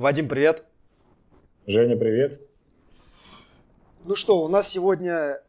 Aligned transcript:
Вадим, 0.00 0.30
привет. 0.30 0.64
Женя, 1.66 1.94
привет. 1.94 2.40
Ну 4.04 4.16
что, 4.16 4.42
у 4.42 4.48
нас 4.48 4.66
сегодня 4.66 5.42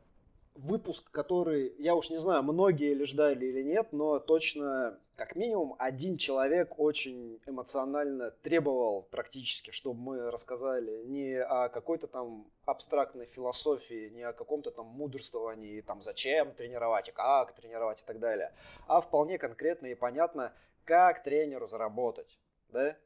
выпуск, 0.56 1.10
который, 1.10 1.74
я 1.80 1.96
уж 1.96 2.10
не 2.10 2.18
знаю, 2.18 2.44
многие 2.44 2.94
ли 2.94 3.06
ждали 3.06 3.46
или 3.46 3.64
нет, 3.64 3.94
но 3.94 4.20
точно, 4.20 5.00
как 5.16 5.38
минимум, 5.38 5.78
один 5.80 6.18
человек 6.18 6.78
очень 6.80 7.40
эмоционально 7.46 8.32
требовал 8.44 9.04
практически, 9.04 9.72
чтобы 9.72 10.02
мы 10.02 10.30
рассказали 10.30 11.06
не 11.06 11.42
о 11.42 11.70
какой-то 11.70 12.08
там 12.08 12.46
абстрактной 12.66 13.28
философии, 13.28 14.10
не 14.10 14.24
о 14.24 14.34
каком-то 14.34 14.72
там 14.72 14.88
мудрствовании, 14.88 15.80
там 15.80 16.02
зачем 16.02 16.52
тренировать, 16.52 17.08
и 17.08 17.14
как 17.14 17.56
тренировать 17.56 18.02
и 18.02 18.06
так 18.06 18.20
далее, 18.20 18.52
а 18.90 19.00
вполне 19.00 19.38
конкретно 19.38 19.88
и 19.88 19.96
понятно, 19.96 20.52
как 20.84 21.24
тренеру 21.24 21.70
заработать, 21.70 22.38
да? 22.68 22.98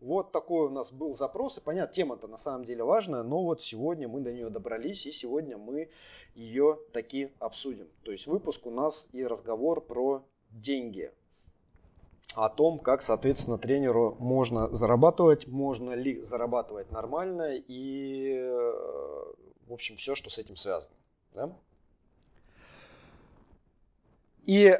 Вот 0.00 0.30
такой 0.30 0.66
у 0.66 0.70
нас 0.70 0.92
был 0.92 1.16
запрос, 1.16 1.58
и 1.58 1.60
понятно, 1.60 1.92
тема-то 1.92 2.28
на 2.28 2.36
самом 2.36 2.64
деле 2.64 2.84
важная, 2.84 3.24
но 3.24 3.42
вот 3.42 3.62
сегодня 3.62 4.06
мы 4.06 4.20
до 4.20 4.32
нее 4.32 4.48
добрались, 4.48 5.06
и 5.06 5.12
сегодня 5.12 5.58
мы 5.58 5.90
ее 6.34 6.78
таки 6.92 7.32
обсудим. 7.40 7.88
То 8.04 8.12
есть 8.12 8.28
выпуск 8.28 8.66
у 8.66 8.70
нас 8.70 9.08
и 9.12 9.24
разговор 9.24 9.80
про 9.80 10.24
деньги, 10.50 11.12
о 12.34 12.48
том, 12.48 12.78
как, 12.78 13.02
соответственно, 13.02 13.58
тренеру 13.58 14.16
можно 14.20 14.68
зарабатывать, 14.74 15.46
можно 15.48 15.92
ли 15.92 16.20
зарабатывать 16.20 16.90
нормально 16.92 17.54
и, 17.56 18.36
э, 18.38 19.24
в 19.66 19.72
общем, 19.72 19.96
все, 19.96 20.14
что 20.14 20.30
с 20.30 20.38
этим 20.38 20.56
связано. 20.56 20.94
Да? 21.34 21.52
И 24.44 24.78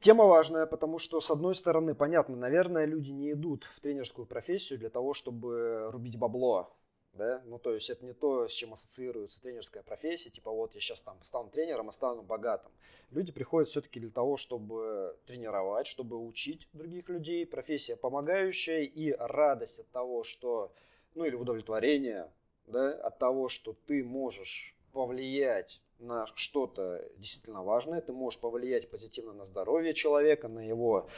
Тема 0.00 0.26
важная, 0.26 0.66
потому 0.66 1.00
что, 1.00 1.20
с 1.20 1.28
одной 1.28 1.56
стороны, 1.56 1.92
понятно, 1.92 2.36
наверное, 2.36 2.84
люди 2.84 3.10
не 3.10 3.32
идут 3.32 3.64
в 3.64 3.80
тренерскую 3.80 4.26
профессию 4.26 4.78
для 4.78 4.90
того, 4.90 5.12
чтобы 5.12 5.90
рубить 5.90 6.16
бабло. 6.16 6.72
Да? 7.14 7.42
Ну, 7.46 7.58
то 7.58 7.74
есть 7.74 7.90
это 7.90 8.04
не 8.04 8.12
то, 8.12 8.46
с 8.46 8.52
чем 8.52 8.74
ассоциируется 8.74 9.42
тренерская 9.42 9.82
профессия, 9.82 10.30
типа 10.30 10.52
вот 10.52 10.72
я 10.74 10.80
сейчас 10.80 11.02
там 11.02 11.20
стану 11.24 11.50
тренером, 11.50 11.88
а 11.88 11.92
стану 11.92 12.22
богатым. 12.22 12.70
Люди 13.10 13.32
приходят 13.32 13.70
все-таки 13.70 13.98
для 13.98 14.10
того, 14.10 14.36
чтобы 14.36 15.18
тренировать, 15.26 15.88
чтобы 15.88 16.16
учить 16.16 16.68
других 16.72 17.08
людей, 17.08 17.44
профессия 17.44 17.96
помогающая 17.96 18.82
и 18.82 19.10
радость 19.18 19.80
от 19.80 19.88
того, 19.88 20.22
что, 20.22 20.72
ну 21.16 21.24
или 21.24 21.34
удовлетворение 21.34 22.30
да, 22.66 22.92
от 22.92 23.18
того, 23.18 23.48
что 23.48 23.72
ты 23.72 24.04
можешь 24.04 24.76
повлиять 24.92 25.82
на 25.98 26.26
что-то 26.34 27.04
действительно 27.16 27.62
важное, 27.62 28.00
ты 28.00 28.12
можешь 28.12 28.40
повлиять 28.40 28.90
позитивно 28.90 29.32
на 29.32 29.44
здоровье 29.44 29.94
человека, 29.94 30.48
на 30.48 30.60
его 30.60 31.08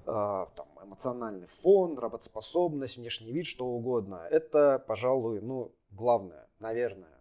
э, 0.00 0.04
там, 0.04 0.68
эмоциональный 0.82 1.46
фон, 1.46 1.98
работоспособность, 1.98 2.96
внешний 2.96 3.32
вид, 3.32 3.46
что 3.46 3.66
угодно. 3.66 4.26
Это, 4.30 4.82
пожалуй, 4.86 5.40
ну, 5.40 5.72
главное, 5.90 6.48
наверное. 6.58 7.20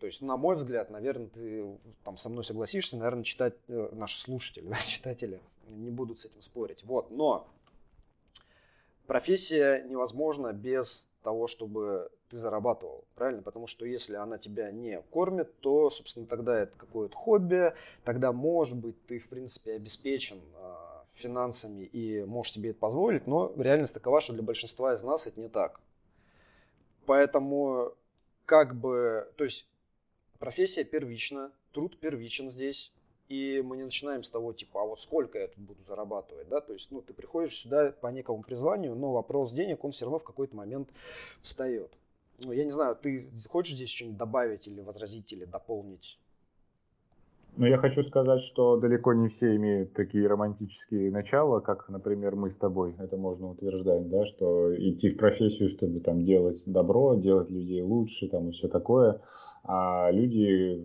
То 0.00 0.06
есть, 0.06 0.20
на 0.20 0.36
мой 0.36 0.56
взгляд, 0.56 0.90
наверное, 0.90 1.28
ты 1.28 1.78
там 2.04 2.18
со 2.18 2.28
мной 2.28 2.44
согласишься, 2.44 2.96
наверное, 2.96 3.24
читать 3.24 3.54
э, 3.68 3.88
наши 3.92 4.20
слушатели, 4.20 4.66
да, 4.68 4.76
читатели 4.78 5.40
не 5.68 5.90
будут 5.90 6.20
с 6.20 6.26
этим 6.26 6.42
спорить. 6.42 6.84
Вот, 6.84 7.10
но 7.10 7.48
профессия 9.06 9.82
невозможна 9.88 10.52
без 10.52 11.08
того, 11.22 11.46
чтобы 11.46 12.10
ты 12.34 12.40
зарабатывал, 12.40 13.04
правильно? 13.14 13.42
Потому 13.42 13.68
что 13.68 13.86
если 13.86 14.16
она 14.16 14.38
тебя 14.38 14.72
не 14.72 15.00
кормит, 15.12 15.56
то, 15.60 15.88
собственно, 15.90 16.26
тогда 16.26 16.62
это 16.62 16.76
какое-то 16.76 17.16
хобби, 17.16 17.72
тогда, 18.02 18.32
может 18.32 18.76
быть, 18.76 18.96
ты, 19.06 19.20
в 19.20 19.28
принципе, 19.28 19.74
обеспечен 19.74 20.40
э, 20.56 20.74
финансами 21.14 21.82
и 21.82 22.24
можешь 22.24 22.54
себе 22.54 22.70
это 22.70 22.80
позволить, 22.80 23.28
но 23.28 23.52
реальность 23.56 23.94
такова, 23.94 24.20
что 24.20 24.32
для 24.32 24.42
большинства 24.42 24.94
из 24.94 25.04
нас 25.04 25.28
это 25.28 25.40
не 25.40 25.48
так. 25.48 25.80
Поэтому, 27.06 27.92
как 28.46 28.74
бы, 28.74 29.30
то 29.36 29.44
есть, 29.44 29.68
профессия 30.40 30.82
первична, 30.82 31.52
труд 31.72 31.96
первичен 32.00 32.50
здесь, 32.50 32.92
и 33.28 33.62
мы 33.64 33.76
не 33.76 33.84
начинаем 33.84 34.24
с 34.24 34.30
того, 34.30 34.52
типа, 34.52 34.82
а 34.82 34.86
вот 34.86 35.00
сколько 35.00 35.38
я 35.38 35.46
тут 35.46 35.58
буду 35.58 35.84
зарабатывать, 35.84 36.48
да, 36.48 36.60
то 36.60 36.72
есть, 36.72 36.90
ну, 36.90 37.00
ты 37.00 37.12
приходишь 37.12 37.58
сюда 37.58 37.92
по 37.92 38.08
некому 38.08 38.42
призванию, 38.42 38.96
но 38.96 39.12
вопрос 39.12 39.52
денег, 39.52 39.84
он 39.84 39.92
все 39.92 40.04
равно 40.04 40.18
в 40.18 40.24
какой-то 40.24 40.56
момент 40.56 40.88
встает. 41.42 41.92
Ну, 42.40 42.52
я 42.52 42.64
не 42.64 42.70
знаю, 42.70 42.96
ты 42.96 43.30
хочешь 43.48 43.76
здесь 43.76 43.90
что-нибудь 43.90 44.18
добавить 44.18 44.66
или 44.66 44.80
возразить, 44.80 45.32
или 45.32 45.44
дополнить? 45.44 46.18
Ну, 47.56 47.66
я 47.66 47.78
хочу 47.78 48.02
сказать, 48.02 48.42
что 48.42 48.76
далеко 48.78 49.12
не 49.12 49.28
все 49.28 49.54
имеют 49.54 49.92
такие 49.92 50.26
романтические 50.26 51.12
начала, 51.12 51.60
как, 51.60 51.88
например, 51.88 52.34
мы 52.34 52.50
с 52.50 52.56
тобой. 52.56 52.96
Это 52.98 53.16
можно 53.16 53.50
утверждать, 53.50 54.08
да, 54.08 54.26
что 54.26 54.74
идти 54.76 55.10
в 55.10 55.16
профессию, 55.16 55.68
чтобы 55.68 56.00
там 56.00 56.24
делать 56.24 56.60
добро, 56.66 57.14
делать 57.14 57.50
людей 57.50 57.80
лучше, 57.80 58.28
там 58.28 58.48
и 58.48 58.52
все 58.52 58.66
такое. 58.66 59.20
А 59.62 60.10
люди 60.10 60.84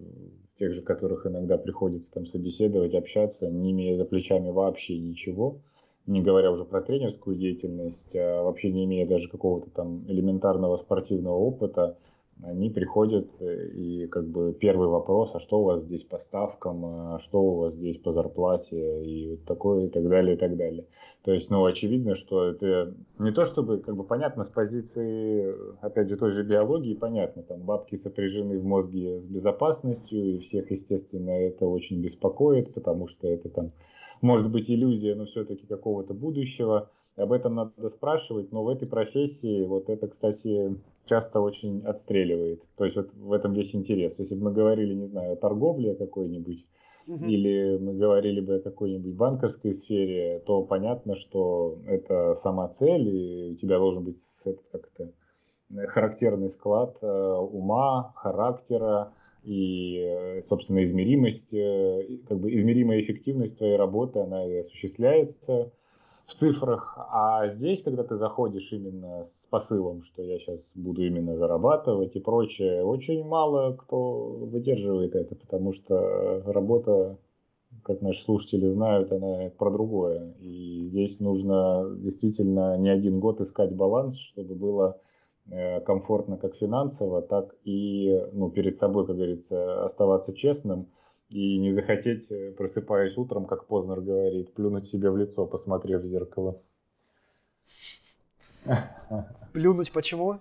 тех 0.59 0.73
же, 0.73 0.83
которых 0.83 1.25
иногда 1.25 1.57
приходится 1.57 2.11
там 2.11 2.27
собеседовать, 2.27 2.93
общаться, 2.93 3.49
не 3.49 3.71
имея 3.71 3.97
за 3.97 4.05
плечами 4.05 4.51
вообще 4.51 4.99
ничего, 4.99 5.61
не 6.09 6.21
говоря 6.21 6.51
уже 6.51 6.65
про 6.65 6.81
тренерскую 6.81 7.37
деятельность, 7.37 8.15
а 8.15 8.43
вообще 8.43 8.71
не 8.71 8.85
имея 8.85 9.07
даже 9.07 9.29
какого-то 9.29 9.69
там 9.69 10.05
элементарного 10.07 10.75
спортивного 10.77 11.37
опыта, 11.37 11.97
они 12.41 12.69
приходят 12.69 13.29
э, 13.41 13.67
и 13.67 14.07
как 14.07 14.25
бы 14.25 14.53
первый 14.53 14.87
вопрос, 14.87 15.31
а 15.33 15.39
что 15.39 15.59
у 15.59 15.63
вас 15.63 15.81
здесь 15.81 16.03
по 16.03 16.19
ставкам, 16.19 16.85
а 16.85 17.19
что 17.19 17.41
у 17.41 17.55
вас 17.55 17.75
здесь 17.75 17.97
по 17.97 18.11
зарплате 18.11 19.03
и 19.03 19.31
вот 19.31 19.43
такое 19.43 19.87
и 19.87 19.89
так 19.89 20.07
далее, 20.07 20.35
и 20.35 20.37
так 20.37 20.55
далее. 20.55 20.85
То 21.23 21.33
есть, 21.33 21.49
ну, 21.49 21.65
очевидно, 21.65 22.15
что 22.15 22.45
это 22.45 22.93
не 23.17 23.31
то 23.31 23.45
чтобы, 23.45 23.79
как 23.79 23.95
бы 23.97 24.05
понятно, 24.05 24.45
с 24.45 24.49
позиции, 24.49 25.53
опять 25.81 26.07
же, 26.07 26.15
той 26.15 26.31
же 26.31 26.43
биологии, 26.43 26.93
понятно, 26.93 27.43
там 27.43 27.59
бабки 27.59 27.97
сопряжены 27.97 28.57
в 28.57 28.63
мозге 28.63 29.19
с 29.19 29.27
безопасностью, 29.27 30.35
и 30.35 30.39
всех, 30.39 30.71
естественно, 30.71 31.31
это 31.31 31.67
очень 31.67 32.01
беспокоит, 32.01 32.73
потому 32.73 33.07
что 33.07 33.27
это 33.27 33.49
там 33.49 33.71
может 34.21 34.51
быть 34.51 34.69
иллюзия, 34.69 35.15
но 35.15 35.25
все-таки 35.25 35.65
какого-то 35.65 36.13
будущего. 36.13 36.89
Об 37.15 37.31
этом 37.31 37.55
надо 37.55 37.89
спрашивать, 37.89 38.51
но 38.51 38.63
в 38.63 38.69
этой 38.69 38.87
профессии 38.87 39.65
вот 39.65 39.89
это, 39.89 40.07
кстати, 40.07 40.75
часто 41.05 41.41
очень 41.41 41.81
отстреливает. 41.85 42.63
То 42.77 42.85
есть 42.85 42.95
вот 42.95 43.13
в 43.13 43.33
этом 43.33 43.53
весь 43.53 43.75
интерес. 43.75 44.17
Если 44.19 44.35
бы 44.35 44.45
мы 44.45 44.51
говорили, 44.53 44.93
не 44.93 45.05
знаю, 45.05 45.33
о 45.33 45.35
торговле 45.35 45.95
какой-нибудь, 45.95 46.65
угу. 47.07 47.25
или 47.25 47.77
мы 47.77 47.93
говорили 47.93 48.39
бы 48.39 48.55
о 48.55 48.61
какой-нибудь 48.61 49.15
банковской 49.15 49.73
сфере, 49.73 50.41
то 50.45 50.63
понятно, 50.63 51.15
что 51.15 51.79
это 51.85 52.35
сама 52.35 52.69
цель, 52.69 53.07
и 53.09 53.51
у 53.51 53.55
тебя 53.55 53.79
должен 53.79 54.03
быть 54.03 54.17
как 54.71 54.87
то 54.95 55.11
характерный 55.87 56.49
склад 56.49 56.97
э, 57.01 57.07
ума, 57.07 58.13
характера 58.15 59.13
и, 59.43 60.41
собственно, 60.47 60.83
измеримость, 60.83 61.53
э, 61.53 62.19
как 62.27 62.39
бы 62.39 62.53
измеримая 62.53 62.99
эффективность 63.01 63.57
твоей 63.57 63.77
работы, 63.77 64.19
она 64.19 64.45
и 64.45 64.57
осуществляется 64.57 65.71
в 66.29 66.35
цифрах, 66.35 66.95
а 67.11 67.47
здесь, 67.47 67.81
когда 67.81 68.03
ты 68.03 68.15
заходишь 68.15 68.71
именно 68.71 69.23
с 69.23 69.47
посылом, 69.49 70.03
что 70.03 70.21
я 70.21 70.37
сейчас 70.37 70.71
буду 70.75 71.03
именно 71.03 71.35
зарабатывать 71.35 72.15
и 72.15 72.19
прочее, 72.19 72.83
очень 72.83 73.23
мало 73.23 73.75
кто 73.75 74.27
выдерживает 74.27 75.15
это, 75.15 75.35
потому 75.35 75.73
что 75.73 76.43
работа, 76.45 77.17
как 77.83 78.01
наши 78.01 78.21
слушатели 78.21 78.67
знают, 78.67 79.11
она 79.11 79.49
про 79.57 79.71
другое. 79.71 80.33
И 80.39 80.83
здесь 80.85 81.19
нужно 81.19 81.95
действительно 81.97 82.77
не 82.77 82.89
один 82.89 83.19
год 83.19 83.41
искать 83.41 83.75
баланс, 83.75 84.15
чтобы 84.17 84.53
было 84.53 84.99
комфортно 85.85 86.37
как 86.37 86.55
финансово, 86.55 87.21
так 87.21 87.55
и 87.63 88.27
ну, 88.33 88.49
перед 88.49 88.77
собой, 88.77 89.05
как 89.07 89.15
говорится, 89.15 89.83
оставаться 89.83 90.33
честным– 90.33 90.87
и 91.29 91.57
не 91.57 91.71
захотеть, 91.71 92.31
э, 92.31 92.51
просыпаясь 92.51 93.17
утром, 93.17 93.45
как 93.45 93.65
Познер 93.65 94.01
говорит, 94.01 94.53
плюнуть 94.53 94.87
себе 94.87 95.11
в 95.11 95.17
лицо, 95.17 95.45
посмотрев 95.45 96.01
в 96.01 96.05
зеркало. 96.05 96.59
Плюнуть 99.53 99.91
почему? 99.91 100.39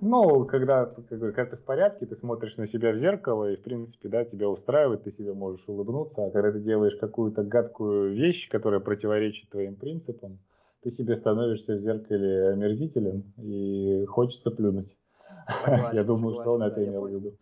Ну, 0.00 0.44
когда, 0.46 0.86
когда 0.86 1.44
ты 1.46 1.56
в 1.56 1.62
порядке, 1.62 2.06
ты 2.06 2.16
смотришь 2.16 2.56
на 2.56 2.66
себя 2.66 2.92
в 2.92 2.98
зеркало, 2.98 3.52
и, 3.52 3.56
в 3.56 3.62
принципе, 3.62 4.08
да, 4.08 4.24
тебя 4.24 4.48
устраивает, 4.48 5.04
ты 5.04 5.12
себе 5.12 5.32
можешь 5.32 5.68
улыбнуться, 5.68 6.26
а 6.26 6.30
когда 6.30 6.50
ты 6.50 6.60
делаешь 6.60 6.96
какую-то 6.96 7.44
гадкую 7.44 8.14
вещь, 8.14 8.48
которая 8.48 8.80
противоречит 8.80 9.50
твоим 9.50 9.76
принципам, 9.76 10.38
ты 10.82 10.90
себе 10.90 11.16
становишься 11.16 11.76
в 11.76 11.80
зеркале 11.80 12.50
омерзителен, 12.50 13.32
и 13.38 14.04
хочется 14.06 14.50
плюнуть. 14.50 14.96
Согласен, 15.64 15.96
Я 15.96 16.04
думаю, 16.04 16.34
согласен, 16.36 16.42
что 16.42 16.50
он 16.52 16.60
да, 16.60 16.66
это 16.68 16.84
имел 16.84 17.06
в 17.06 17.10
виду. 17.10 17.36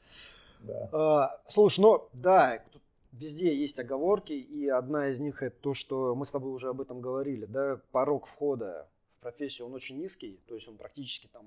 Да. 0.60 0.88
А, 0.92 1.40
слушай, 1.48 1.80
ну 1.80 2.08
да, 2.12 2.62
тут 2.70 2.82
везде 3.12 3.54
есть 3.54 3.78
оговорки, 3.78 4.32
и 4.34 4.68
одна 4.68 5.08
из 5.08 5.18
них 5.20 5.42
это 5.42 5.56
то, 5.60 5.74
что 5.74 6.14
мы 6.14 6.26
с 6.26 6.30
тобой 6.30 6.52
уже 6.52 6.68
об 6.68 6.80
этом 6.80 7.00
говорили, 7.00 7.46
да, 7.46 7.80
порог 7.92 8.26
входа 8.26 8.86
в 9.18 9.22
профессию, 9.22 9.66
он 9.66 9.74
очень 9.74 9.98
низкий, 9.98 10.38
то 10.46 10.54
есть 10.54 10.68
он 10.68 10.76
практически 10.76 11.28
там 11.32 11.46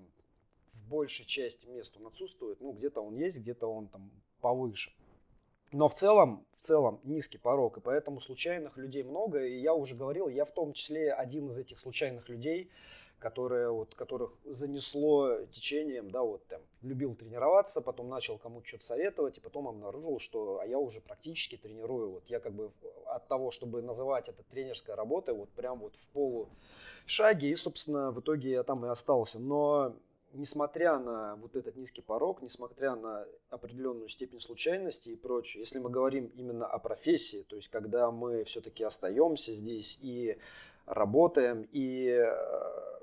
в 0.73 0.89
большей 0.89 1.25
части 1.25 1.67
мест 1.67 1.95
он 1.99 2.07
отсутствует, 2.07 2.59
ну 2.59 2.71
где-то 2.73 3.01
он 3.01 3.15
есть, 3.15 3.37
где-то 3.37 3.67
он 3.67 3.87
там 3.87 4.09
повыше. 4.41 4.91
Но 5.73 5.89
в 5.89 5.95
целом, 5.95 6.45
в 6.59 6.63
целом 6.63 6.99
низкий 7.03 7.39
порог, 7.39 7.77
и 7.77 7.81
поэтому 7.81 8.21
случайных 8.21 8.77
людей 8.77 9.01
много, 9.03 9.43
и 9.43 9.59
я 9.59 9.73
уже 9.73 9.95
говорил, 9.95 10.27
я 10.29 10.45
в 10.45 10.51
том 10.51 10.73
числе 10.73 11.11
один 11.11 11.49
из 11.49 11.57
этих 11.57 11.79
случайных 11.79 12.29
людей, 12.29 12.69
которые, 13.17 13.71
вот, 13.71 13.95
которых 13.95 14.33
занесло 14.45 15.45
течением, 15.49 16.11
да, 16.11 16.21
вот 16.21 16.45
там, 16.45 16.61
любил 16.83 17.15
тренироваться, 17.15 17.81
потом 17.81 18.07
начал 18.07 18.37
кому-то 18.37 18.67
что-то 18.67 18.85
советовать, 18.85 19.37
и 19.37 19.41
потом 19.41 19.67
обнаружил, 19.67 20.19
что 20.19 20.59
а 20.59 20.67
я 20.67 20.77
уже 20.77 21.01
практически 21.01 21.55
тренирую. 21.55 22.11
Вот 22.11 22.23
я 22.27 22.39
как 22.39 22.53
бы 22.53 22.71
от 23.07 23.27
того, 23.27 23.49
чтобы 23.49 23.81
называть 23.81 24.29
это 24.29 24.43
тренерской 24.43 24.93
работой, 24.93 25.33
вот 25.33 25.49
прям 25.49 25.79
вот 25.79 25.95
в 25.95 26.09
полушаге, 26.09 27.49
и, 27.49 27.55
собственно, 27.55 28.11
в 28.11 28.19
итоге 28.19 28.51
я 28.51 28.63
там 28.63 28.85
и 28.85 28.89
остался. 28.89 29.39
Но 29.39 29.95
несмотря 30.33 30.99
на 30.99 31.35
вот 31.35 31.55
этот 31.55 31.75
низкий 31.75 32.01
порог, 32.01 32.41
несмотря 32.41 32.95
на 32.95 33.25
определенную 33.49 34.09
степень 34.09 34.39
случайности 34.39 35.09
и 35.09 35.15
прочее, 35.15 35.61
если 35.61 35.79
мы 35.79 35.89
говорим 35.89 36.27
именно 36.35 36.65
о 36.65 36.79
профессии, 36.79 37.45
то 37.47 37.55
есть 37.55 37.69
когда 37.69 38.11
мы 38.11 38.43
все-таки 38.43 38.83
остаемся 38.83 39.53
здесь 39.53 39.97
и 40.01 40.37
работаем, 40.85 41.67
и 41.71 42.07
э, 42.07 42.99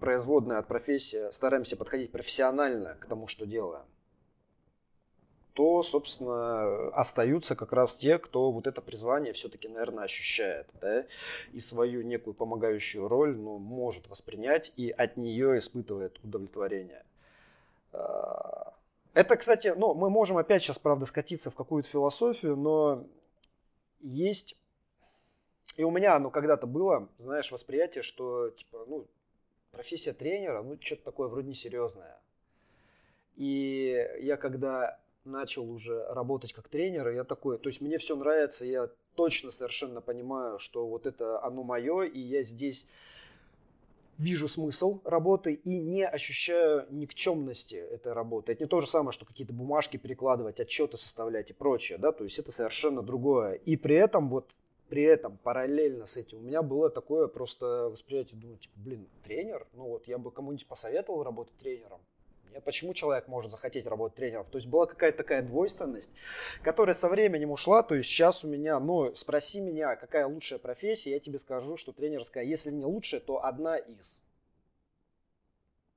производная 0.00 0.58
от 0.58 0.66
профессии 0.66 1.30
стараемся 1.32 1.76
подходить 1.76 2.10
профессионально 2.10 2.96
к 3.00 3.06
тому, 3.06 3.26
что 3.26 3.46
делаем, 3.46 3.84
то, 5.58 5.82
собственно, 5.82 6.86
остаются 6.90 7.56
как 7.56 7.72
раз 7.72 7.96
те, 7.96 8.20
кто 8.20 8.52
вот 8.52 8.68
это 8.68 8.80
призвание 8.80 9.32
все-таки, 9.32 9.66
наверное, 9.66 10.04
ощущает, 10.04 10.68
да, 10.80 11.04
и 11.52 11.58
свою 11.58 12.02
некую 12.02 12.34
помогающую 12.34 13.08
роль, 13.08 13.36
ну, 13.36 13.58
может 13.58 14.08
воспринять 14.08 14.72
и 14.76 14.88
от 14.90 15.16
нее 15.16 15.58
испытывает 15.58 16.16
удовлетворение. 16.22 17.04
А, 17.92 18.72
это, 19.14 19.36
кстати, 19.36 19.74
ну, 19.76 19.94
мы 19.94 20.10
можем 20.10 20.36
опять 20.36 20.62
сейчас, 20.62 20.78
правда, 20.78 21.06
скатиться 21.06 21.50
в 21.50 21.56
какую-то 21.56 21.88
философию, 21.88 22.54
но 22.54 23.04
есть, 24.00 24.56
и 25.76 25.82
у 25.82 25.90
меня 25.90 26.14
оно 26.14 26.30
когда-то 26.30 26.68
было, 26.68 27.08
знаешь, 27.18 27.50
восприятие, 27.50 28.04
что, 28.04 28.50
типа, 28.50 28.84
ну, 28.86 29.08
профессия 29.72 30.12
тренера, 30.12 30.62
ну, 30.62 30.78
что-то 30.80 31.02
такое 31.02 31.26
вроде 31.26 31.48
несерьезное. 31.48 32.16
И 33.34 34.08
я 34.20 34.36
когда 34.36 35.00
начал 35.28 35.70
уже 35.70 36.04
работать 36.08 36.52
как 36.52 36.68
тренер, 36.68 37.08
и 37.08 37.14
я 37.14 37.24
такой, 37.24 37.58
то 37.58 37.68
есть 37.68 37.80
мне 37.80 37.98
все 37.98 38.16
нравится, 38.16 38.64
я 38.64 38.88
точно 39.14 39.50
совершенно 39.50 40.00
понимаю, 40.00 40.58
что 40.58 40.86
вот 40.86 41.06
это 41.06 41.42
оно 41.44 41.62
мое, 41.62 42.02
и 42.02 42.18
я 42.18 42.42
здесь 42.42 42.88
вижу 44.18 44.48
смысл 44.48 45.00
работы 45.04 45.54
и 45.54 45.78
не 45.78 46.04
ощущаю 46.04 46.86
никчемности 46.90 47.76
этой 47.76 48.12
работы. 48.12 48.52
Это 48.52 48.64
не 48.64 48.68
то 48.68 48.80
же 48.80 48.88
самое, 48.88 49.12
что 49.12 49.24
какие-то 49.24 49.52
бумажки 49.52 49.96
перекладывать, 49.96 50.60
отчеты 50.60 50.96
составлять 50.96 51.50
и 51.50 51.54
прочее, 51.54 51.98
да, 51.98 52.12
то 52.12 52.24
есть 52.24 52.38
это 52.38 52.50
совершенно 52.50 53.02
другое. 53.02 53.54
И 53.54 53.76
при 53.76 53.94
этом 53.94 54.28
вот 54.28 54.50
при 54.88 55.02
этом 55.02 55.36
параллельно 55.38 56.06
с 56.06 56.16
этим 56.16 56.38
у 56.38 56.40
меня 56.40 56.62
было 56.62 56.90
такое 56.90 57.28
просто 57.28 57.88
восприятие, 57.90 58.40
думаю, 58.40 58.58
типа, 58.58 58.74
блин, 58.76 59.06
тренер, 59.22 59.66
ну 59.74 59.84
вот 59.84 60.08
я 60.08 60.18
бы 60.18 60.30
кому-нибудь 60.30 60.66
посоветовал 60.66 61.22
работать 61.22 61.54
тренером, 61.58 62.00
Почему 62.64 62.94
человек 62.94 63.28
может 63.28 63.50
захотеть 63.50 63.86
работать 63.86 64.16
тренером? 64.16 64.46
То 64.50 64.58
есть 64.58 64.68
была 64.68 64.86
какая-то 64.86 65.18
такая 65.18 65.42
двойственность, 65.42 66.10
которая 66.62 66.94
со 66.94 67.08
временем 67.08 67.50
ушла. 67.50 67.82
То 67.82 67.94
есть 67.94 68.08
сейчас 68.08 68.44
у 68.44 68.48
меня, 68.48 68.78
ну, 68.80 69.14
спроси 69.14 69.60
меня, 69.60 69.96
какая 69.96 70.26
лучшая 70.26 70.58
профессия, 70.58 71.10
я 71.10 71.20
тебе 71.20 71.38
скажу, 71.38 71.76
что 71.76 71.92
тренерская, 71.92 72.44
если 72.44 72.70
не 72.70 72.84
лучшая, 72.84 73.20
то 73.20 73.44
одна 73.44 73.76
из. 73.76 74.20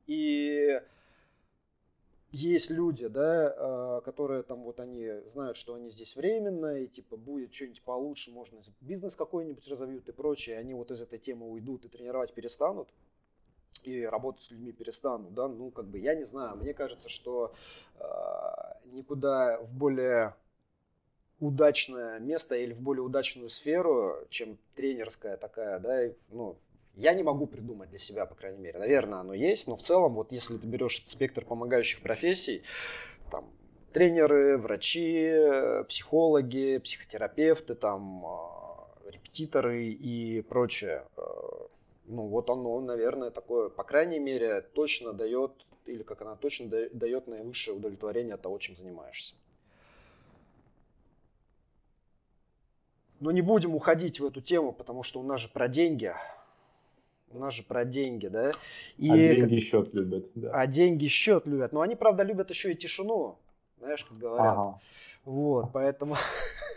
И 0.08 0.82
есть 2.32 2.70
люди, 2.70 3.08
да, 3.08 3.54
а, 3.58 4.02
которые 4.02 4.44
там 4.44 4.64
вот 4.64 4.80
они 4.80 5.10
знают, 5.34 5.58
что 5.58 5.74
они 5.74 5.90
здесь 5.90 6.16
временно, 6.16 6.78
и 6.78 6.88
типа 6.88 7.18
будет 7.18 7.54
что-нибудь 7.54 7.82
получше, 7.82 8.32
можно 8.32 8.62
бизнес 8.80 9.16
какой-нибудь 9.16 9.68
разовьют 9.68 10.08
и 10.08 10.12
прочее, 10.14 10.58
они 10.58 10.74
вот 10.74 10.92
из 10.92 11.02
этой 11.02 11.20
темы 11.20 11.50
уйдут 11.50 11.84
и 11.84 11.90
тренировать 11.90 12.34
перестанут 12.34 12.88
и 13.84 14.04
работать 14.04 14.44
с 14.44 14.52
людьми 14.52 14.72
перестану, 14.72 15.30
да, 15.30 15.48
ну, 15.48 15.72
как 15.72 15.86
бы, 15.86 16.00
я 16.00 16.16
не 16.16 16.24
знаю, 16.24 16.58
мне 16.58 16.74
кажется, 16.74 17.10
что 17.10 17.54
э, 18.00 18.04
никуда 18.92 19.60
в 19.60 19.74
более 19.74 20.36
удачное 21.40 22.20
место 22.20 22.56
или 22.56 22.74
в 22.74 22.80
более 22.80 23.04
удачную 23.04 23.50
сферу, 23.50 24.16
чем 24.30 24.58
тренерская 24.76 25.38
такая, 25.38 25.80
да, 25.80 26.14
ну, 26.30 26.58
я 26.96 27.14
не 27.14 27.24
могу 27.24 27.48
придумать 27.48 27.90
для 27.90 28.00
себя, 28.00 28.26
по 28.26 28.36
крайней 28.36 28.60
мере. 28.60 28.78
Наверное, 28.78 29.20
оно 29.20 29.34
есть, 29.34 29.68
но 29.68 29.76
в 29.76 29.82
целом, 29.82 30.14
вот 30.16 30.32
если 30.32 30.58
ты 30.58 30.68
берешь 30.68 31.04
спектр 31.08 31.46
помогающих 31.46 32.02
профессий, 32.02 32.64
там, 33.32 33.50
тренеры, 33.94 34.58
врачи, 34.58 35.34
психологи, 35.88 36.78
психотерапевты, 36.80 37.76
там, 37.76 38.26
э, 38.26 39.12
репетиторы 39.12 39.88
и 39.88 40.42
прочее, 40.42 41.06
э, 41.18 41.22
ну 42.06 42.28
вот 42.28 42.50
оно, 42.50 42.80
наверное, 42.82 43.32
такое, 43.32 43.70
по 43.70 43.84
крайней 43.84 44.20
мере, 44.20 44.62
точно 44.62 45.14
дает, 45.14 45.52
или 45.86 46.04
как 46.04 46.22
она 46.22 46.36
точно 46.36 46.68
дает 46.68 47.28
наивысшее 47.28 47.78
удовлетворение 47.78 48.36
от 48.36 48.42
того, 48.42 48.58
чем 48.60 48.76
занимаешься. 48.76 49.36
Но 53.20 53.32
не 53.32 53.42
будем 53.42 53.76
уходить 53.76 54.20
в 54.20 54.26
эту 54.26 54.42
тему, 54.42 54.74
потому 54.74 55.04
что 55.04 55.20
у 55.20 55.24
нас 55.24 55.42
же 55.42 55.48
про 55.48 55.68
деньги. 55.68 56.14
У 57.30 57.40
нас 57.40 57.54
же 57.54 57.64
про 57.64 57.86
деньги, 57.86 58.28
да? 58.28 58.52
И, 58.98 59.10
а 59.10 59.16
деньги 59.16 59.60
счет 59.60 59.94
любят. 59.94 60.26
Да. 60.36 60.52
А 60.54 60.68
деньги 60.68 61.08
счет 61.08 61.46
любят. 61.46 61.72
Но 61.72 61.82
они, 61.82 61.96
правда, 61.96 62.24
любят 62.24 62.50
еще 62.50 62.72
и 62.72 62.76
тишину. 62.76 63.38
Знаешь, 63.78 64.04
как 64.04 64.18
говорят. 64.18 64.48
Ага. 64.48 64.80
Вот, 65.26 65.72
поэтому... 65.74 66.16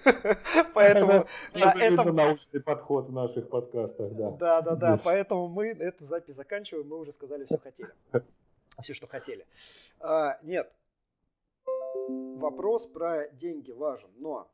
Поэтому 0.74 1.26
на 1.54 1.72
этом... 1.82 2.14
научный 2.14 2.60
подход 2.60 3.06
в 3.06 3.12
наших 3.12 3.48
подкастах, 3.48 4.12
да. 4.12 4.30
Да, 4.32 4.60
да, 4.60 4.74
да, 4.74 4.98
поэтому 5.02 5.48
мы 5.48 5.68
эту 5.68 6.04
запись 6.04 6.34
заканчиваем, 6.34 6.86
мы 6.86 6.98
уже 6.98 7.10
сказали 7.12 7.46
все 7.46 7.56
хотели. 7.56 7.90
Все, 8.82 8.92
что 8.92 9.06
хотели. 9.06 9.46
А, 10.00 10.38
нет, 10.42 10.70
вопрос 12.36 12.86
про 12.86 13.28
деньги 13.30 13.70
важен, 13.70 14.10
но 14.16 14.50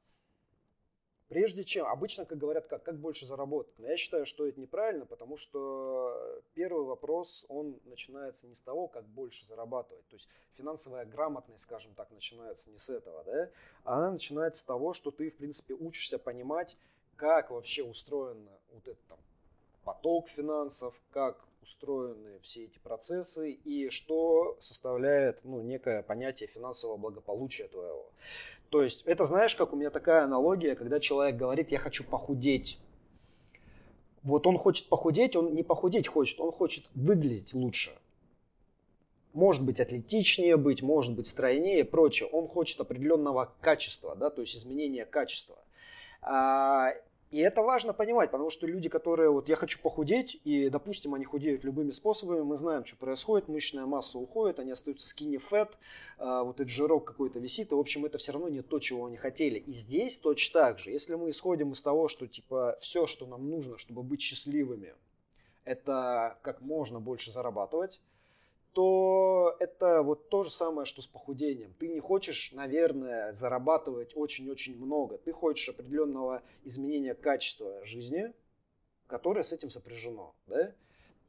Прежде 1.31 1.63
чем, 1.63 1.87
обычно, 1.87 2.25
как 2.25 2.39
говорят, 2.39 2.67
как, 2.67 2.83
как 2.83 2.99
больше 2.99 3.25
заработать. 3.25 3.73
Но 3.79 3.87
я 3.87 3.97
считаю, 3.97 4.27
что 4.27 4.49
это 4.49 4.61
неправильно, 4.61 5.07
потому 5.07 5.37
что 5.37 6.43
первый 6.55 6.85
вопрос, 6.85 7.47
он 7.49 7.79
начинается 7.85 8.49
не 8.49 8.57
с 8.57 8.61
того, 8.61 8.89
как 8.89 9.05
больше 9.05 9.47
зарабатывать. 9.47 10.05
То 10.09 10.17
есть 10.17 10.29
финансовая 10.55 11.05
грамотность, 11.05 11.63
скажем 11.63 11.95
так, 11.95 12.11
начинается 12.11 12.69
не 12.71 12.79
с 12.79 12.91
этого, 12.91 13.23
да, 13.23 13.49
она 13.85 14.11
начинается 14.11 14.63
с 14.63 14.65
того, 14.65 14.93
что 14.93 15.13
ты, 15.13 15.31
в 15.31 15.37
принципе, 15.37 15.75
учишься 15.75 16.19
понимать, 16.19 16.77
как 17.15 17.53
вообще 17.53 17.85
устроен 17.85 18.49
вот 18.73 18.89
этот 18.89 19.07
там, 19.07 19.19
поток 19.85 20.29
финансов, 20.31 21.01
как 21.13 21.47
устроены 21.63 22.41
все 22.41 22.65
эти 22.65 22.81
процессы 22.81 23.53
и 23.53 23.89
что 23.91 24.57
составляет 24.59 25.45
ну, 25.45 25.61
некое 25.61 26.03
понятие 26.03 26.49
финансового 26.49 26.97
благополучия 26.97 27.69
твоего. 27.69 28.11
То 28.71 28.83
есть 28.83 29.03
это 29.05 29.25
знаешь, 29.25 29.55
как 29.57 29.73
у 29.73 29.77
меня 29.77 29.91
такая 29.91 30.25
аналогия, 30.25 30.77
когда 30.77 31.01
человек 31.01 31.37
говорит, 31.37 31.73
я 31.73 31.79
хочу 31.79 32.05
похудеть. 32.05 32.79
Вот 34.23 34.47
он 34.47 34.57
хочет 34.59 34.89
похудеть, 34.89 35.35
он 35.35 35.55
не 35.55 35.63
похудеть 35.63 36.07
хочет, 36.07 36.41
он 36.41 36.53
хочет 36.53 36.89
выглядеть 36.95 37.53
лучше. 37.53 37.91
Может 39.33 39.65
быть 39.65 39.81
атлетичнее 39.81 40.57
быть, 40.57 40.83
может 40.83 41.15
быть 41.15 41.27
стройнее 41.27 41.85
прочее. 41.85 42.29
Он 42.29 42.47
хочет 42.47 42.81
определенного 42.81 43.53
качества, 43.61 44.15
да, 44.15 44.31
то 44.31 44.41
есть 44.41 44.57
изменения 44.57 45.05
качества. 45.05 45.59
И 47.31 47.39
это 47.39 47.63
важно 47.63 47.93
понимать, 47.93 48.33
потому 48.33 48.51
что 48.51 48.67
люди, 48.67 48.89
которые 48.89 49.31
вот 49.31 49.49
я 49.49 49.55
хочу 49.55 49.79
похудеть, 49.79 50.41
и, 50.43 50.69
допустим, 50.69 51.15
они 51.15 51.25
худеют 51.25 51.63
любыми 51.63 51.93
способами, 51.93 52.41
мы 52.41 52.57
знаем, 52.57 52.85
что 52.85 52.97
происходит, 52.97 53.47
мышечная 53.47 53.87
масса 53.87 54.19
уходит, 54.19 54.59
они 54.59 54.73
остаются 54.73 55.15
skinny 55.15 55.41
fat, 55.41 55.71
а, 56.19 56.43
вот 56.43 56.57
этот 56.57 56.71
жирок 56.71 57.05
какой-то 57.05 57.39
висит, 57.39 57.71
и, 57.71 57.75
в 57.77 57.79
общем, 57.79 58.05
это 58.05 58.19
все 58.19 58.33
равно 58.33 58.49
не 58.49 58.63
то, 58.63 58.81
чего 58.81 59.07
они 59.07 59.17
хотели. 59.17 59.61
И 59.61 59.71
здесь 59.71 60.19
точно 60.19 60.61
так 60.61 60.79
же, 60.81 60.91
если 60.91 61.15
мы 61.15 61.31
исходим 61.31 61.71
из 61.71 61.81
того, 61.81 62.09
что, 62.09 62.27
типа, 62.27 62.77
все, 62.81 63.07
что 63.07 63.27
нам 63.27 63.49
нужно, 63.49 63.79
чтобы 63.79 64.03
быть 64.03 64.21
счастливыми, 64.21 64.93
это 65.65 66.37
как 66.43 66.61
можно 66.63 66.99
больше 66.99 67.31
зарабатывать, 67.31 68.01
то 68.73 69.57
это 69.59 70.03
вот 70.03 70.29
то 70.29 70.45
же 70.45 70.51
самое, 70.51 70.87
что 70.87 71.03
с 71.03 71.07
похудением. 71.07 71.75
Ты 71.79 71.89
не 71.89 72.01
хочешь, 72.01 72.53
наверное, 72.53 73.33
зарабатывать 73.33 74.13
очень-очень 74.15 74.77
много. 74.77 75.19
Ты 75.19 75.33
хочешь 75.33 75.69
определенного 75.69 76.43
изменения 76.65 77.15
качества 77.15 77.85
жизни, 77.85 78.33
которое 79.07 79.43
с 79.43 79.53
этим 79.53 79.71
сопряжено. 79.71 80.35
Да? 80.47 80.73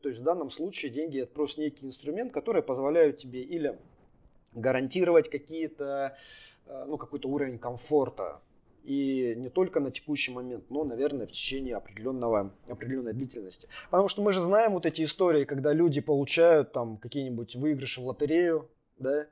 То 0.02 0.10
есть 0.10 0.22
в 0.22 0.24
данном 0.24 0.50
случае 0.50 0.92
деньги 0.92 1.20
это 1.20 1.34
просто 1.34 1.62
некий 1.62 1.86
инструмент, 1.86 2.32
который 2.32 2.62
позволяет 2.62 3.18
тебе 3.18 3.42
или 3.42 3.80
гарантировать 4.54 5.30
какие-то, 5.30 6.18
э, 6.66 6.86
ну, 6.88 6.98
какой-то 6.98 7.30
уровень 7.30 7.60
комфорта 7.60 8.42
и 8.84 9.36
не 9.38 9.50
только 9.50 9.80
на 9.80 9.92
текущий 9.92 10.32
момент, 10.32 10.66
но, 10.70 10.84
наверное, 10.84 11.28
в 11.28 11.32
течение 11.32 11.76
определенного, 11.76 12.54
определенной 12.68 13.14
длительности. 13.14 13.68
Потому 13.90 14.10
что 14.10 14.22
мы 14.22 14.34
же 14.34 14.42
знаем 14.42 14.74
вот 14.74 14.86
эти 14.86 15.04
истории, 15.04 15.46
когда 15.46 15.74
люди 15.74 16.02
получают 16.02 16.72
там 16.72 16.98
какие-нибудь 16.98 17.56
выигрыши 17.56 18.02
в 18.02 18.06
лотерею, 18.08 18.68
да, 18.98 19.28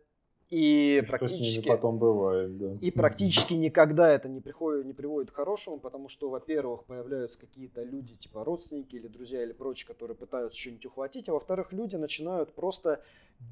И, 0.50 1.01
и 1.03 1.06
практически, 1.06 1.68
потом 1.68 2.00
бывает, 2.00 2.58
да. 2.58 2.77
и 2.82 2.89
практически 2.89 3.53
никогда 3.53 4.12
это 4.12 4.27
не, 4.27 4.41
приходит, 4.41 4.86
не 4.86 4.94
приводит 4.94 5.29
к 5.29 5.36
хорошему, 5.36 5.79
потому 5.79 6.10
что, 6.10 6.29
во-первых, 6.29 6.86
появляются 6.86 7.39
какие-то 7.39 7.84
люди, 7.84 8.15
типа 8.15 8.44
родственники 8.44 8.96
или 8.96 9.08
друзья 9.08 9.44
или 9.44 9.53
прочие, 9.53 9.88
которые 9.88 10.18
пытаются 10.18 10.60
что-нибудь 10.60 10.88
ухватить, 10.88 11.29
а 11.29 11.34
во-вторых, 11.34 11.72
люди 11.72 11.98
начинают 11.98 12.53
просто 12.53 13.01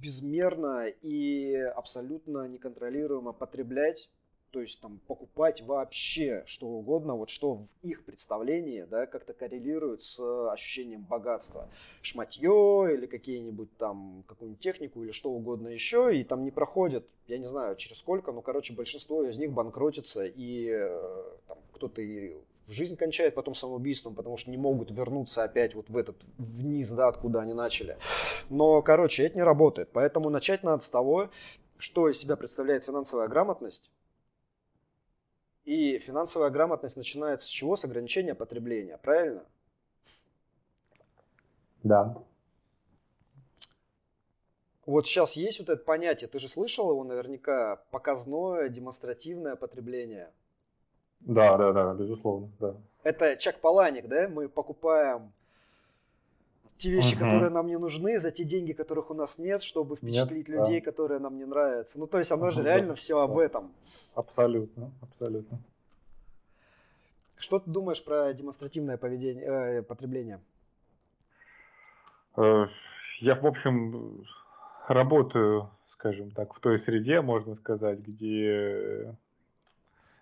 безмерно 0.01 0.87
и 0.87 1.53
абсолютно 1.75 2.47
неконтролируемо 2.47 3.31
потреблять 3.31 4.09
то 4.51 4.61
есть 4.61 4.79
там 4.81 4.99
покупать 5.07 5.61
вообще 5.61 6.43
что 6.45 6.67
угодно, 6.67 7.15
вот 7.15 7.29
что 7.29 7.55
в 7.55 7.67
их 7.83 8.05
представлении, 8.05 8.83
да, 8.83 9.05
как-то 9.05 9.33
коррелирует 9.33 10.03
с 10.03 10.19
ощущением 10.51 11.03
богатства. 11.03 11.69
Шматье 12.01 12.89
или 12.93 13.05
какие-нибудь 13.05 13.75
там, 13.77 14.23
какую-нибудь 14.27 14.61
технику 14.61 15.03
или 15.03 15.11
что 15.11 15.31
угодно 15.31 15.67
еще, 15.67 16.17
и 16.17 16.23
там 16.23 16.43
не 16.43 16.51
проходит, 16.51 17.05
я 17.27 17.37
не 17.37 17.45
знаю, 17.45 17.75
через 17.75 17.97
сколько, 17.97 18.31
но, 18.31 18.41
короче, 18.41 18.73
большинство 18.73 19.23
из 19.23 19.37
них 19.37 19.51
банкротится, 19.51 20.25
и 20.25 20.69
э, 20.69 21.23
там, 21.47 21.57
кто-то 21.73 22.01
и 22.01 22.35
жизнь 22.67 22.95
кончает 22.95 23.35
потом 23.35 23.55
самоубийством, 23.55 24.15
потому 24.15 24.37
что 24.37 24.51
не 24.51 24.57
могут 24.57 24.91
вернуться 24.91 25.43
опять 25.43 25.75
вот 25.75 25.89
в 25.89 25.97
этот 25.97 26.17
вниз, 26.37 26.91
да, 26.91 27.07
откуда 27.07 27.41
они 27.41 27.53
начали. 27.53 27.97
Но, 28.49 28.81
короче, 28.81 29.23
это 29.23 29.37
не 29.37 29.43
работает. 29.43 29.89
Поэтому 29.93 30.29
начать 30.29 30.63
надо 30.63 30.83
с 30.83 30.89
того, 30.89 31.29
что 31.77 32.09
из 32.09 32.17
себя 32.17 32.35
представляет 32.35 32.83
финансовая 32.83 33.27
грамотность, 33.27 33.89
и 35.67 35.99
финансовая 35.99 36.49
грамотность 36.49 36.95
начинается 36.95 37.45
с 37.45 37.49
чего? 37.49 37.75
С 37.75 37.83
ограничения 37.83 38.33
потребления, 38.33 38.97
правильно? 38.97 39.43
Да. 41.83 42.15
Вот 44.85 45.05
сейчас 45.05 45.33
есть 45.33 45.59
вот 45.59 45.67
это 45.67 45.83
понятие, 45.83 46.29
ты 46.29 46.39
же 46.39 46.47
слышал 46.47 46.89
его 46.89 47.03
наверняка, 47.03 47.83
показное 47.91 48.69
демонстративное 48.69 49.57
потребление. 49.57 50.31
Да, 51.19 51.57
да, 51.57 51.73
да, 51.73 51.93
безусловно, 51.93 52.49
да. 52.61 52.77
Это 53.03 53.35
Чак 53.35 53.59
Паланик, 53.59 54.07
да? 54.07 54.29
Мы 54.29 54.47
покупаем 54.47 55.33
те 56.77 56.89
вещи, 56.89 57.13
угу. 57.15 57.25
которые 57.25 57.49
нам 57.49 57.67
не 57.67 57.77
нужны, 57.77 58.19
за 58.19 58.31
те 58.31 58.43
деньги, 58.43 58.73
которых 58.73 59.09
у 59.09 59.13
нас 59.13 59.37
нет, 59.37 59.63
чтобы 59.63 59.95
впечатлить 59.95 60.47
нет, 60.47 60.59
людей, 60.59 60.79
да. 60.79 60.85
которые 60.85 61.19
нам 61.19 61.37
не 61.37 61.45
нравятся. 61.45 61.99
Ну, 61.99 62.07
то 62.07 62.19
есть 62.19 62.31
оно 62.31 62.51
же 62.51 62.63
реально 62.63 62.89
да, 62.89 62.95
все 62.95 63.15
да. 63.15 63.23
об 63.23 63.37
этом. 63.37 63.71
Абсолютно, 64.15 64.91
абсолютно. 65.01 65.59
Что 67.37 67.59
ты 67.59 67.69
думаешь 67.69 68.03
про 68.03 68.33
демонстративное 68.33 68.97
поведение, 68.97 69.45
э, 69.45 69.81
потребление? 69.83 70.39
Э, 72.35 72.67
я, 73.19 73.35
в 73.35 73.45
общем, 73.45 74.25
работаю, 74.87 75.69
скажем 75.93 76.31
так, 76.31 76.53
в 76.53 76.59
той 76.59 76.79
среде, 76.79 77.21
можно 77.21 77.55
сказать, 77.55 77.99
где 77.99 79.15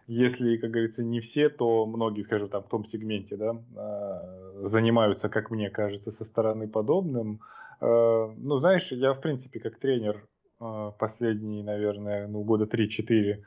если, 0.08 0.58
как 0.58 0.72
говорится, 0.72 1.04
не 1.04 1.20
все, 1.20 1.50
то 1.50 1.86
многие, 1.86 2.24
скажем, 2.24 2.50
там 2.50 2.64
в 2.64 2.70
том 2.70 2.86
сегменте, 2.86 3.36
да, 3.36 3.62
а, 3.76 4.68
занимаются, 4.68 5.30
как 5.30 5.50
мне 5.52 5.70
кажется, 5.70 6.12
со 6.12 6.24
стороны 6.24 6.68
подобным. 6.68 7.40
А, 7.82 8.34
ну, 8.38 8.60
знаешь, 8.60 8.92
я, 8.92 9.14
в 9.14 9.22
принципе, 9.22 9.60
как 9.60 9.80
тренер 9.80 10.28
а, 10.60 10.92
последние, 10.92 11.64
наверное, 11.64 12.28
ну, 12.28 12.44
года 12.44 12.66
3-4 12.66 13.44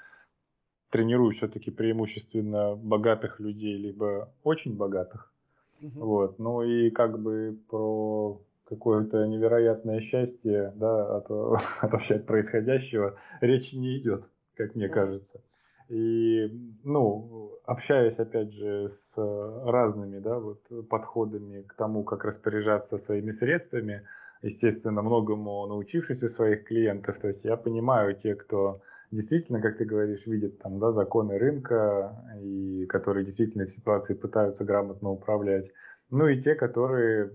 тренирую 0.91 1.33
все-таки 1.35 1.71
преимущественно 1.71 2.75
богатых 2.75 3.41
людей, 3.41 3.77
либо 3.77 4.33
очень 4.43 4.77
богатых. 4.77 5.33
Угу. 5.81 6.00
Вот. 6.00 6.38
Ну 6.38 6.62
и 6.62 6.91
как 6.91 7.21
бы 7.21 7.59
про 7.69 8.41
какое-то 8.65 9.27
невероятное 9.27 10.00
счастье, 10.00 10.73
да, 10.77 11.19
от, 11.19 11.31
от 11.81 11.93
вообще 11.93 12.17
от 12.17 12.27
происходящего 12.27 13.17
речь 13.41 13.73
не 13.73 13.99
идет, 13.99 14.25
как 14.55 14.75
мне 14.75 14.88
кажется. 14.88 15.41
И, 15.88 16.49
ну, 16.85 17.59
общаясь, 17.64 18.18
опять 18.18 18.52
же, 18.52 18.88
с 18.88 19.14
разными, 19.16 20.18
да, 20.18 20.38
вот 20.38 20.61
подходами 20.88 21.62
к 21.62 21.75
тому, 21.75 22.04
как 22.04 22.25
распоряжаться 22.25 22.99
своими 22.99 23.30
средствами, 23.30 24.07
естественно, 24.42 25.02
многому 25.02 25.66
научившись 25.66 26.23
у 26.23 26.28
своих 26.28 26.64
клиентов, 26.64 27.18
то 27.18 27.28
есть 27.28 27.45
я 27.45 27.57
понимаю 27.57 28.14
те, 28.14 28.35
кто 28.35 28.83
действительно, 29.11 29.62
как 29.62 29.78
ты 29.78 29.87
говоришь, 29.87 30.26
видит 30.26 30.59
там, 30.59 30.78
да, 30.78 30.92
законы 30.92 31.38
рынка 31.38 32.23
и 32.40 32.85
которые 32.87 33.25
действительно 33.25 33.64
в 33.64 33.71
ситуации 33.71 34.14
пытаются 34.14 34.64
грамотно 34.64 35.11
управлять. 35.11 35.71
Ну 36.11 36.26
и 36.28 36.40
те, 36.40 36.54
которые, 36.54 37.33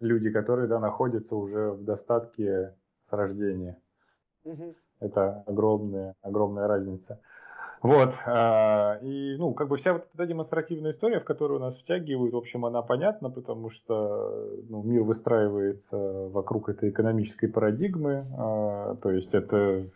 люди, 0.00 0.30
которые, 0.30 0.68
да, 0.68 0.78
находятся 0.78 1.36
уже 1.36 1.70
в 1.70 1.84
достатке 1.84 2.74
с 3.02 3.12
рождения. 3.12 3.78
Угу. 4.44 4.74
Это 5.00 5.44
огромная, 5.46 6.14
огромная 6.22 6.66
разница. 6.66 7.20
Вот, 7.82 8.14
а, 8.24 8.98
и, 9.02 9.36
ну, 9.36 9.52
как 9.52 9.68
бы 9.68 9.76
вся 9.76 9.92
вот 9.92 10.08
эта 10.14 10.26
демонстративная 10.26 10.92
история, 10.92 11.20
в 11.20 11.24
которую 11.24 11.60
нас 11.60 11.76
втягивают, 11.76 12.32
в 12.32 12.36
общем, 12.36 12.64
она 12.64 12.82
понятна, 12.82 13.30
потому 13.30 13.70
что 13.70 14.50
ну, 14.68 14.82
мир 14.82 15.02
выстраивается 15.02 15.96
вокруг 15.96 16.68
этой 16.68 16.90
экономической 16.90 17.46
парадигмы, 17.46 18.26
а, 18.36 18.96
то 18.96 19.10
есть 19.10 19.34
это 19.34 19.86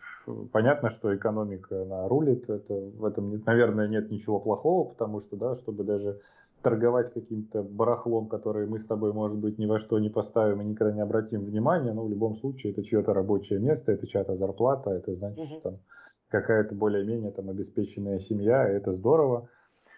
понятно, 0.51 0.89
что 0.89 1.15
экономика, 1.15 1.81
она 1.81 2.07
рулит, 2.07 2.49
это, 2.49 2.73
в 2.73 3.03
этом, 3.03 3.41
наверное, 3.45 3.87
нет 3.87 4.11
ничего 4.11 4.39
плохого, 4.39 4.89
потому 4.89 5.19
что, 5.19 5.35
да, 5.35 5.55
чтобы 5.55 5.83
даже 5.83 6.19
торговать 6.61 7.13
каким-то 7.13 7.63
барахлом, 7.63 8.27
который 8.27 8.67
мы 8.67 8.79
с 8.79 8.85
тобой, 8.85 9.13
может 9.13 9.37
быть, 9.37 9.57
ни 9.57 9.65
во 9.65 9.77
что 9.77 9.99
не 9.99 10.09
поставим 10.09 10.61
и 10.61 10.65
никогда 10.65 10.93
не 10.93 11.01
обратим 11.01 11.45
внимания, 11.45 11.93
но 11.93 12.05
в 12.05 12.09
любом 12.09 12.35
случае 12.35 12.73
это 12.73 12.83
чье-то 12.83 13.13
рабочее 13.13 13.59
место, 13.59 13.91
это 13.91 14.07
чья-то 14.07 14.35
зарплата, 14.35 14.91
это 14.91 15.13
значит, 15.13 15.39
угу. 15.39 15.47
что 15.47 15.59
там 15.61 15.79
какая-то 16.29 16.75
более-менее 16.75 17.31
там 17.31 17.49
обеспеченная 17.49 18.19
семья, 18.19 18.69
и 18.69 18.75
это 18.75 18.93
здорово. 18.93 19.49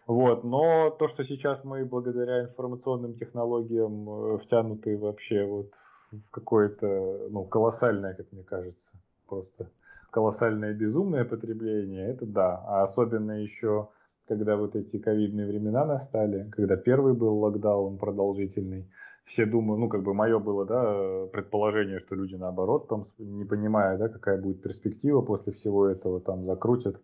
Вот, 0.08 0.43
но 0.43 0.89
то, 0.89 1.08
что 1.08 1.24
сейчас 1.24 1.63
мы 1.63 1.86
благодаря 1.86 2.43
информационным 2.43 3.13
технологиям 3.13 4.10
э, 4.10 4.38
втянуты 4.39 4.98
вообще 4.98 5.46
вот 5.46 5.72
в 6.12 6.29
какое-то, 6.29 7.27
ну, 7.29 7.46
колоссальное, 7.46 8.13
как 8.13 8.32
мне 8.32 8.43
кажется, 8.43 8.91
просто 9.27 9.70
колоссальное 10.12 10.74
безумное 10.74 11.25
потребление, 11.25 12.10
это 12.10 12.25
да. 12.25 12.62
А 12.67 12.84
особенно 12.84 13.32
еще 13.32 13.89
когда 14.27 14.56
вот 14.58 14.75
эти 14.75 14.98
ковидные 15.00 15.48
времена 15.48 15.86
настали, 15.86 16.50
когда 16.51 16.75
первый 16.75 17.13
был 17.13 17.38
локдаун 17.39 17.98
продолжительный, 17.98 18.89
все 19.25 19.46
думают, 19.46 19.80
ну, 19.80 19.89
как 19.89 20.03
бы 20.03 20.13
мое 20.13 20.39
было, 20.39 20.65
да, 20.65 21.27
предположение, 21.32 22.00
что 22.00 22.15
люди 22.15 22.36
наоборот, 22.36 22.88
там, 22.89 23.06
не 23.18 23.46
понимая, 23.46 23.98
да, 23.98 24.10
какая 24.10 24.42
будет 24.42 24.62
перспектива 24.62 25.22
после 25.22 25.53
всего 25.53 25.88
этого, 25.88 26.20
там, 26.20 26.44
закрутят 26.46 27.01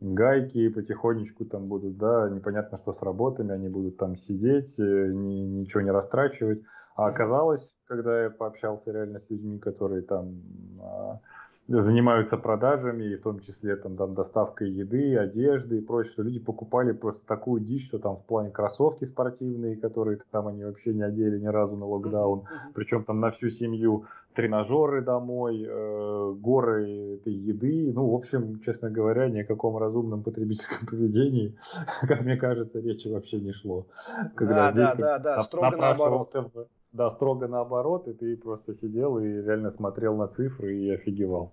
гайки, 0.00 0.68
потихонечку 0.68 1.44
там 1.44 1.68
будут, 1.68 1.96
да, 1.96 2.28
непонятно, 2.28 2.76
что 2.76 2.92
с 2.92 3.00
работами, 3.02 3.52
они 3.52 3.68
будут 3.68 3.96
там 3.96 4.16
сидеть, 4.16 4.78
э, 4.78 5.12
ни, 5.12 5.60
ничего 5.60 5.80
не 5.80 5.90
растрачивать. 5.90 6.62
А 6.94 7.06
оказалось, 7.06 7.74
когда 7.86 8.24
я 8.24 8.30
пообщался 8.30 8.92
реально 8.92 9.18
с 9.18 9.30
людьми, 9.30 9.58
которые 9.58 10.02
там 10.02 10.42
а, 10.80 11.20
занимаются 11.68 12.36
продажами, 12.36 13.04
и 13.04 13.16
в 13.16 13.22
том 13.22 13.40
числе 13.40 13.76
там, 13.76 13.96
там 13.96 14.14
доставкой 14.14 14.70
еды, 14.70 15.16
одежды 15.16 15.78
и 15.78 15.80
прочее, 15.80 16.12
что 16.12 16.22
люди 16.22 16.40
покупали 16.40 16.92
просто 16.92 17.20
такую 17.26 17.60
дичь, 17.60 17.86
что 17.86 17.98
там 17.98 18.16
в 18.16 18.24
плане 18.24 18.50
кроссовки 18.50 19.04
спортивные, 19.04 19.76
которые 19.76 20.18
там 20.30 20.48
они 20.48 20.64
вообще 20.64 20.92
не 20.92 21.02
одели 21.02 21.38
ни 21.38 21.46
разу 21.46 21.76
на 21.76 21.86
локдаун, 21.86 22.44
причем 22.74 23.04
там 23.04 23.20
на 23.20 23.30
всю 23.30 23.48
семью 23.48 24.06
тренажеры 24.34 25.02
домой, 25.02 25.64
э, 25.66 26.34
горы 26.38 27.16
этой 27.16 27.34
еды, 27.34 27.92
ну, 27.94 28.10
в 28.10 28.14
общем, 28.14 28.60
честно 28.60 28.90
говоря, 28.90 29.28
ни 29.28 29.40
о 29.40 29.44
каком 29.44 29.76
разумном 29.76 30.22
потребительском 30.22 30.86
поведении, 30.90 31.56
как 32.02 32.22
мне 32.22 32.36
кажется, 32.36 32.80
речи 32.80 33.08
вообще 33.08 33.40
не 33.40 33.52
шло. 33.52 33.86
Когда 34.34 34.72
да, 34.72 34.72
здесь 34.72 35.00
да, 35.00 35.18
да, 35.18 35.36
да, 35.36 35.42
строго 35.42 35.76
наоборот. 35.76 36.30
В, 36.32 36.66
да, 36.92 37.10
строго 37.10 37.48
наоборот, 37.48 38.06
и 38.08 38.12
ты 38.12 38.36
просто 38.36 38.74
сидел 38.74 39.18
и 39.18 39.24
реально 39.24 39.70
смотрел 39.70 40.16
на 40.16 40.28
цифры 40.28 40.76
и 40.76 40.90
офигевал. 40.90 41.52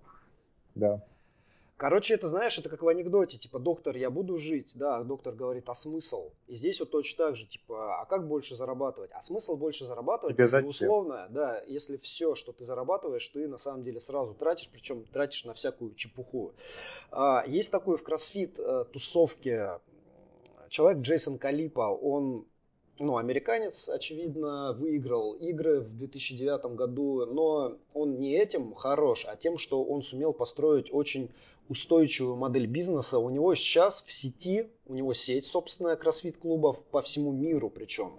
Да. 0.74 1.02
Короче, 1.80 2.12
это, 2.12 2.28
знаешь, 2.28 2.58
это 2.58 2.68
как 2.68 2.82
в 2.82 2.88
анекдоте, 2.88 3.38
типа, 3.38 3.58
доктор, 3.58 3.96
я 3.96 4.10
буду 4.10 4.36
жить, 4.36 4.72
да, 4.74 5.02
доктор 5.02 5.34
говорит, 5.34 5.66
а 5.70 5.74
смысл? 5.74 6.30
И 6.46 6.54
здесь 6.54 6.78
вот 6.78 6.90
точно 6.90 7.24
так 7.24 7.36
же, 7.36 7.46
типа, 7.46 8.02
а 8.02 8.04
как 8.04 8.28
больше 8.28 8.54
зарабатывать? 8.54 9.10
А 9.14 9.22
смысл 9.22 9.56
больше 9.56 9.86
зарабатывать, 9.86 10.36
Тебе 10.36 10.44
если 10.44 10.60
условно, 10.60 11.28
да, 11.30 11.62
если 11.66 11.96
все, 11.96 12.34
что 12.34 12.52
ты 12.52 12.66
зарабатываешь, 12.66 13.26
ты 13.28 13.48
на 13.48 13.56
самом 13.56 13.82
деле 13.82 13.98
сразу 13.98 14.34
тратишь, 14.34 14.68
причем 14.70 15.04
тратишь 15.04 15.46
на 15.46 15.54
всякую 15.54 15.94
чепуху. 15.94 16.52
А, 17.10 17.44
есть 17.46 17.70
такой 17.70 17.96
в 17.96 18.02
кроссфит 18.02 18.58
э, 18.58 18.84
тусовке 18.92 19.80
человек 20.68 21.00
Джейсон 21.00 21.38
Калипа, 21.38 21.88
он 21.88 22.44
ну, 23.00 23.16
американец, 23.16 23.88
очевидно, 23.88 24.74
выиграл 24.74 25.32
игры 25.32 25.80
в 25.80 25.96
2009 25.96 26.76
году, 26.76 27.26
но 27.26 27.78
он 27.94 28.18
не 28.18 28.34
этим 28.36 28.74
хорош, 28.74 29.24
а 29.26 29.36
тем, 29.36 29.58
что 29.58 29.82
он 29.82 30.02
сумел 30.02 30.32
построить 30.32 30.92
очень 30.92 31.30
устойчивую 31.68 32.36
модель 32.36 32.66
бизнеса. 32.66 33.18
У 33.18 33.30
него 33.30 33.54
сейчас 33.54 34.02
в 34.02 34.12
сети, 34.12 34.68
у 34.86 34.94
него 34.94 35.14
сеть 35.14 35.46
собственная 35.46 35.96
кроссфит-клубов 35.96 36.82
по 36.90 37.00
всему 37.00 37.32
миру 37.32 37.70
причем 37.70 38.12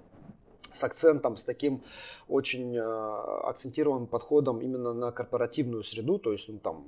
с 0.73 0.83
акцентом, 0.83 1.37
с 1.37 1.43
таким 1.43 1.83
очень 2.27 2.75
э, 2.77 2.81
акцентированным 2.81 4.07
подходом 4.07 4.61
именно 4.61 4.93
на 4.93 5.11
корпоративную 5.11 5.83
среду, 5.83 6.17
то 6.17 6.31
есть 6.31 6.49
он 6.49 6.59
там 6.59 6.87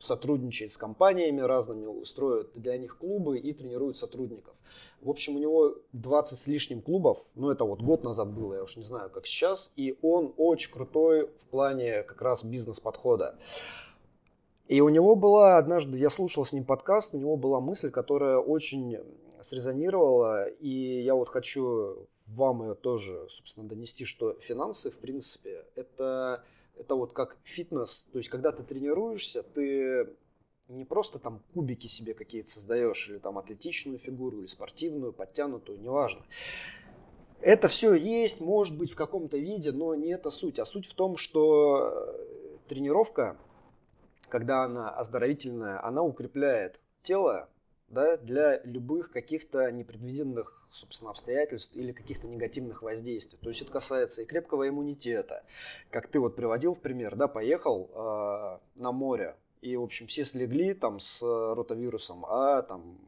сотрудничает 0.00 0.72
с 0.72 0.76
компаниями 0.76 1.40
разными, 1.40 2.04
строит 2.04 2.50
для 2.54 2.76
них 2.78 2.98
клубы 2.98 3.38
и 3.38 3.52
тренирует 3.52 3.96
сотрудников. 3.96 4.54
В 5.00 5.10
общем, 5.10 5.36
у 5.36 5.38
него 5.38 5.76
20 5.92 6.38
с 6.38 6.46
лишним 6.46 6.80
клубов, 6.80 7.24
ну 7.34 7.50
это 7.50 7.64
вот 7.64 7.80
год 7.80 8.02
назад 8.02 8.32
было, 8.32 8.54
я 8.54 8.62
уж 8.62 8.76
не 8.76 8.82
знаю, 8.82 9.10
как 9.10 9.26
сейчас, 9.26 9.70
и 9.76 9.96
он 10.02 10.32
очень 10.36 10.72
крутой 10.72 11.28
в 11.38 11.46
плане 11.46 12.02
как 12.02 12.22
раз 12.22 12.44
бизнес-подхода. 12.44 13.38
И 14.68 14.80
у 14.80 14.88
него 14.88 15.16
была 15.16 15.58
однажды, 15.58 15.98
я 15.98 16.10
слушал 16.10 16.46
с 16.46 16.52
ним 16.52 16.64
подкаст, 16.64 17.12
у 17.12 17.18
него 17.18 17.36
была 17.36 17.60
мысль, 17.60 17.90
которая 17.90 18.38
очень 18.38 18.98
срезонировала, 19.42 20.48
и 20.48 21.02
я 21.02 21.14
вот 21.14 21.28
хочу 21.28 22.06
вам 22.26 22.62
ее 22.62 22.74
тоже, 22.74 23.26
собственно, 23.30 23.68
донести, 23.68 24.04
что 24.04 24.34
финансы, 24.34 24.90
в 24.90 24.98
принципе, 24.98 25.64
это 25.74 26.44
это 26.78 26.94
вот 26.94 27.12
как 27.12 27.36
фитнес, 27.44 28.06
то 28.12 28.18
есть 28.18 28.30
когда 28.30 28.52
ты 28.52 28.62
тренируешься, 28.62 29.42
ты 29.42 30.16
не 30.68 30.84
просто 30.84 31.18
там 31.18 31.42
кубики 31.52 31.86
себе 31.88 32.14
какие-то 32.14 32.50
создаешь, 32.50 33.08
или 33.08 33.18
там 33.18 33.38
атлетичную 33.38 33.98
фигуру, 33.98 34.40
или 34.40 34.46
спортивную, 34.46 35.12
подтянутую, 35.12 35.80
неважно. 35.80 36.22
Это 37.40 37.68
все 37.68 37.94
есть, 37.94 38.40
может 38.40 38.76
быть, 38.76 38.92
в 38.92 38.96
каком-то 38.96 39.36
виде, 39.38 39.72
но 39.72 39.94
не 39.94 40.12
это 40.12 40.30
суть. 40.30 40.58
А 40.58 40.66
суть 40.66 40.86
в 40.86 40.94
том, 40.94 41.16
что 41.16 42.14
тренировка, 42.68 43.36
когда 44.28 44.64
она 44.64 44.90
оздоровительная, 44.90 45.84
она 45.84 46.02
укрепляет 46.02 46.78
тело 47.02 47.48
да, 47.88 48.16
для 48.18 48.62
любых 48.62 49.10
каких-то 49.10 49.70
непредвиденных, 49.72 50.59
собственно, 50.70 51.10
обстоятельств 51.10 51.74
или 51.76 51.92
каких-то 51.92 52.26
негативных 52.26 52.82
воздействий. 52.82 53.38
То 53.42 53.48
есть 53.48 53.62
это 53.62 53.72
касается 53.72 54.22
и 54.22 54.26
крепкого 54.26 54.68
иммунитета. 54.68 55.44
Как 55.90 56.08
ты 56.08 56.20
вот 56.20 56.36
приводил 56.36 56.74
в 56.74 56.80
пример, 56.80 57.16
да, 57.16 57.28
поехал 57.28 57.90
э, 57.92 58.58
на 58.76 58.92
море, 58.92 59.36
и, 59.62 59.76
в 59.76 59.82
общем, 59.82 60.06
все 60.06 60.24
слегли 60.24 60.74
там 60.74 61.00
с 61.00 61.20
ротавирусом, 61.22 62.24
а 62.26 62.62
там 62.62 62.98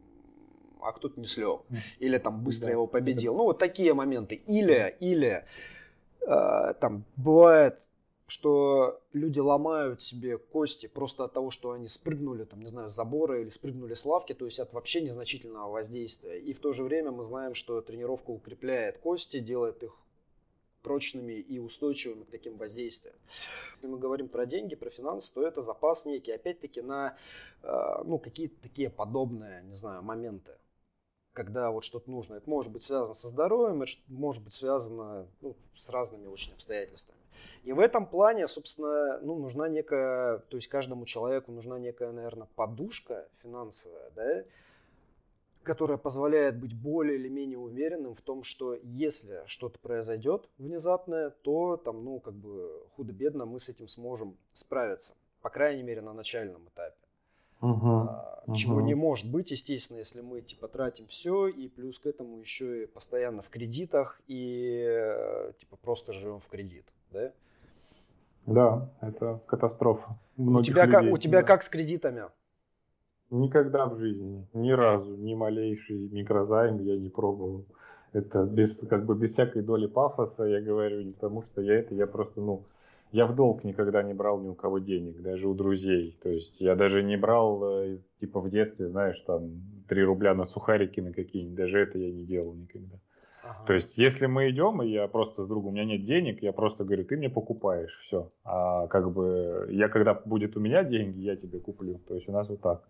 а 0.83 0.93
кто-то 0.93 1.19
не 1.19 1.27
слег. 1.27 1.63
Или 2.01 2.19
там 2.19 2.43
быстро 2.43 2.67
да. 2.67 2.73
его 2.73 2.87
победил. 2.87 3.37
Ну, 3.37 3.45
вот 3.45 3.59
такие 3.59 3.95
моменты. 3.95 4.35
Или, 4.35 4.97
или 4.99 5.45
э, 6.21 6.75
там 6.81 7.05
бывает 7.17 7.79
что 8.33 8.99
люди 9.13 9.41
ломают 9.41 10.01
себе 10.01 10.39
кости 10.39 10.87
просто 10.87 11.25
от 11.25 11.35
того, 11.35 11.51
что 11.51 11.73
они 11.73 11.91
спрыгнули, 11.91 12.45
там, 12.45 12.63
не 12.63 12.69
знаю, 12.71 12.89
с 12.89 12.95
забора 12.95 13.43
или 13.43 13.51
спрыгнули 13.51 13.93
с 13.93 14.07
лавки, 14.07 14.33
то 14.33 14.47
есть 14.47 14.59
от 14.59 14.73
вообще 14.73 15.03
незначительного 15.03 15.71
воздействия. 15.71 16.41
И 16.41 16.55
в 16.55 16.59
то 16.59 16.73
же 16.73 16.83
время 16.83 17.11
мы 17.11 17.25
знаем, 17.25 17.55
что 17.55 17.83
тренировка 17.83 18.31
укрепляет 18.31 18.97
кости, 18.97 19.39
делает 19.39 19.83
их 19.83 19.95
прочными 20.81 21.35
и 21.35 21.59
устойчивыми 21.59 22.25
к 22.25 22.31
таким 22.31 22.57
воздействиям. 22.57 23.17
Если 23.75 23.89
мы 23.89 23.99
говорим 23.99 24.29
про 24.29 24.47
деньги, 24.47 24.77
про 24.77 24.89
финансы, 24.89 25.31
то 25.35 25.47
это 25.47 25.61
запас 25.61 26.07
некий, 26.07 26.33
опять-таки, 26.33 26.81
на 26.81 27.19
э, 27.63 28.03
ну, 28.07 28.19
какие-то 28.19 28.55
такие 28.63 28.89
подобные, 28.89 29.63
не 29.65 29.75
знаю, 29.75 30.03
моменты 30.03 30.53
когда 31.33 31.71
вот 31.71 31.85
что-то 31.85 32.11
нужно. 32.11 32.35
Это 32.35 32.49
может 32.49 32.73
быть 32.73 32.83
связано 32.83 33.15
со 33.15 33.29
здоровьем, 33.29 33.83
это 33.83 33.93
может 34.09 34.43
быть 34.43 34.55
связано 34.55 35.27
ну, 35.41 35.57
с 35.75 35.89
разными 35.89 36.27
очень 36.27 36.53
обстоятельствами. 36.53 37.19
И 37.65 37.73
в 37.73 37.81
этом 37.81 38.07
плане, 38.07 38.49
собственно, 38.49 39.19
ну, 39.21 39.39
нужна 39.39 39.69
некая, 39.69 40.39
то 40.39 40.57
есть 40.57 40.69
каждому 40.69 41.07
человеку 41.07 41.53
нужна 41.53 41.79
некая, 41.79 42.13
наверное, 42.13 42.49
подушка 42.55 43.29
финансовая, 43.43 44.11
да, 44.11 44.45
которая 45.63 45.97
позволяет 45.97 46.59
быть 46.59 46.75
более 46.75 47.17
или 47.17 47.29
менее 47.29 47.59
уверенным 47.59 48.15
в 48.15 48.21
том, 48.21 48.43
что 48.43 48.75
если 48.83 49.43
что-то 49.47 49.79
произойдет 49.79 50.49
внезапное, 50.59 51.31
то 51.31 51.77
там, 51.77 52.05
ну, 52.05 52.21
как 52.21 52.35
бы 52.35 52.85
худо-бедно 52.97 53.47
мы 53.47 53.61
с 53.61 53.69
этим 53.69 53.89
сможем 53.89 54.37
справиться. 54.53 55.15
По 55.41 55.51
крайней 55.51 55.83
мере, 55.83 56.01
на 56.01 56.13
начальном 56.13 56.69
этапе. 56.69 56.97
Uh-huh, 57.63 58.09
uh-huh. 58.47 58.55
Чего 58.55 58.81
не 58.81 58.95
может 58.95 59.31
быть, 59.31 59.53
естественно, 59.53 59.99
если 59.99 60.21
мы 60.21 60.41
типа 60.41 60.67
тратим 60.67 61.07
все 61.07 61.47
и 61.47 61.69
плюс 61.69 62.01
к 62.01 62.07
этому 62.07 62.41
еще 62.41 62.83
и 62.83 62.87
постоянно 62.87 63.43
в 63.43 63.49
кредитах 63.49 64.21
и 64.27 64.85
э, 64.85 65.53
типа 65.61 65.77
просто 65.77 66.13
живем 66.13 66.41
в 66.41 66.49
кредит, 66.49 66.85
да? 67.13 67.33
Да, 68.47 68.91
это 69.01 69.41
катастрофа. 69.47 70.19
У 70.37 70.63
тебя, 70.63 70.87
людей, 70.87 70.99
как, 70.99 71.13
у 71.13 71.19
тебя 71.19 71.41
да. 71.41 71.47
как 71.47 71.63
с 71.63 71.69
кредитами? 71.69 72.25
Никогда 73.31 73.87
в 73.87 73.97
жизни, 73.97 74.45
ни 74.53 74.73
разу, 74.73 75.15
ни 75.17 75.35
малейший 75.35 76.09
микрозайм 76.11 76.81
я 76.81 76.99
не 76.99 77.09
пробовал. 77.09 77.65
Это 78.13 78.45
без, 78.45 78.79
как 78.79 79.07
бы 79.07 79.15
без 79.15 79.33
всякой 79.33 79.63
доли 79.63 79.87
пафоса 79.87 80.45
я 80.45 80.61
говорю, 80.61 81.03
не 81.03 81.13
потому 81.13 81.43
что 81.43 81.63
я 81.63 81.77
это, 81.79 81.95
я 81.95 82.07
просто, 82.07 82.41
ну, 82.41 82.65
я 83.13 83.27
в 83.27 83.35
долг 83.35 83.63
никогда 83.63 84.03
не 84.03 84.15
брал 84.15 84.41
ни 84.41 84.49
у 84.49 84.55
кого 84.55 84.79
денег, 84.79 85.21
даже 85.21 85.47
у 85.47 85.55
друзей. 85.55 86.19
То 86.23 86.31
есть 86.31 86.61
я 86.61 86.75
даже 86.75 87.03
не 87.03 87.17
брал 87.17 87.63
э, 87.63 87.93
из, 87.93 88.11
типа 88.21 88.41
в 88.41 88.51
детстве, 88.51 88.89
знаешь, 88.89 89.21
там 89.21 89.63
3 89.89 90.03
рубля 90.05 90.35
на 90.35 90.47
сухарики 90.47 91.01
на 91.01 91.13
какие-нибудь, 91.13 91.57
даже 91.57 91.79
это 91.79 91.99
я 91.99 92.11
не 92.11 92.25
делал 92.25 92.55
никогда. 92.55 92.97
Ага. 93.45 93.67
То 93.67 93.73
есть, 93.75 93.99
если 93.99 94.27
мы 94.27 94.51
идем, 94.51 94.83
и 94.83 94.89
я 94.89 95.07
просто 95.09 95.45
с 95.45 95.49
другом, 95.49 95.73
у 95.73 95.75
меня 95.75 95.85
нет 95.85 96.07
денег, 96.07 96.43
я 96.43 96.53
просто 96.53 96.85
говорю, 96.85 97.05
ты 97.05 97.17
мне 97.17 97.29
покупаешь, 97.29 97.93
все. 98.07 98.33
А 98.45 98.87
как 98.87 99.13
бы 99.13 99.69
я, 99.71 99.89
когда 99.89 100.15
будет 100.15 100.57
у 100.57 100.61
меня 100.61 100.83
деньги, 100.85 101.21
я 101.21 101.37
тебе 101.37 101.59
куплю. 101.59 102.01
То 102.09 102.15
есть 102.15 102.29
у 102.29 102.33
нас 102.33 102.49
вот 102.49 102.61
так. 102.61 102.89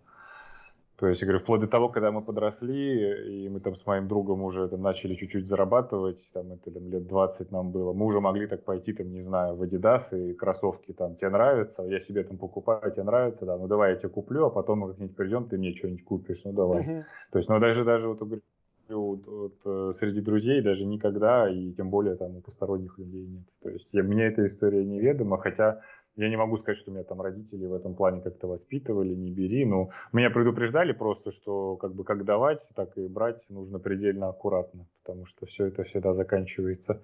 То 0.97 1.09
есть, 1.09 1.21
я 1.21 1.27
говорю, 1.27 1.43
вплоть 1.43 1.61
до 1.61 1.67
того, 1.67 1.89
когда 1.89 2.13
мы 2.13 2.23
подросли, 2.23 3.45
и 3.45 3.49
мы 3.49 3.61
там 3.61 3.75
с 3.75 3.87
моим 3.87 4.09
другом 4.09 4.43
уже 4.43 4.69
там, 4.69 4.83
начали 4.83 5.15
чуть-чуть 5.15 5.47
зарабатывать, 5.47 6.31
там 6.33 6.53
это 6.53 6.71
там, 6.71 6.89
лет 6.91 7.07
20 7.07 7.51
нам 7.51 7.73
было, 7.73 7.93
мы 7.93 8.07
уже 8.07 8.21
могли 8.21 8.47
так 8.47 8.65
пойти, 8.65 8.93
там, 8.93 9.11
не 9.11 9.23
знаю, 9.23 9.57
в 9.57 9.63
Adidas 9.63 10.13
и 10.13 10.35
кроссовки 10.35 10.93
там 10.93 11.17
тебе 11.17 11.31
нравятся, 11.31 11.83
я 11.83 11.99
себе 11.99 12.23
там 12.23 12.37
покупаю, 12.37 12.93
тебе 12.93 13.05
нравится, 13.05 13.47
да, 13.47 13.57
ну 13.57 13.67
давай 13.67 13.93
я 13.93 13.97
тебе 13.97 14.11
куплю, 14.11 14.47
а 14.47 14.51
потом 14.51 14.81
мы 14.81 14.89
как-нибудь 14.91 15.17
придем, 15.17 15.49
ты 15.49 15.59
мне 15.59 15.75
что-нибудь 15.75 16.05
купишь, 16.05 16.43
ну 16.45 16.53
давай. 16.53 16.83
Uh-huh. 16.83 17.05
То 17.33 17.39
есть, 17.39 17.49
ну 17.49 17.59
даже, 17.59 17.85
даже 17.85 18.07
вот, 18.07 18.19
говорю, 18.19 18.43
вот, 18.89 19.27
вот, 19.27 19.55
э, 19.65 19.93
среди 19.99 20.21
друзей 20.21 20.61
даже 20.61 20.85
никогда, 20.85 21.49
и 21.49 21.73
тем 21.73 21.91
более 21.91 22.17
там 22.17 22.37
у 22.37 22.41
посторонних 22.41 22.99
людей 22.99 23.27
нет. 23.27 23.45
То 23.63 23.71
есть 23.71 23.89
я, 23.93 24.03
мне 24.03 24.25
эта 24.25 24.47
история 24.47 24.85
неведома, 24.85 25.39
хотя 25.39 25.81
я 26.17 26.29
не 26.29 26.37
могу 26.37 26.59
сказать, 26.59 26.79
что 26.79 26.91
меня 26.91 27.05
там 27.05 27.21
родители 27.21 27.67
в 27.67 27.75
этом 27.75 27.95
плане 27.95 28.21
как-то 28.21 28.47
воспитывали, 28.47 29.15
не 29.15 29.31
бери. 29.31 29.65
Но 29.65 29.91
меня 30.13 30.31
предупреждали 30.31 30.93
просто, 30.93 31.31
что 31.31 31.77
как 31.77 31.95
бы 31.95 32.05
как 32.05 32.25
давать, 32.25 32.67
так 32.75 32.97
и 32.99 33.09
брать 33.09 33.43
нужно 33.49 33.79
предельно 33.79 34.29
аккуратно, 34.29 34.87
потому 35.03 35.27
что 35.27 35.47
все 35.47 35.67
это 35.67 35.85
всегда 35.85 36.15
заканчивается 36.15 37.03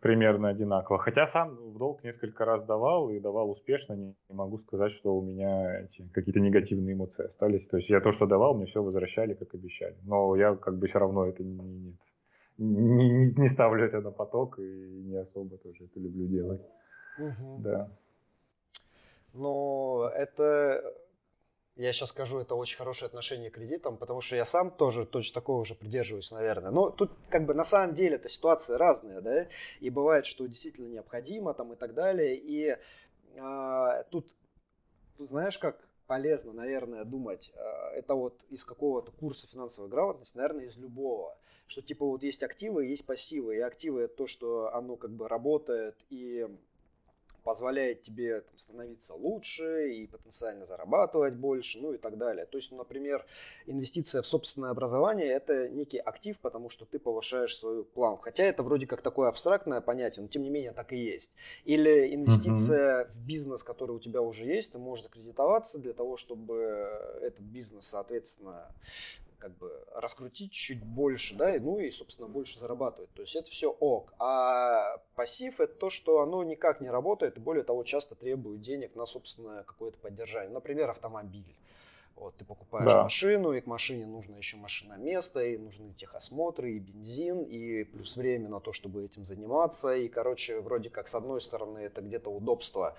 примерно 0.00 0.48
одинаково. 0.48 0.98
Хотя 0.98 1.26
сам 1.26 1.56
в 1.56 1.78
долг 1.78 2.02
несколько 2.02 2.44
раз 2.44 2.64
давал 2.64 3.10
и 3.10 3.20
давал 3.20 3.50
успешно, 3.50 3.92
не, 3.92 4.16
не 4.28 4.34
могу 4.34 4.58
сказать, 4.58 4.92
что 4.92 5.14
у 5.14 5.22
меня 5.22 5.86
какие-то 6.12 6.40
негативные 6.40 6.94
эмоции 6.94 7.26
остались. 7.26 7.66
То 7.68 7.76
есть 7.76 7.88
я 7.90 8.00
то, 8.00 8.10
что 8.10 8.26
давал, 8.26 8.54
мне 8.54 8.66
все 8.66 8.82
возвращали, 8.82 9.34
как 9.34 9.54
обещали. 9.54 9.96
Но 10.04 10.34
я 10.36 10.56
как 10.56 10.78
бы 10.78 10.88
все 10.88 10.98
равно 10.98 11.26
это 11.26 11.44
не, 11.44 11.60
нет. 11.60 11.96
Не, 12.58 13.10
не, 13.10 13.34
не 13.36 13.48
ставлю 13.48 13.84
это 13.84 14.00
на 14.00 14.10
поток 14.10 14.58
и 14.58 14.62
не 14.62 15.16
особо 15.16 15.56
тоже 15.56 15.84
это 15.84 15.98
люблю 16.00 16.26
делать. 16.26 16.60
Угу. 17.18 17.60
Да. 17.62 17.90
Но 19.32 20.10
это 20.14 20.82
я 21.80 21.92
сейчас 21.92 22.10
скажу, 22.10 22.38
это 22.40 22.54
очень 22.56 22.76
хорошее 22.76 23.06
отношение 23.06 23.50
к 23.50 23.54
кредитам, 23.54 23.96
потому 23.96 24.20
что 24.20 24.36
я 24.36 24.44
сам 24.44 24.70
тоже 24.70 25.06
точно 25.06 25.34
такого 25.34 25.64
же 25.64 25.74
придерживаюсь, 25.74 26.30
наверное. 26.30 26.70
Но 26.70 26.90
тут 26.90 27.10
как 27.30 27.46
бы 27.46 27.54
на 27.54 27.64
самом 27.64 27.94
деле 27.94 28.16
эта 28.16 28.28
ситуация 28.28 28.76
разная, 28.76 29.22
да, 29.22 29.46
и 29.80 29.88
бывает, 29.88 30.26
что 30.26 30.46
действительно 30.46 30.88
необходимо 30.88 31.54
там 31.54 31.72
и 31.72 31.76
так 31.76 31.94
далее. 31.94 32.36
И 32.36 32.76
а, 33.38 34.02
тут, 34.10 34.30
тут 35.16 35.28
знаешь, 35.28 35.58
как 35.58 35.78
полезно, 36.06 36.52
наверное, 36.52 37.04
думать, 37.04 37.50
а, 37.56 37.92
это 37.92 38.14
вот 38.14 38.44
из 38.50 38.64
какого-то 38.64 39.12
курса 39.12 39.46
финансовой 39.46 39.88
грамотности, 39.88 40.36
наверное, 40.36 40.66
из 40.66 40.76
любого, 40.76 41.34
что 41.66 41.80
типа 41.80 42.04
вот 42.04 42.22
есть 42.22 42.42
активы, 42.42 42.86
есть 42.86 43.06
пассивы, 43.06 43.56
и 43.56 43.60
активы 43.60 44.02
это 44.02 44.16
то, 44.16 44.26
что 44.26 44.74
оно 44.74 44.96
как 44.96 45.12
бы 45.12 45.28
работает 45.28 45.96
и 46.10 46.46
позволяет 47.42 48.02
тебе 48.02 48.40
там, 48.40 48.58
становиться 48.58 49.14
лучше 49.14 49.92
и 49.92 50.06
потенциально 50.06 50.66
зарабатывать 50.66 51.34
больше, 51.34 51.78
ну 51.80 51.92
и 51.92 51.98
так 51.98 52.18
далее. 52.18 52.46
То 52.46 52.58
есть, 52.58 52.70
ну, 52.70 52.78
например, 52.78 53.26
инвестиция 53.66 54.22
в 54.22 54.26
собственное 54.26 54.70
образование– 54.70 55.28
это 55.32 55.68
некий 55.68 55.98
актив, 55.98 56.38
потому 56.38 56.70
что 56.70 56.84
ты 56.84 56.98
повышаешь 56.98 57.56
свою 57.56 57.84
планку. 57.84 58.22
Хотя 58.22 58.44
это 58.44 58.62
вроде 58.62 58.86
как 58.86 59.02
такое 59.02 59.28
абстрактное 59.28 59.80
понятие, 59.80 60.22
но 60.22 60.28
тем 60.28 60.42
не 60.42 60.50
менее 60.50 60.72
так 60.72 60.92
и 60.92 60.96
есть. 60.96 61.32
Или 61.64 62.14
инвестиция 62.14 63.04
uh-huh. 63.04 63.12
в 63.12 63.26
бизнес, 63.26 63.62
который 63.62 63.92
у 63.92 64.00
тебя 64.00 64.20
уже 64.20 64.44
есть, 64.44 64.72
ты 64.72 64.78
можешь 64.78 65.04
закредитоваться 65.04 65.78
для 65.78 65.92
того, 65.92 66.16
чтобы 66.16 66.54
этот 67.20 67.40
бизнес, 67.40 67.86
соответственно, 67.86 68.72
как 69.40 69.56
бы 69.56 69.72
раскрутить 69.94 70.52
чуть 70.52 70.84
больше, 70.84 71.34
да, 71.34 71.52
ну 71.58 71.78
и, 71.78 71.90
собственно, 71.90 72.28
больше 72.28 72.58
зарабатывать. 72.58 73.10
То 73.14 73.22
есть 73.22 73.34
это 73.34 73.50
все 73.50 73.70
ок. 73.70 74.12
А 74.18 74.98
пассив 75.16 75.58
это 75.60 75.74
то, 75.74 75.90
что 75.90 76.20
оно 76.20 76.44
никак 76.44 76.80
не 76.80 76.90
работает 76.90 77.36
и 77.36 77.40
более 77.40 77.64
того 77.64 77.82
часто 77.82 78.14
требует 78.14 78.60
денег 78.60 78.94
на 78.94 79.06
собственное 79.06 79.64
какое-то 79.64 79.98
поддержание. 79.98 80.52
Например, 80.52 80.90
автомобиль. 80.90 81.56
Вот, 82.16 82.36
ты 82.36 82.44
покупаешь 82.44 82.84
да. 82.84 83.04
машину, 83.04 83.52
и 83.52 83.62
к 83.62 83.66
машине 83.66 84.06
нужно 84.06 84.36
еще 84.36 84.58
машина 84.58 84.94
место, 84.94 85.40
и 85.42 85.56
нужны 85.56 85.94
техосмотры, 85.94 86.72
и 86.72 86.78
бензин, 86.78 87.44
и 87.44 87.84
плюс 87.84 88.14
время 88.14 88.50
на 88.50 88.60
то, 88.60 88.74
чтобы 88.74 89.04
этим 89.04 89.24
заниматься. 89.24 89.94
И, 89.94 90.06
короче, 90.08 90.60
вроде 90.60 90.90
как 90.90 91.08
с 91.08 91.14
одной 91.14 91.40
стороны 91.40 91.78
это 91.78 92.02
где-то 92.02 92.28
удобство 92.28 92.94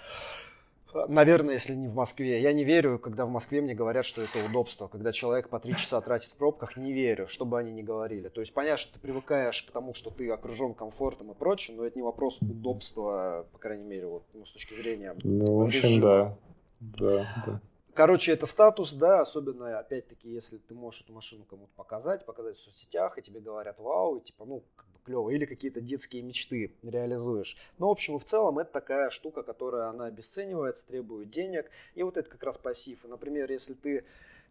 Наверное, 1.07 1.55
если 1.55 1.73
не 1.73 1.87
в 1.87 1.95
Москве. 1.95 2.41
Я 2.41 2.53
не 2.53 2.63
верю, 2.63 2.99
когда 2.99 3.25
в 3.25 3.29
Москве 3.29 3.61
мне 3.61 3.73
говорят, 3.73 4.05
что 4.05 4.21
это 4.21 4.43
удобство. 4.43 4.87
Когда 4.87 5.11
человек 5.11 5.49
по 5.49 5.59
три 5.59 5.75
часа 5.75 6.01
тратит 6.01 6.31
в 6.31 6.35
пробках, 6.35 6.77
не 6.77 6.93
верю, 6.93 7.27
что 7.27 7.45
бы 7.45 7.59
они 7.59 7.71
ни 7.71 7.81
говорили. 7.81 8.29
То 8.29 8.41
есть 8.41 8.53
понятно, 8.53 8.77
что 8.77 8.93
ты 8.93 8.99
привыкаешь 8.99 9.63
к 9.63 9.71
тому, 9.71 9.93
что 9.93 10.09
ты 10.09 10.29
окружен 10.29 10.73
комфортом 10.73 11.31
и 11.31 11.33
прочим, 11.33 11.77
но 11.77 11.85
это 11.85 11.97
не 11.97 12.03
вопрос 12.03 12.39
удобства, 12.41 13.45
по 13.51 13.59
крайней 13.59 13.85
мере, 13.85 14.07
вот, 14.07 14.23
ну, 14.33 14.45
с 14.45 14.51
точки 14.51 14.73
зрения 14.73 15.15
Ну, 15.23 15.57
в 15.57 15.67
общем, 15.67 16.01
да. 16.01 16.37
Да, 16.79 17.43
да. 17.45 17.61
Короче, 17.93 18.31
это 18.31 18.45
статус, 18.45 18.93
да, 18.93 19.21
особенно, 19.21 19.77
опять-таки, 19.77 20.29
если 20.29 20.57
ты 20.57 20.73
можешь 20.73 21.01
эту 21.01 21.13
машину 21.13 21.43
кому-то 21.45 21.73
показать, 21.75 22.25
показать 22.25 22.57
в 22.57 22.61
соцсетях, 22.61 23.17
и 23.17 23.21
тебе 23.21 23.41
говорят, 23.41 23.79
вау, 23.79 24.17
и 24.17 24.21
типа, 24.21 24.45
ну, 24.45 24.63
как 24.75 24.87
бы 24.87 24.99
клево, 25.03 25.29
или 25.29 25.45
какие-то 25.45 25.81
детские 25.81 26.21
мечты 26.21 26.73
реализуешь. 26.83 27.57
Но, 27.79 27.89
в 27.89 27.91
общем 27.91 28.15
и 28.15 28.19
в 28.19 28.23
целом, 28.23 28.59
это 28.59 28.71
такая 28.71 29.09
штука, 29.09 29.43
которая, 29.43 29.89
она 29.89 30.05
обесценивается, 30.05 30.87
требует 30.87 31.29
денег, 31.31 31.69
и 31.95 32.03
вот 32.03 32.17
это 32.17 32.29
как 32.29 32.43
раз 32.43 32.57
пассив. 32.57 33.03
И, 33.03 33.07
например, 33.07 33.51
если 33.51 33.73
ты 33.73 34.05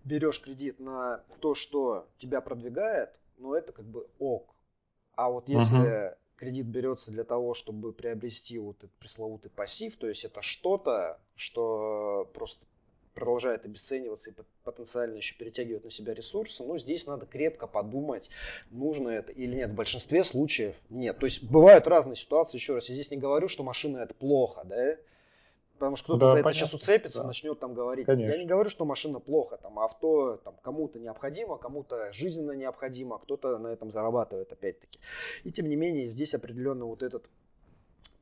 берешь 0.04 0.40
кредит 0.40 0.78
на 0.78 1.22
то, 1.40 1.54
что 1.54 2.06
тебя 2.18 2.40
продвигает, 2.40 3.10
ну, 3.38 3.54
это 3.54 3.72
как 3.72 3.86
бы 3.86 4.06
ок. 4.18 4.54
А 5.14 5.30
вот 5.30 5.48
если 5.48 5.78
uh-huh. 5.78 6.16
кредит 6.36 6.66
берется 6.66 7.10
для 7.10 7.24
того, 7.24 7.54
чтобы 7.54 7.92
приобрести 7.92 8.58
вот 8.58 8.78
этот 8.78 8.92
пресловутый 8.92 9.50
пассив, 9.50 9.96
то 9.96 10.08
есть 10.08 10.24
это 10.24 10.42
что-то, 10.42 11.20
что 11.36 12.30
просто 12.34 12.64
продолжает 13.20 13.66
обесцениваться 13.66 14.30
и 14.30 14.34
потенциально 14.64 15.16
еще 15.16 15.36
перетягивает 15.36 15.84
на 15.84 15.90
себя 15.90 16.14
ресурсы, 16.14 16.64
но 16.64 16.78
здесь 16.78 17.06
надо 17.06 17.26
крепко 17.26 17.66
подумать, 17.66 18.30
нужно 18.70 19.10
это 19.10 19.30
или 19.30 19.54
нет. 19.54 19.70
В 19.70 19.74
большинстве 19.74 20.24
случаев 20.24 20.74
нет. 20.88 21.18
То 21.18 21.26
есть 21.26 21.44
бывают 21.44 21.86
разные 21.86 22.16
ситуации, 22.16 22.56
еще 22.56 22.74
раз, 22.74 22.88
я 22.88 22.94
здесь 22.94 23.10
не 23.10 23.18
говорю, 23.18 23.48
что 23.48 23.62
машина 23.62 23.98
это 23.98 24.14
плохо, 24.14 24.62
да, 24.64 24.96
Потому 25.74 25.96
что 25.96 26.04
кто-то 26.04 26.20
да, 26.20 26.26
за 26.26 26.32
понятно. 26.32 26.48
это 26.48 26.58
сейчас 26.58 26.74
уцепится, 26.74 27.20
да. 27.22 27.28
начнет 27.28 27.58
там 27.58 27.72
говорить. 27.72 28.04
Конечно. 28.04 28.32
Я 28.32 28.38
не 28.38 28.46
говорю, 28.46 28.68
что 28.68 28.84
машина 28.84 29.18
плохо, 29.18 29.56
там 29.56 29.78
авто 29.78 30.36
там, 30.44 30.54
кому-то 30.62 30.98
необходимо, 30.98 31.56
кому-то 31.56 32.12
жизненно 32.12 32.52
необходимо, 32.52 33.18
кто-то 33.18 33.56
на 33.56 33.68
этом 33.68 33.90
зарабатывает 33.90 34.52
опять-таки. 34.52 34.98
И 35.44 35.50
тем 35.50 35.70
не 35.70 35.76
менее 35.76 36.06
здесь 36.06 36.34
определенно 36.34 36.84
вот 36.84 37.02
этот 37.02 37.24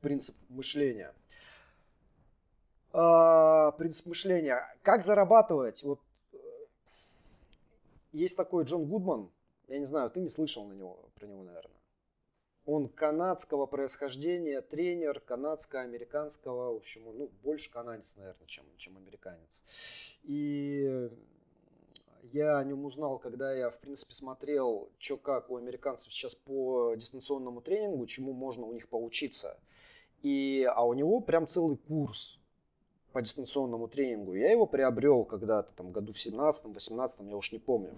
принцип 0.01 0.35
мышления– 0.49 1.13
э, 2.93 3.71
принцип 3.77 4.05
мышления. 4.07 4.61
Как 4.81 5.03
зарабатывать? 5.03 5.83
Вот 5.83 5.99
э, 6.33 6.37
есть 8.11 8.37
такой 8.37 8.63
Джон 8.65 8.85
Гудман, 8.85 9.29
я 9.67 9.79
не 9.79 9.85
знаю, 9.85 10.09
ты 10.09 10.19
не 10.19 10.29
слышал 10.29 10.65
на 10.65 10.73
него, 10.73 10.99
про 11.15 11.27
него, 11.27 11.43
наверное. 11.43 11.71
Он 12.65 12.87
канадского 12.87 13.65
происхождения, 13.65 14.61
тренер 14.61 15.19
канадско-американского, 15.21 16.73
в 16.73 16.77
общем, 16.77 17.01
ну, 17.05 17.31
больше 17.43 17.71
канадец, 17.71 18.15
наверное, 18.15 18.45
чем, 18.47 18.65
чем 18.77 18.97
американец. 18.97 19.63
И 20.23 21.09
я 22.31 22.57
о 22.57 22.63
нем 22.63 22.85
узнал, 22.85 23.17
когда 23.17 23.53
я, 23.53 23.69
в 23.69 23.79
принципе, 23.79 24.13
смотрел, 24.13 24.89
что 24.99 25.17
как 25.17 25.49
у 25.49 25.57
американцев 25.57 26.11
сейчас 26.11 26.35
по 26.35 26.93
дистанционному 26.95 27.61
тренингу, 27.61 28.05
чему 28.05 28.33
можно 28.33 28.65
у 28.65 28.73
них 28.73 28.87
поучиться. 28.89 29.59
И, 30.21 30.67
а 30.69 30.85
у 30.85 30.93
него 30.93 31.21
прям 31.21 31.47
целый 31.47 31.77
курс 31.77 32.38
по 33.11 33.21
дистанционному 33.21 33.87
тренингу. 33.87 34.33
Я 34.33 34.51
его 34.51 34.65
приобрел 34.65 35.25
когда-то, 35.25 35.71
там, 35.75 35.91
году 35.91 36.13
в 36.13 36.17
17-18, 36.17 37.29
я 37.29 37.35
уж 37.35 37.51
не 37.51 37.59
помню. 37.59 37.91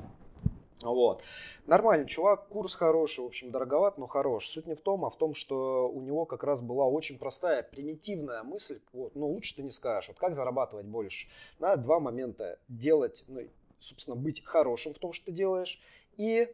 Вот. 0.82 1.22
Нормальный 1.68 2.08
чувак, 2.08 2.48
курс 2.48 2.74
хороший, 2.76 3.24
в 3.24 3.28
общем, 3.28 3.52
дороговат, 3.52 3.98
но 3.98 4.08
хорош. 4.08 4.50
Суть 4.50 4.68
не 4.68 4.76
в 4.76 4.82
том, 4.82 5.06
а 5.06 5.10
в 5.10 5.18
том, 5.18 5.36
что 5.36 5.90
у 5.90 6.02
него 6.02 6.26
как 6.26 6.44
раз 6.44 6.62
была 6.62 6.88
очень 6.88 7.20
простая, 7.20 7.64
примитивная 7.64 8.44
мысль, 8.44 8.80
вот, 8.94 9.16
ну, 9.16 9.28
лучше 9.28 9.56
ты 9.56 9.64
не 9.64 9.72
скажешь, 9.72 10.10
вот 10.10 10.18
как 10.18 10.34
зарабатывать 10.34 10.86
больше. 10.86 11.28
Надо 11.60 11.84
два 11.84 12.00
момента. 12.00 12.58
Делать, 12.68 13.24
ну, 13.28 13.42
собственно, 13.80 14.16
быть 14.16 14.44
хорошим 14.44 14.94
в 14.94 15.00
том, 15.00 15.14
что 15.14 15.28
ты 15.28 15.32
делаешь, 15.32 15.80
и 16.18 16.52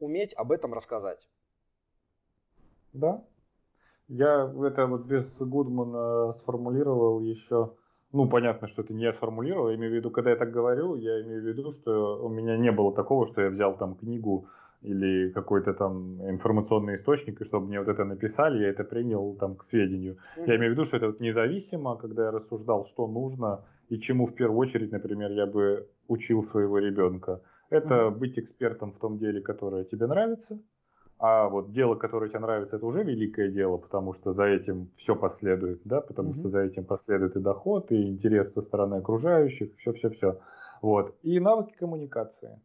уметь 0.00 0.34
об 0.34 0.52
этом 0.52 0.74
рассказать. 0.74 1.28
Да. 2.92 3.24
Я 4.08 4.52
это 4.64 4.86
вот 4.86 5.02
без 5.02 5.36
Гудмана 5.38 6.32
сформулировал 6.32 7.20
еще 7.20 7.74
ну, 8.12 8.28
понятно, 8.28 8.68
что 8.68 8.82
это 8.82 8.92
не 8.92 9.04
я 9.04 9.12
сформулировал. 9.12 9.70
Я 9.70 9.76
имею 9.76 9.92
в 9.92 9.94
виду, 9.94 10.10
когда 10.10 10.30
я 10.30 10.36
так 10.36 10.50
говорю, 10.50 10.96
я 10.96 11.22
имею 11.22 11.42
в 11.42 11.46
виду, 11.46 11.70
что 11.70 12.24
у 12.24 12.28
меня 12.28 12.56
не 12.56 12.72
было 12.72 12.92
такого, 12.92 13.26
что 13.26 13.42
я 13.42 13.50
взял 13.50 13.76
там 13.76 13.94
книгу 13.94 14.48
или 14.82 15.30
какой-то 15.30 15.74
там 15.74 16.20
информационный 16.28 16.96
источник, 16.96 17.40
и 17.40 17.44
чтобы 17.44 17.66
мне 17.66 17.78
вот 17.78 17.88
это 17.88 18.04
написали, 18.04 18.62
я 18.62 18.70
это 18.70 18.82
принял 18.82 19.36
там 19.36 19.56
к 19.56 19.64
сведению. 19.64 20.14
Mm-hmm. 20.14 20.44
Я 20.46 20.56
имею 20.56 20.72
в 20.72 20.74
виду, 20.74 20.86
что 20.86 20.96
это 20.96 21.06
вот 21.06 21.20
независимо, 21.20 21.96
когда 21.96 22.24
я 22.24 22.30
рассуждал, 22.30 22.86
что 22.86 23.06
нужно 23.06 23.64
и 23.90 23.98
чему 23.98 24.26
в 24.26 24.34
первую 24.34 24.58
очередь, 24.58 24.92
например, 24.92 25.32
я 25.32 25.46
бы 25.46 25.86
учил 26.08 26.42
своего 26.42 26.78
ребенка. 26.78 27.42
Это 27.68 27.94
mm-hmm. 27.94 28.18
быть 28.18 28.38
экспертом 28.38 28.92
в 28.92 28.98
том 28.98 29.18
деле, 29.18 29.40
которое 29.40 29.84
тебе 29.84 30.06
нравится, 30.06 30.58
а 31.22 31.48
вот 31.50 31.70
дело, 31.72 31.96
которое 31.96 32.30
тебе 32.30 32.40
нравится, 32.40 32.76
это 32.76 32.86
уже 32.86 33.04
великое 33.04 33.50
дело, 33.50 33.76
потому 33.76 34.14
что 34.14 34.32
за 34.32 34.46
этим 34.46 34.90
все 34.96 35.14
последует, 35.14 35.82
да, 35.84 36.00
потому 36.00 36.30
mm-hmm. 36.30 36.38
что 36.38 36.48
за 36.48 36.60
этим 36.60 36.86
последует 36.86 37.36
и 37.36 37.40
доход, 37.40 37.92
и 37.92 38.08
интерес 38.08 38.54
со 38.54 38.62
стороны 38.62 38.94
окружающих, 38.94 39.76
все-все-все. 39.76 40.40
Вот. 40.80 41.14
И 41.22 41.38
навыки 41.38 41.74
коммуникации. 41.78 42.58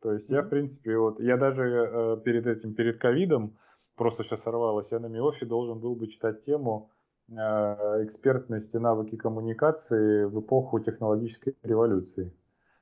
То 0.00 0.14
есть 0.14 0.30
mm-hmm. 0.30 0.34
я, 0.34 0.42
в 0.42 0.48
принципе, 0.48 0.96
вот, 0.96 1.20
я 1.20 1.36
даже 1.36 1.64
э, 1.64 2.16
перед 2.24 2.46
этим, 2.46 2.72
перед 2.72 2.98
ковидом, 2.98 3.58
просто 3.94 4.24
сейчас 4.24 4.42
сорвалось, 4.42 4.90
я 4.90 5.00
на 5.00 5.08
МИОФе 5.08 5.44
должен 5.44 5.78
был 5.78 5.94
бы 5.94 6.06
читать 6.06 6.46
тему 6.46 6.90
э, 7.28 7.34
экспертности 7.34 8.78
навыки 8.78 9.16
коммуникации 9.16 10.24
в 10.24 10.40
эпоху 10.40 10.80
технологической 10.80 11.56
революции 11.62 12.32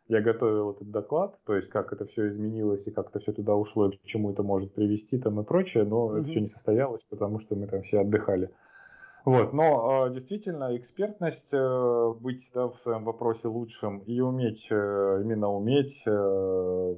я 0.08 0.20
готовил 0.20 0.72
этот 0.72 0.90
доклад, 0.90 1.38
то 1.44 1.54
есть 1.54 1.68
как 1.68 1.92
это 1.92 2.06
все 2.06 2.28
изменилось 2.28 2.86
и 2.86 2.90
как 2.90 3.08
это 3.10 3.18
все 3.18 3.32
туда 3.32 3.54
ушло, 3.54 3.88
и 3.88 3.96
к 3.96 4.02
чему 4.04 4.30
это 4.30 4.42
может 4.42 4.72
привести 4.72 5.18
там 5.18 5.40
и 5.40 5.44
прочее, 5.44 5.84
но 5.84 6.10
mm-hmm. 6.10 6.20
это 6.20 6.28
все 6.30 6.40
не 6.40 6.46
состоялось, 6.46 7.04
потому 7.08 7.40
что 7.40 7.56
мы 7.56 7.66
там 7.66 7.82
все 7.82 8.00
отдыхали. 8.00 8.50
Вот, 9.26 9.52
но 9.52 10.04
а, 10.04 10.10
действительно 10.10 10.76
экспертность, 10.76 11.48
э, 11.52 12.14
быть 12.20 12.48
да, 12.54 12.68
в 12.68 12.76
своем 12.82 13.02
вопросе 13.02 13.48
лучшим 13.48 13.98
и 13.98 14.20
уметь, 14.20 14.68
э, 14.70 15.20
именно 15.20 15.50
уметь 15.50 16.00
э, 16.06 16.94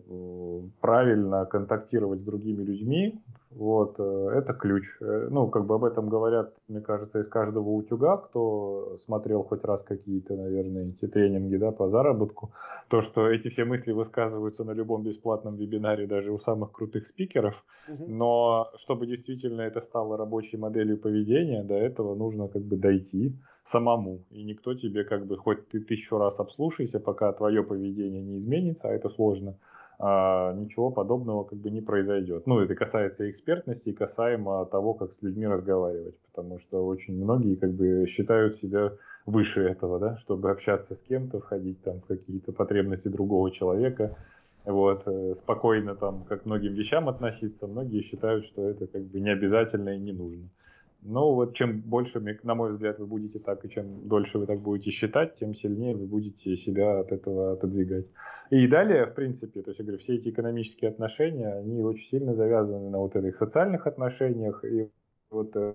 правильно 0.82 1.46
контактировать 1.46 2.20
с 2.20 2.24
другими 2.24 2.62
людьми, 2.62 3.22
вот, 3.50 3.98
это 3.98 4.52
ключ. 4.52 4.84
Ну, 5.00 5.48
как 5.48 5.66
бы 5.66 5.76
об 5.76 5.84
этом 5.84 6.08
говорят, 6.08 6.54
мне 6.68 6.80
кажется, 6.80 7.20
из 7.20 7.28
каждого 7.28 7.70
утюга, 7.70 8.18
кто 8.18 8.98
смотрел 9.04 9.42
хоть 9.42 9.64
раз 9.64 9.82
какие-то, 9.82 10.36
наверное, 10.36 10.90
эти 10.90 11.06
тренинги, 11.06 11.56
да, 11.56 11.72
по 11.72 11.88
заработку, 11.88 12.50
то, 12.88 13.00
что 13.00 13.28
эти 13.28 13.48
все 13.48 13.64
мысли 13.64 13.92
высказываются 13.92 14.64
на 14.64 14.72
любом 14.72 15.02
бесплатном 15.02 15.56
вебинаре, 15.56 16.06
даже 16.06 16.30
у 16.30 16.38
самых 16.38 16.72
крутых 16.72 17.06
спикеров, 17.06 17.64
угу. 17.88 18.04
но 18.06 18.70
чтобы 18.76 19.06
действительно 19.06 19.62
это 19.62 19.80
стало 19.80 20.16
рабочей 20.16 20.58
моделью 20.58 20.98
поведения, 20.98 21.64
до 21.64 21.74
этого 21.74 22.14
нужно 22.14 22.48
как 22.48 22.62
бы 22.62 22.76
дойти 22.76 23.34
самому. 23.64 24.24
И 24.30 24.44
никто 24.44 24.74
тебе 24.74 25.04
как 25.04 25.26
бы, 25.26 25.36
хоть 25.36 25.68
ты 25.68 25.80
тысячу 25.80 26.18
раз 26.18 26.38
обслушайся, 26.38 27.00
пока 27.00 27.32
твое 27.32 27.62
поведение 27.62 28.22
не 28.22 28.36
изменится, 28.36 28.88
а 28.88 28.92
это 28.92 29.08
сложно, 29.08 29.56
ничего 30.00 30.90
подобного 30.90 31.42
как 31.44 31.58
бы 31.58 31.70
не 31.70 31.80
произойдет. 31.80 32.46
Ну, 32.46 32.60
это 32.60 32.76
касается 32.76 33.28
экспертности 33.28 33.88
и 33.88 33.92
касаемо 33.92 34.64
того, 34.66 34.94
как 34.94 35.12
с 35.12 35.22
людьми 35.22 35.46
разговаривать, 35.46 36.14
потому 36.32 36.60
что 36.60 36.86
очень 36.86 37.16
многие 37.16 37.56
как 37.56 37.72
бы 37.72 38.06
считают 38.06 38.56
себя 38.56 38.92
выше 39.26 39.62
этого, 39.62 39.98
да, 39.98 40.16
чтобы 40.16 40.50
общаться 40.50 40.94
с 40.94 41.02
кем-то, 41.02 41.40
входить 41.40 41.82
там 41.82 42.00
в 42.00 42.06
какие-то 42.06 42.52
потребности 42.52 43.08
другого 43.08 43.50
человека, 43.50 44.16
вот, 44.64 45.02
э, 45.06 45.34
спокойно 45.34 45.96
там 45.96 46.24
как 46.24 46.46
многим 46.46 46.74
вещам 46.74 47.08
относиться, 47.08 47.66
многие 47.66 48.02
считают, 48.02 48.46
что 48.46 48.68
это 48.68 48.86
как 48.86 49.02
бы 49.02 49.20
не 49.20 49.30
обязательно 49.30 49.90
и 49.90 49.98
не 49.98 50.12
нужно. 50.12 50.48
Но 51.02 51.34
вот 51.34 51.54
чем 51.54 51.80
больше, 51.80 52.20
на 52.42 52.54
мой 52.54 52.72
взгляд, 52.72 52.98
вы 52.98 53.06
будете 53.06 53.38
так, 53.38 53.64
и 53.64 53.70
чем 53.70 54.08
дольше 54.08 54.38
вы 54.38 54.46
так 54.46 54.60
будете 54.60 54.90
считать, 54.90 55.36
тем 55.36 55.54
сильнее 55.54 55.94
вы 55.94 56.06
будете 56.06 56.56
себя 56.56 56.98
от 56.98 57.12
этого 57.12 57.52
отодвигать. 57.52 58.06
И 58.50 58.66
далее, 58.66 59.06
в 59.06 59.14
принципе, 59.14 59.62
то 59.62 59.70
есть 59.70 59.78
я 59.78 59.84
говорю, 59.84 60.00
все 60.00 60.16
эти 60.16 60.30
экономические 60.30 60.90
отношения, 60.90 61.52
они 61.52 61.82
очень 61.82 62.08
сильно 62.08 62.34
завязаны 62.34 62.90
на 62.90 62.98
вот 62.98 63.14
этих 63.14 63.36
социальных 63.36 63.86
отношениях. 63.86 64.64
И 64.64 64.90
вот 65.30 65.54
э, 65.54 65.74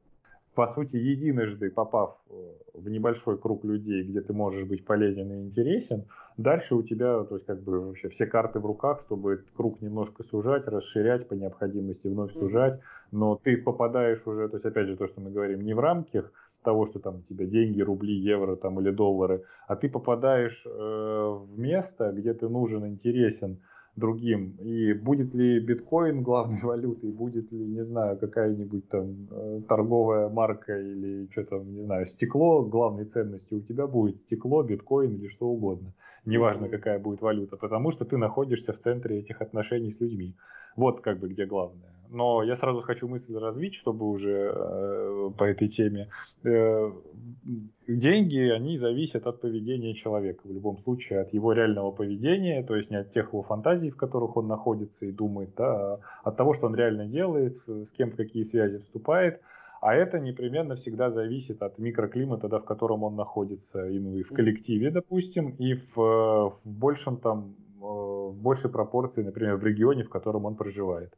по 0.55 0.67
сути, 0.67 0.97
единожды 0.97 1.71
попав 1.71 2.17
э, 2.29 2.33
в 2.73 2.89
небольшой 2.89 3.37
круг 3.37 3.63
людей, 3.65 4.03
где 4.03 4.21
ты 4.21 4.33
можешь 4.33 4.65
быть 4.65 4.85
полезен 4.85 5.31
и 5.31 5.41
интересен, 5.41 6.05
дальше 6.37 6.75
у 6.75 6.83
тебя, 6.83 7.23
то 7.23 7.35
есть 7.35 7.45
как 7.45 7.61
бы 7.63 7.87
вообще 7.87 8.09
все 8.09 8.27
карты 8.27 8.59
в 8.59 8.65
руках, 8.65 8.99
чтобы 9.01 9.33
этот 9.33 9.49
круг 9.51 9.81
немножко 9.81 10.23
сужать, 10.23 10.67
расширять 10.67 11.27
по 11.27 11.33
необходимости, 11.33 12.07
вновь 12.07 12.33
сужать, 12.33 12.79
но 13.11 13.35
ты 13.35 13.57
попадаешь 13.57 14.25
уже, 14.27 14.47
то 14.47 14.57
есть 14.57 14.65
опять 14.65 14.87
же 14.87 14.95
то, 14.95 15.07
что 15.07 15.21
мы 15.21 15.31
говорим, 15.31 15.61
не 15.61 15.73
в 15.73 15.79
рамках 15.79 16.31
того, 16.63 16.85
что 16.85 16.99
там 16.99 17.17
у 17.17 17.21
тебя 17.21 17.45
деньги, 17.45 17.81
рубли, 17.81 18.13
евро 18.13 18.55
там 18.55 18.79
или 18.79 18.91
доллары, 18.91 19.43
а 19.67 19.75
ты 19.75 19.89
попадаешь 19.89 20.63
э, 20.65 20.69
в 20.69 21.57
место, 21.57 22.11
где 22.11 22.33
ты 22.33 22.47
нужен, 22.47 22.87
интересен, 22.87 23.59
другим. 23.95 24.55
И 24.59 24.93
будет 24.93 25.33
ли 25.33 25.59
биткоин 25.59 26.23
главной 26.23 26.61
валютой, 26.63 27.11
будет 27.11 27.51
ли, 27.51 27.65
не 27.65 27.83
знаю, 27.83 28.17
какая-нибудь 28.17 28.89
там 28.89 29.27
э, 29.31 29.61
торговая 29.67 30.29
марка 30.29 30.79
или 30.79 31.27
что 31.31 31.43
там, 31.43 31.73
не 31.73 31.81
знаю, 31.81 32.05
стекло 32.05 32.63
главной 32.63 33.05
ценностью 33.05 33.59
у 33.59 33.61
тебя 33.61 33.87
будет 33.87 34.19
стекло, 34.19 34.63
биткоин 34.63 35.15
или 35.15 35.27
что 35.27 35.47
угодно. 35.47 35.93
Неважно, 36.25 36.69
какая 36.69 36.99
будет 36.99 37.21
валюта, 37.21 37.57
потому 37.57 37.91
что 37.91 38.05
ты 38.05 38.17
находишься 38.17 38.73
в 38.73 38.79
центре 38.79 39.19
этих 39.19 39.41
отношений 39.41 39.91
с 39.91 39.99
людьми. 39.99 40.35
Вот 40.75 41.01
как 41.01 41.19
бы 41.19 41.29
где 41.29 41.45
главное. 41.45 41.92
Но 42.13 42.43
я 42.43 42.55
сразу 42.55 42.81
хочу 42.81 43.07
мысль 43.07 43.35
развить, 43.35 43.73
чтобы 43.73 44.07
уже 44.07 44.53
э, 44.55 45.31
по 45.35 45.45
этой 45.45 45.67
теме. 45.67 46.09
Э, 46.43 46.91
деньги, 47.87 48.51
они 48.51 48.77
зависят 48.77 49.25
от 49.25 49.41
поведения 49.41 49.95
человека. 49.95 50.41
В 50.43 50.51
любом 50.51 50.77
случае, 50.77 51.21
от 51.21 51.33
его 51.33 51.53
реального 51.53 51.91
поведения, 51.91 52.61
то 52.63 52.75
есть 52.75 52.91
не 52.91 52.97
от 52.97 53.11
тех 53.11 53.29
его 53.33 53.41
фантазий, 53.41 53.89
в 53.89 53.97
которых 53.97 54.37
он 54.37 54.47
находится 54.47 55.05
и 55.07 55.11
думает, 55.11 55.55
да, 55.57 55.95
а 55.95 55.99
от 56.23 56.37
того, 56.37 56.53
что 56.53 56.67
он 56.67 56.75
реально 56.75 57.07
делает, 57.07 57.57
с 57.65 57.91
кем 57.97 58.11
в 58.11 58.15
какие 58.15 58.43
связи 58.43 58.77
вступает. 58.77 59.41
А 59.81 59.95
это 59.95 60.19
непременно 60.19 60.75
всегда 60.75 61.09
зависит 61.09 61.63
от 61.63 61.79
микроклимата, 61.79 62.47
да, 62.47 62.59
в 62.59 62.65
котором 62.65 63.03
он 63.03 63.15
находится, 63.15 63.87
и, 63.87 63.99
ну, 63.99 64.15
и 64.17 64.21
в 64.21 64.29
коллективе, 64.29 64.91
допустим, 64.91 65.49
и 65.49 65.73
в, 65.73 65.95
в 65.95 66.61
большем 66.65 67.17
там, 67.17 67.55
э, 67.81 67.85
в 67.85 68.35
большей 68.35 68.69
пропорции, 68.69 69.23
например, 69.23 69.55
в 69.55 69.63
регионе, 69.63 70.03
в 70.03 70.09
котором 70.09 70.45
он 70.45 70.55
проживает 70.55 71.11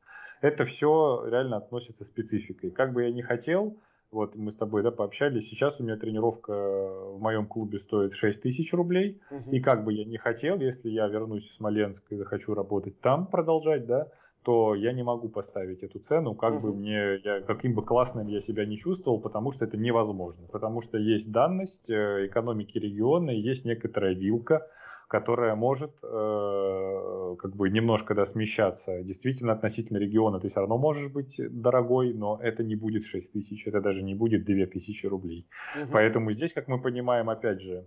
это 0.45 0.65
все 0.65 1.25
реально 1.27 1.57
относится 1.57 2.05
спецификой. 2.05 2.71
Как 2.71 2.93
бы 2.93 3.03
я 3.03 3.11
ни 3.11 3.21
хотел, 3.21 3.77
вот 4.11 4.35
мы 4.35 4.51
с 4.51 4.55
тобой 4.55 4.83
да, 4.83 4.91
пообщались, 4.91 5.49
сейчас 5.49 5.79
у 5.79 5.83
меня 5.83 5.97
тренировка 5.97 6.53
в 6.53 7.19
моем 7.19 7.47
клубе 7.47 7.79
стоит 7.79 8.13
6 8.13 8.41
тысяч 8.41 8.73
рублей, 8.73 9.21
угу. 9.31 9.51
и 9.51 9.59
как 9.59 9.83
бы 9.83 9.93
я 9.93 10.05
не 10.05 10.17
хотел, 10.17 10.59
если 10.59 10.89
я 10.89 11.07
вернусь 11.07 11.49
в 11.49 11.55
Смоленск 11.55 12.03
и 12.09 12.15
захочу 12.15 12.53
работать 12.53 12.99
там, 13.01 13.27
продолжать, 13.27 13.85
да, 13.85 14.07
то 14.43 14.75
я 14.75 14.93
не 14.93 15.01
могу 15.01 15.27
поставить 15.27 15.81
эту 15.81 15.99
цену, 15.99 16.35
как 16.35 16.55
угу. 16.55 16.67
бы 16.67 16.75
мне, 16.75 17.19
я, 17.23 17.41
каким 17.41 17.73
бы 17.73 17.83
классным 17.83 18.27
я 18.27 18.41
себя 18.41 18.65
не 18.65 18.77
чувствовал, 18.77 19.19
потому 19.19 19.51
что 19.51 19.65
это 19.65 19.75
невозможно, 19.75 20.47
потому 20.51 20.81
что 20.81 20.99
есть 20.99 21.31
данность 21.31 21.89
э, 21.89 22.27
экономики 22.27 22.77
региона, 22.77 23.31
есть 23.31 23.65
некоторая 23.65 24.13
вилка, 24.13 24.67
которая 25.07 25.55
может 25.55 25.91
э, 26.03 27.35
как 27.39 27.55
бы 27.55 27.69
немножко 27.69 28.15
да, 28.15 28.25
смещаться. 28.25 29.03
Действительно, 29.03 29.53
относительно 29.53 29.97
региона 29.97 30.39
ты 30.39 30.49
все 30.49 30.59
равно 30.59 30.77
можешь 30.77 31.09
быть 31.09 31.35
дорогой, 31.37 32.13
но 32.13 32.39
это 32.41 32.63
не 32.63 32.75
будет 32.75 33.05
6 33.05 33.31
тысяч, 33.31 33.67
это 33.67 33.81
даже 33.81 34.03
не 34.03 34.15
будет 34.15 34.45
2 34.45 34.65
тысячи 34.67 35.05
рублей. 35.05 35.47
Угу. 35.75 35.91
Поэтому 35.91 36.31
здесь, 36.31 36.53
как 36.53 36.67
мы 36.67 36.81
понимаем, 36.81 37.29
опять 37.29 37.61
же, 37.61 37.85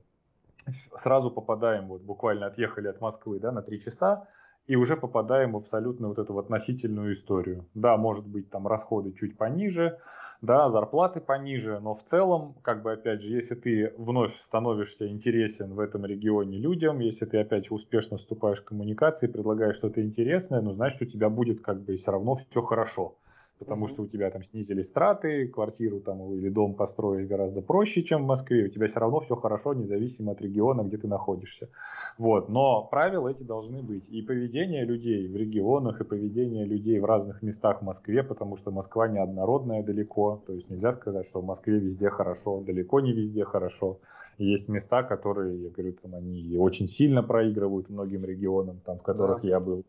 сразу 1.00 1.30
попадаем, 1.30 1.88
вот 1.88 2.02
буквально 2.02 2.46
отъехали 2.46 2.88
от 2.88 3.00
Москвы 3.00 3.40
да, 3.40 3.52
на 3.52 3.62
3 3.62 3.80
часа, 3.80 4.28
и 4.66 4.76
уже 4.76 4.96
попадаем 4.96 5.52
в 5.52 5.56
абсолютно 5.56 6.08
вот 6.08 6.18
эту 6.18 6.34
вот 6.34 6.44
относительную 6.44 7.14
историю. 7.14 7.64
Да, 7.74 7.96
может 7.96 8.26
быть, 8.26 8.50
там 8.50 8.68
расходы 8.68 9.12
чуть 9.12 9.36
пониже, 9.38 9.98
да, 10.40 10.70
зарплаты 10.70 11.20
пониже, 11.20 11.80
но 11.80 11.94
в 11.94 12.04
целом, 12.04 12.54
как 12.62 12.82
бы 12.82 12.92
опять 12.92 13.22
же, 13.22 13.28
если 13.28 13.54
ты 13.54 13.92
вновь 13.96 14.32
становишься 14.42 15.08
интересен 15.08 15.74
в 15.74 15.80
этом 15.80 16.06
регионе 16.06 16.58
людям, 16.58 17.00
если 17.00 17.24
ты 17.24 17.38
опять 17.38 17.70
успешно 17.70 18.18
вступаешь 18.18 18.60
в 18.60 18.64
коммуникации, 18.64 19.26
предлагаешь 19.26 19.76
что-то 19.76 20.02
интересное, 20.02 20.60
ну, 20.60 20.72
значит, 20.74 21.02
у 21.02 21.06
тебя 21.06 21.28
будет 21.28 21.60
как 21.60 21.82
бы 21.82 21.96
все 21.96 22.12
равно 22.12 22.36
все 22.36 22.62
хорошо 22.62 23.16
потому 23.58 23.86
mm-hmm. 23.86 23.88
что 23.88 24.02
у 24.02 24.06
тебя 24.06 24.30
там 24.30 24.42
снизились 24.44 24.90
траты, 24.90 25.48
квартиру 25.48 26.00
там 26.00 26.32
или 26.32 26.48
дом 26.48 26.74
построить 26.74 27.28
гораздо 27.28 27.60
проще, 27.60 28.02
чем 28.02 28.24
в 28.24 28.26
Москве, 28.26 28.66
у 28.66 28.68
тебя 28.68 28.86
все 28.86 29.00
равно 29.00 29.20
все 29.20 29.36
хорошо, 29.36 29.74
независимо 29.74 30.32
от 30.32 30.40
региона, 30.40 30.82
где 30.82 30.96
ты 30.96 31.08
находишься. 31.08 31.68
Вот. 32.18 32.48
Но 32.48 32.84
правила 32.84 33.28
эти 33.28 33.42
должны 33.42 33.82
быть. 33.82 34.08
И 34.08 34.22
поведение 34.22 34.84
людей 34.84 35.26
в 35.28 35.36
регионах, 35.36 36.00
и 36.00 36.04
поведение 36.04 36.64
людей 36.64 36.98
в 37.00 37.04
разных 37.04 37.42
местах 37.42 37.80
в 37.80 37.84
Москве, 37.84 38.22
потому 38.22 38.56
что 38.56 38.70
Москва 38.70 39.08
неоднородная 39.08 39.82
далеко, 39.82 40.42
то 40.46 40.52
есть 40.52 40.70
нельзя 40.70 40.92
сказать, 40.92 41.26
что 41.26 41.40
в 41.40 41.44
Москве 41.44 41.78
везде 41.78 42.10
хорошо, 42.10 42.60
далеко 42.60 43.00
не 43.00 43.12
везде 43.12 43.44
хорошо. 43.44 43.98
есть 44.38 44.68
места, 44.68 45.02
которые, 45.02 45.60
я 45.60 45.70
говорю, 45.70 45.92
там 46.02 46.14
они 46.14 46.56
очень 46.56 46.86
сильно 46.86 47.22
проигрывают 47.22 47.88
многим 47.88 48.24
регионам, 48.24 48.80
там, 48.84 48.98
в 48.98 49.02
которых 49.02 49.42
да. 49.42 49.48
я 49.48 49.60
был. 49.60 49.84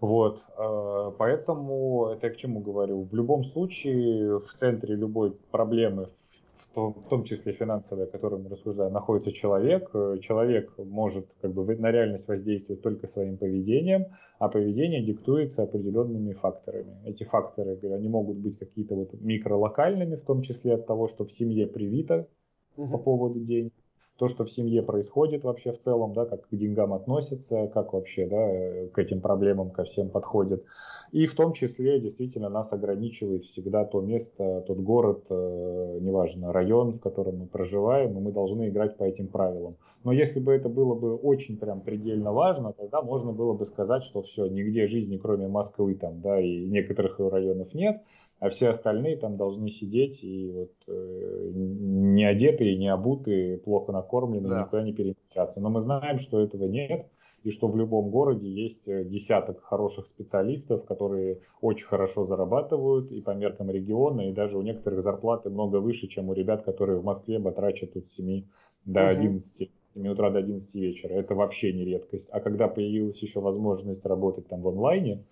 Вот, 0.00 0.42
э, 0.56 1.12
поэтому 1.18 2.10
это 2.12 2.28
я 2.28 2.32
к 2.32 2.36
чему 2.36 2.60
говорю. 2.60 3.02
В 3.02 3.14
любом 3.14 3.44
случае, 3.44 4.38
в 4.38 4.52
центре 4.54 4.94
любой 4.94 5.32
проблемы, 5.50 6.06
в 6.54 6.74
том, 6.74 6.94
в 6.94 7.08
том 7.08 7.24
числе 7.24 7.52
финансовой, 7.52 8.04
о 8.04 8.06
которой 8.06 8.40
мы 8.40 8.48
рассуждаем, 8.48 8.92
находится 8.92 9.32
человек. 9.32 9.90
Человек 10.20 10.72
может 10.78 11.26
как 11.40 11.52
бы 11.52 11.76
на 11.76 11.90
реальность 11.90 12.28
воздействовать 12.28 12.82
только 12.82 13.08
своим 13.08 13.38
поведением, 13.38 14.06
а 14.38 14.48
поведение 14.48 15.02
диктуется 15.02 15.62
определенными 15.62 16.32
факторами. 16.32 16.96
Эти 17.04 17.24
факторы, 17.24 17.78
они 17.82 18.08
могут 18.08 18.36
быть 18.36 18.58
какие-то 18.58 18.94
вот 18.94 19.12
микролокальными, 19.14 20.16
в 20.16 20.24
том 20.24 20.42
числе 20.42 20.74
от 20.74 20.86
того, 20.86 21.08
что 21.08 21.24
в 21.24 21.32
семье 21.32 21.66
привито 21.66 22.28
угу. 22.76 22.92
по 22.92 22.98
поводу 22.98 23.40
денег 23.40 23.72
то, 24.18 24.26
что 24.26 24.44
в 24.44 24.50
семье 24.50 24.82
происходит 24.82 25.44
вообще 25.44 25.72
в 25.72 25.78
целом, 25.78 26.12
да, 26.12 26.26
как 26.26 26.48
к 26.48 26.56
деньгам 26.56 26.92
относятся, 26.92 27.68
как 27.72 27.92
вообще 27.92 28.26
да, 28.26 28.88
к 28.92 28.98
этим 28.98 29.20
проблемам 29.20 29.70
ко 29.70 29.84
всем 29.84 30.10
подходят. 30.10 30.64
И 31.12 31.26
в 31.26 31.34
том 31.34 31.52
числе 31.52 32.00
действительно 32.00 32.48
нас 32.48 32.72
ограничивает 32.72 33.44
всегда 33.44 33.84
то 33.84 34.00
место, 34.00 34.64
тот 34.66 34.78
город, 34.78 35.24
э, 35.30 35.98
неважно, 36.00 36.52
район, 36.52 36.94
в 36.94 37.00
котором 37.00 37.38
мы 37.38 37.46
проживаем, 37.46 38.18
и 38.18 38.20
мы 38.20 38.32
должны 38.32 38.68
играть 38.68 38.96
по 38.96 39.04
этим 39.04 39.28
правилам. 39.28 39.76
Но 40.04 40.12
если 40.12 40.40
бы 40.40 40.52
это 40.52 40.68
было 40.68 40.94
бы 40.94 41.14
очень 41.14 41.56
прям 41.56 41.80
предельно 41.80 42.32
важно, 42.32 42.72
тогда 42.72 43.00
можно 43.00 43.32
было 43.32 43.52
бы 43.52 43.64
сказать, 43.66 44.02
что 44.02 44.22
все, 44.22 44.46
нигде 44.46 44.86
жизни, 44.86 45.16
кроме 45.16 45.48
Москвы 45.48 45.94
там, 45.94 46.20
да, 46.20 46.40
и 46.40 46.66
некоторых 46.66 47.20
районов 47.20 47.72
нет, 47.72 48.02
а 48.40 48.50
все 48.50 48.68
остальные 48.68 49.16
там 49.16 49.36
должны 49.36 49.68
сидеть 49.68 50.22
и 50.22 50.50
вот 50.50 50.72
э, 50.86 51.50
не 51.54 52.24
одетые, 52.24 52.76
не 52.76 52.88
обутые, 52.88 53.58
плохо 53.58 53.92
накормленные, 53.92 54.50
да. 54.50 54.62
никуда 54.62 54.82
не 54.82 54.92
перемещаться. 54.92 55.60
Но 55.60 55.70
мы 55.70 55.80
знаем, 55.80 56.18
что 56.18 56.40
этого 56.40 56.64
нет, 56.64 57.06
и 57.42 57.50
что 57.50 57.68
в 57.68 57.76
любом 57.76 58.10
городе 58.10 58.48
есть 58.48 58.86
э, 58.86 59.04
десяток 59.04 59.62
хороших 59.62 60.06
специалистов, 60.06 60.84
которые 60.84 61.40
очень 61.60 61.86
хорошо 61.86 62.26
зарабатывают 62.26 63.10
и 63.10 63.20
по 63.20 63.32
меркам 63.32 63.70
региона, 63.70 64.28
и 64.28 64.32
даже 64.32 64.56
у 64.56 64.62
некоторых 64.62 65.02
зарплаты 65.02 65.50
много 65.50 65.76
выше, 65.76 66.06
чем 66.06 66.28
у 66.28 66.32
ребят, 66.32 66.62
которые 66.62 67.00
в 67.00 67.04
Москве 67.04 67.38
батрачат 67.38 67.96
с 67.96 68.14
7 68.14 68.44
до 68.84 69.00
угу. 69.00 69.08
11 69.08 69.70
7 69.94 70.08
утра 70.08 70.30
до 70.30 70.38
11 70.38 70.74
вечера. 70.74 71.14
Это 71.14 71.34
вообще 71.34 71.72
не 71.72 71.84
редкость. 71.84 72.28
А 72.30 72.40
когда 72.40 72.68
появилась 72.68 73.20
еще 73.20 73.40
возможность 73.40 74.06
работать 74.06 74.46
там 74.46 74.62
в 74.62 74.68
онлайне, 74.68 75.24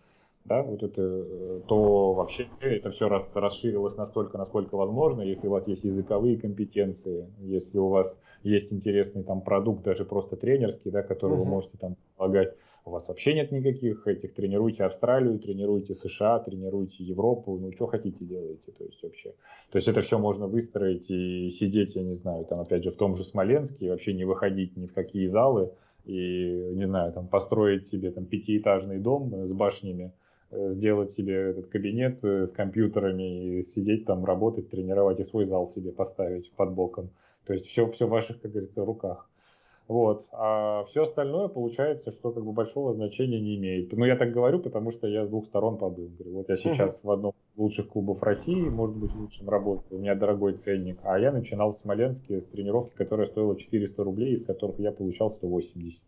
да, 0.49 0.63
вот 0.63 0.83
это, 0.83 1.03
э, 1.03 1.61
то 1.67 2.13
вообще 2.13 2.49
это 2.61 2.91
все 2.91 3.09
раз, 3.09 3.31
расширилось 3.35 3.97
настолько, 3.97 4.39
насколько 4.39 4.77
возможно, 4.77 5.23
если 5.23 5.47
у 5.47 5.51
вас 5.51 5.67
есть 5.69 5.85
языковые 5.85 6.39
компетенции, 6.39 7.27
если 7.41 7.79
у 7.79 7.89
вас 7.89 8.21
есть 8.43 8.73
интересный 8.73 9.23
там 9.23 9.41
продукт, 9.41 9.83
даже 9.83 10.05
просто 10.05 10.37
тренерский, 10.37 10.91
да, 10.91 11.03
который 11.03 11.33
uh-huh. 11.35 11.41
вы 11.41 11.45
можете 11.45 11.79
там 11.79 11.97
помогать, 12.17 12.55
у 12.85 12.91
вас 12.91 13.09
вообще 13.09 13.35
нет 13.35 13.51
никаких 13.51 14.07
этих, 14.07 14.33
тренируйте 14.33 14.85
Австралию, 14.85 15.41
тренируйте 15.41 15.97
США, 15.97 16.39
тренируйте 16.39 17.03
Европу, 17.03 17.59
ну, 17.59 17.73
что 17.73 17.89
хотите 17.89 18.25
делайте, 18.25 18.71
то 18.71 18.85
есть 18.85 19.03
вообще. 19.03 19.35
То 19.73 19.79
есть 19.79 19.89
это 19.89 20.03
все 20.03 20.21
можно 20.21 20.47
выстроить 20.47 21.11
и 21.11 21.51
сидеть, 21.51 21.97
я 21.97 22.05
не 22.05 22.15
знаю, 22.15 22.45
там 22.45 22.61
опять 22.61 22.85
же 22.85 22.93
в 22.93 22.97
том 22.97 23.17
же 23.17 23.25
Смоленске, 23.25 23.91
вообще 23.91 24.15
не 24.15 24.25
выходить 24.25 24.77
ни 24.77 24.87
в 24.87 24.95
какие 24.95 25.27
залы, 25.27 25.73
и, 26.05 26.71
не 26.75 26.87
знаю, 26.87 27.13
там 27.13 27.27
построить 27.27 27.87
себе 27.87 28.13
там 28.13 28.25
пятиэтажный 28.25 28.99
дом 28.99 29.35
с 29.49 29.53
башнями, 29.53 30.13
сделать 30.51 31.13
себе 31.13 31.51
этот 31.51 31.67
кабинет 31.67 32.25
э, 32.25 32.47
с 32.47 32.53
компьютерами 32.53 33.59
и 33.59 33.63
сидеть 33.63 34.07
там, 34.07 34.25
работать, 34.25 34.71
тренировать 34.71 35.21
и 35.21 35.25
свой 35.25 35.47
зал 35.47 35.67
себе 35.67 35.93
поставить 35.93 36.53
под 36.53 36.73
боком. 36.73 37.11
То 37.47 37.53
есть 37.53 37.67
все, 37.67 37.87
все 37.87 38.07
в 38.07 38.11
ваших, 38.11 38.41
как 38.41 38.53
говорится, 38.53 38.85
руках. 38.85 39.29
Вот. 39.89 40.27
А 40.33 40.85
все 40.89 41.05
остальное 41.05 41.49
получается, 41.49 42.11
что 42.11 42.33
как 42.33 42.45
бы 42.45 42.53
большого 42.53 42.93
значения 42.93 43.41
не 43.41 43.57
имеет. 43.57 43.93
Ну, 43.93 44.05
я 44.05 44.17
так 44.17 44.33
говорю, 44.33 44.59
потому 44.59 44.91
что 44.91 45.07
я 45.07 45.25
с 45.25 45.29
двух 45.29 45.47
сторон 45.47 45.79
побыл. 45.79 46.09
Говорю, 46.19 46.39
вот 46.39 46.49
я 46.49 46.57
сейчас 46.57 46.99
в 47.03 47.11
одном 47.11 47.33
из 47.55 47.59
лучших 47.59 47.89
клубов 47.89 48.23
России, 48.23 48.69
может 48.69 48.97
быть, 48.97 49.15
лучшим 49.15 49.49
работаю, 49.49 49.99
у 49.99 50.03
меня 50.03 50.17
дорогой 50.17 50.55
ценник, 50.55 50.99
а 51.05 51.19
я 51.19 51.31
начинал 51.31 51.73
в 51.73 51.77
Смоленске 51.77 52.41
с 52.41 52.47
тренировки, 52.47 52.97
которая 52.97 53.27
стоила 53.27 53.57
400 53.57 54.03
рублей, 54.03 54.35
из 54.35 54.45
которых 54.45 54.81
я 54.81 54.91
получал 54.91 55.31
180. 55.31 56.01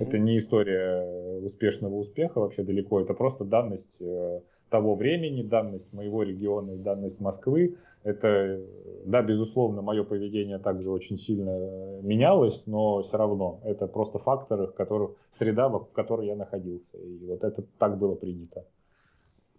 Это 0.00 0.18
не 0.18 0.38
история 0.38 1.38
успешного 1.40 1.94
успеха 1.96 2.40
вообще 2.40 2.62
далеко, 2.62 3.00
это 3.00 3.14
просто 3.14 3.44
данность 3.44 3.96
э, 4.00 4.40
того 4.70 4.94
времени, 4.94 5.42
данность 5.42 5.92
моего 5.92 6.22
региона 6.22 6.72
и 6.72 6.78
данность 6.78 7.20
Москвы. 7.20 7.76
Это, 8.04 8.60
да, 9.04 9.22
безусловно, 9.22 9.82
мое 9.82 10.02
поведение 10.02 10.58
также 10.58 10.90
очень 10.90 11.18
сильно 11.18 12.00
менялось, 12.02 12.66
но 12.66 13.02
все 13.02 13.16
равно 13.16 13.60
это 13.64 13.86
просто 13.86 14.18
факторы, 14.18 14.66
в 14.66 14.74
которых, 14.74 15.12
среда, 15.30 15.68
в 15.68 15.92
которой 15.92 16.26
я 16.26 16.36
находился. 16.36 16.96
И 16.98 17.26
вот 17.26 17.44
это 17.44 17.62
так 17.78 17.98
было 17.98 18.14
принято. 18.14 18.64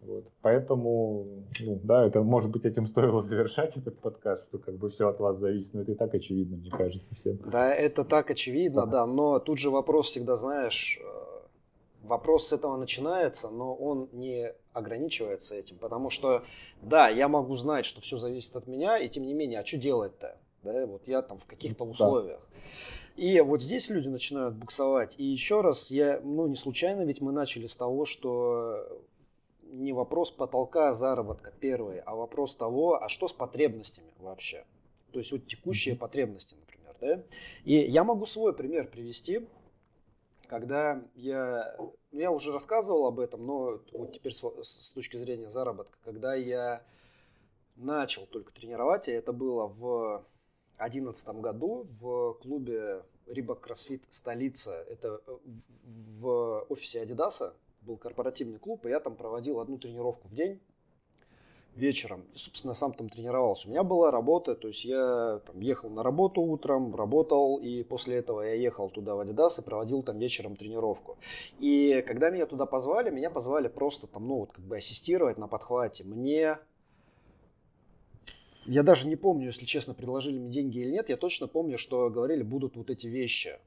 Вот. 0.06 0.26
Поэтому, 0.42 1.26
ну, 1.60 1.80
да, 1.84 2.06
это, 2.06 2.24
может 2.24 2.52
быть, 2.52 2.66
этим 2.66 2.88
стоило 2.88 3.22
завершать 3.22 3.78
этот 3.78 4.00
подкаст, 4.00 4.46
что 4.48 4.58
как 4.58 4.76
бы 4.76 4.90
все 4.90 5.08
от 5.08 5.20
вас 5.20 5.38
зависит, 5.38 5.74
но 5.74 5.82
это 5.82 5.94
и 5.94 5.96
так 5.96 6.14
очевидно, 6.14 6.58
мне 6.58 6.72
кажется, 6.72 7.16
всем. 7.16 7.38
Да, 7.46 7.74
это 7.74 8.04
так 8.04 8.30
очевидно, 8.30 8.86
да, 8.86 8.92
да 8.92 9.06
но 9.06 9.40
тут 9.40 9.60
же 9.60 9.70
вопрос 9.70 10.08
всегда, 10.08 10.36
знаешь, 10.36 11.00
э, 11.02 11.24
вопрос 12.04 12.48
с 12.48 12.54
этого 12.54 12.78
начинается, 12.78 13.50
но 13.50 13.74
он 13.76 14.10
не 14.12 14.54
ограничивается 14.74 15.56
этим, 15.56 15.78
потому 15.78 16.10
что, 16.10 16.44
да, 16.82 17.10
я 17.10 17.28
могу 17.28 17.56
знать, 17.56 17.86
что 17.86 18.02
все 18.02 18.18
зависит 18.18 18.56
от 18.56 18.68
меня, 18.68 18.98
и 18.98 19.08
тем 19.08 19.24
не 19.24 19.34
менее, 19.34 19.60
а 19.60 19.66
что 19.66 19.78
делать-то? 19.78 20.38
Да, 20.64 20.86
вот 20.86 21.08
я 21.08 21.22
там 21.22 21.40
в 21.40 21.46
каких-то 21.46 21.84
условиях. 21.84 22.40
Да. 22.40 22.58
И 23.16 23.40
вот 23.42 23.62
здесь 23.62 23.90
люди 23.90 24.08
начинают 24.08 24.56
буксовать. 24.56 25.14
И 25.18 25.24
еще 25.24 25.62
раз, 25.62 25.92
я, 25.92 26.20
ну 26.24 26.48
не 26.48 26.56
случайно, 26.56 27.02
ведь 27.02 27.22
мы 27.22 27.32
начали 27.32 27.68
с 27.68 27.76
того, 27.76 28.06
что 28.06 28.88
не 29.74 29.92
вопрос 29.92 30.32
потолка 30.32 30.94
заработка 30.94 31.52
первый, 31.60 32.00
а 32.00 32.16
вопрос 32.16 32.56
того, 32.56 33.02
а 33.02 33.10
что 33.10 33.28
с 33.28 33.34
потребностями 33.34 34.12
вообще. 34.20 34.66
То 35.12 35.20
есть 35.20 35.32
вот 35.32 35.48
текущие 35.48 35.96
потребности, 35.96 36.56
например. 36.56 36.96
Да? 37.02 37.24
И 37.66 37.76
я 37.76 38.04
могу 38.04 38.26
свой 38.26 38.54
пример 38.54 38.88
привести, 38.88 39.48
когда 40.48 41.02
я, 41.16 41.76
ну, 41.78 41.96
я 42.12 42.32
уже 42.32 42.52
рассказывал 42.52 43.08
об 43.08 43.20
этом, 43.20 43.46
но 43.46 43.82
вот 43.92 44.14
теперь 44.14 44.34
с, 44.34 44.44
с 44.64 44.92
точки 44.94 45.18
зрения 45.18 45.50
заработка, 45.50 45.98
когда 46.04 46.36
я 46.36 46.84
начал 47.76 48.26
только 48.28 48.54
тренировать, 48.54 49.08
и 49.08 49.12
это 49.12 49.34
было 49.34 49.68
в 49.68 50.24
2011 50.78 51.28
году 51.40 51.86
в 52.00 52.34
клубе 52.42 53.04
Рибак 53.26 53.62
Кроссфит 53.62 54.04
Столица, 54.10 54.86
это 54.90 55.22
э, 55.26 55.38
в 56.20 56.66
офисе 56.70 57.02
Адидаса, 57.02 57.56
был 57.86 57.98
корпоративный 57.98 58.60
клуб, 58.60 58.86
и 58.86 58.90
я 58.90 59.00
там 59.00 59.16
проводил 59.16 59.60
одну 59.60 59.78
тренировку 59.78 60.28
в 60.28 60.34
день 60.34 60.60
вечером. 61.76 62.24
И, 62.34 62.38
собственно, 62.38 62.74
сам 62.74 62.94
там 62.94 63.10
тренировался. 63.10 63.68
У 63.68 63.72
меня 63.72 63.84
была 63.84 64.12
работа, 64.12 64.56
то 64.56 64.68
есть 64.68 64.86
я 64.86 65.40
там, 65.46 65.60
ехал 65.60 65.90
на 65.90 66.04
работу 66.04 66.42
утром, 66.42 66.96
работал, 66.96 67.58
и 67.58 67.84
после 67.84 68.18
этого 68.18 68.42
я 68.42 68.54
ехал 68.54 68.90
туда 68.90 69.16
в 69.16 69.20
Адидас 69.20 69.60
и 69.60 69.62
проводил 69.62 70.04
там 70.04 70.20
вечером 70.20 70.56
тренировку. 70.56 71.18
И 71.60 72.04
когда 72.08 72.30
меня 72.30 72.46
туда 72.46 72.66
позвали, 72.66 73.10
меня 73.10 73.30
позвали 73.30 73.68
просто 73.68 74.08
там, 74.08 74.28
ну, 74.28 74.40
вот 74.40 74.52
как 74.52 74.66
бы 74.66 74.78
ассистировать 74.78 75.38
на 75.38 75.48
подхвате. 75.48 76.04
Мне 76.04 76.58
я 78.66 78.84
даже 78.84 79.08
не 79.08 79.18
помню, 79.18 79.48
если 79.48 79.66
честно, 79.66 79.94
предложили 79.94 80.38
мне 80.38 80.50
деньги 80.50 80.80
или 80.80 80.92
нет. 80.92 81.10
Я 81.10 81.18
точно 81.18 81.48
помню, 81.48 81.78
что 81.78 82.10
говорили, 82.10 82.44
будут 82.44 82.78
вот 82.78 82.90
эти 82.90 83.08
вещи 83.08 83.60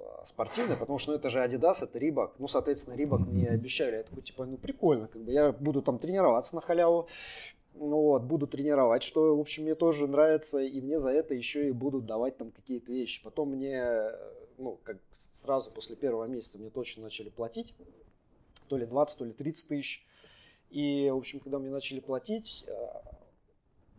а, 0.00 0.24
спортивные, 0.24 0.76
потому 0.76 0.98
что 0.98 1.12
ну, 1.12 1.18
это 1.18 1.30
же 1.30 1.40
Adidas, 1.40 1.82
это 1.82 1.98
Рибак. 1.98 2.34
Ну, 2.38 2.48
соответственно, 2.48 2.94
Рибак 2.94 3.20
мне 3.20 3.48
обещали. 3.48 3.96
Я 3.96 4.02
такой, 4.02 4.22
типа, 4.22 4.46
ну, 4.46 4.56
прикольно, 4.56 5.08
как 5.08 5.22
бы 5.22 5.32
я 5.32 5.52
буду 5.52 5.82
там 5.82 5.98
тренироваться 5.98 6.54
на 6.54 6.60
халяву. 6.60 7.08
Ну, 7.74 7.96
вот, 8.00 8.22
буду 8.24 8.46
тренировать, 8.46 9.04
что, 9.04 9.36
в 9.36 9.40
общем, 9.40 9.62
мне 9.62 9.74
тоже 9.76 10.08
нравится, 10.08 10.58
и 10.58 10.80
мне 10.80 10.98
за 10.98 11.10
это 11.10 11.34
еще 11.34 11.68
и 11.68 11.72
будут 11.72 12.06
давать 12.06 12.36
там 12.36 12.50
какие-то 12.50 12.90
вещи. 12.90 13.22
Потом 13.22 13.50
мне, 13.50 14.10
ну, 14.56 14.80
как 14.82 14.98
сразу 15.12 15.70
после 15.70 15.94
первого 15.94 16.24
месяца 16.24 16.58
мне 16.58 16.70
точно 16.70 17.04
начали 17.04 17.28
платить, 17.28 17.74
то 18.68 18.76
ли 18.76 18.84
20, 18.84 19.18
то 19.18 19.24
ли 19.24 19.32
30 19.32 19.68
тысяч. 19.68 20.04
И, 20.70 21.08
в 21.10 21.16
общем, 21.16 21.40
когда 21.40 21.58
мне 21.58 21.70
начали 21.70 22.00
платить, 22.00 22.64
а, 22.68 23.02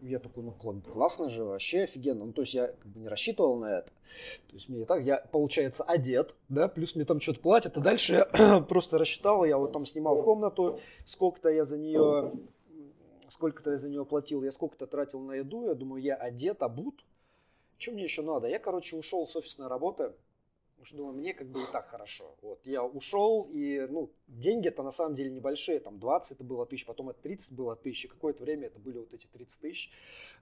я 0.01 0.19
такой, 0.19 0.43
ну 0.43 0.51
классно 0.51 1.29
же, 1.29 1.43
вообще 1.43 1.83
офигенно. 1.83 2.25
Ну, 2.25 2.33
то 2.33 2.41
есть 2.41 2.53
я 2.53 2.67
как 2.67 2.85
бы 2.88 2.99
не 2.99 3.07
рассчитывал 3.07 3.57
на 3.57 3.79
это. 3.79 3.91
То 4.47 4.53
есть 4.53 4.69
мне 4.69 4.81
и 4.81 4.85
так, 4.85 5.03
я, 5.03 5.17
получается, 5.17 5.83
одет, 5.83 6.35
да, 6.47 6.67
плюс 6.67 6.95
мне 6.95 7.05
там 7.05 7.21
что-то 7.21 7.39
платят, 7.39 7.77
а 7.77 7.81
дальше 7.81 8.25
я 8.33 8.62
просто 8.69 8.97
рассчитал, 8.97 9.45
я 9.45 9.57
вот 9.57 9.71
там 9.71 9.85
снимал 9.85 10.23
комнату, 10.23 10.79
сколько-то 11.05 11.49
я 11.49 11.65
за 11.65 11.77
нее, 11.77 12.31
сколько-то 13.29 13.71
я 13.71 13.77
за 13.77 13.89
нее 13.89 14.05
платил, 14.05 14.43
я 14.43 14.51
сколько-то 14.51 14.88
тратил 14.88 15.19
на 15.19 15.33
еду, 15.33 15.67
я 15.67 15.75
думаю, 15.75 16.01
я 16.01 16.15
одет, 16.15 16.62
обут, 16.63 17.03
что 17.77 17.91
мне 17.91 18.03
еще 18.03 18.21
надо? 18.21 18.47
Я, 18.47 18.59
короче, 18.59 18.97
ушел 18.97 19.25
с 19.27 19.35
офисной 19.35 19.67
работы, 19.67 20.12
Потому 20.79 20.87
что 20.87 20.97
думаю, 20.97 21.17
мне 21.17 21.33
как 21.33 21.47
бы 21.47 21.59
и 21.61 21.65
так 21.73 21.87
хорошо. 21.87 22.37
Вот, 22.41 22.65
я 22.65 22.81
ушел, 22.85 23.49
и, 23.51 23.85
ну, 23.89 24.09
деньги-то 24.29 24.81
на 24.81 24.91
самом 24.91 25.13
деле 25.13 25.29
небольшие, 25.29 25.81
там 25.81 25.99
20 25.99 26.31
это 26.31 26.43
было 26.45 26.65
тысяч, 26.65 26.85
потом 26.85 27.09
это 27.09 27.21
30 27.21 27.51
было 27.51 27.75
тысяч, 27.75 28.07
какое-то 28.07 28.43
время 28.43 28.67
это 28.67 28.79
были 28.79 28.99
вот 28.99 29.13
эти 29.13 29.27
30 29.27 29.59
тысяч. 29.59 29.91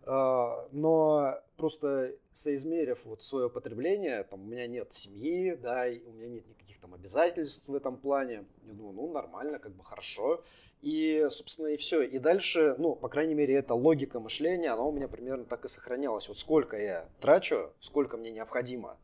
А, 0.03 0.69
но 0.71 1.39
просто 1.55 2.13
соизмерив 2.33 3.03
вот 3.05 3.23
свое 3.23 3.49
потребление, 3.49 4.23
там, 4.25 4.43
у 4.43 4.45
меня 4.45 4.67
нет 4.67 4.93
семьи, 4.93 5.55
да, 5.55 5.87
и 5.87 6.03
у 6.03 6.11
меня 6.11 6.27
нет 6.27 6.47
никаких 6.47 6.77
там 6.77 6.93
обязательств 6.93 7.67
в 7.67 7.73
этом 7.73 7.97
плане, 7.97 8.45
я 8.67 8.73
думаю, 8.73 8.93
ну, 8.93 9.11
нормально, 9.11 9.57
как 9.57 9.71
бы 9.71 9.83
хорошо. 9.83 10.43
И, 10.83 11.25
собственно, 11.31 11.67
и 11.69 11.77
все. 11.77 12.03
И 12.03 12.19
дальше, 12.19 12.75
ну, 12.77 12.93
по 12.95 13.09
крайней 13.09 13.33
мере, 13.33 13.55
эта 13.55 13.73
логика 13.73 14.19
мышления, 14.19 14.69
она 14.69 14.83
у 14.83 14.91
меня 14.91 15.07
примерно 15.07 15.45
так 15.45 15.65
и 15.65 15.67
сохранялась. 15.67 16.27
Вот 16.27 16.37
сколько 16.37 16.77
я 16.77 17.09
трачу, 17.19 17.71
сколько 17.79 18.17
мне 18.17 18.29
необходимо. 18.29 18.97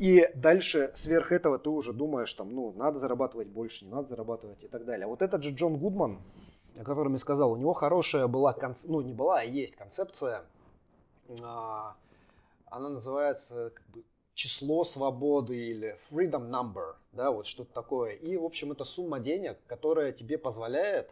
И 0.00 0.30
дальше 0.34 0.92
сверх 0.94 1.30
этого 1.30 1.58
ты 1.58 1.68
уже 1.68 1.92
думаешь, 1.92 2.32
там, 2.32 2.54
ну, 2.54 2.72
надо 2.72 2.98
зарабатывать 2.98 3.48
больше, 3.48 3.84
не 3.84 3.90
надо 3.90 4.08
зарабатывать 4.08 4.64
и 4.64 4.66
так 4.66 4.86
далее. 4.86 5.06
Вот 5.06 5.20
этот 5.20 5.42
же 5.42 5.50
Джон 5.50 5.76
Гудман, 5.76 6.22
о 6.78 6.84
котором 6.84 7.12
я 7.12 7.18
сказал, 7.18 7.52
у 7.52 7.58
него 7.58 7.74
хорошая 7.74 8.26
была, 8.26 8.56
ну, 8.84 9.02
не 9.02 9.12
была, 9.12 9.40
а 9.40 9.44
есть 9.44 9.76
концепция, 9.76 10.40
а, 11.42 11.96
она 12.70 12.88
называется 12.88 13.72
как 13.74 13.86
бы, 13.88 14.02
число 14.32 14.84
свободы 14.84 15.54
или 15.54 15.98
freedom 16.10 16.48
number, 16.48 16.94
да, 17.12 17.30
вот 17.30 17.46
что-то 17.46 17.74
такое. 17.74 18.14
И, 18.14 18.38
в 18.38 18.44
общем, 18.46 18.72
это 18.72 18.86
сумма 18.86 19.20
денег, 19.20 19.58
которая 19.66 20.12
тебе 20.12 20.38
позволяет, 20.38 21.10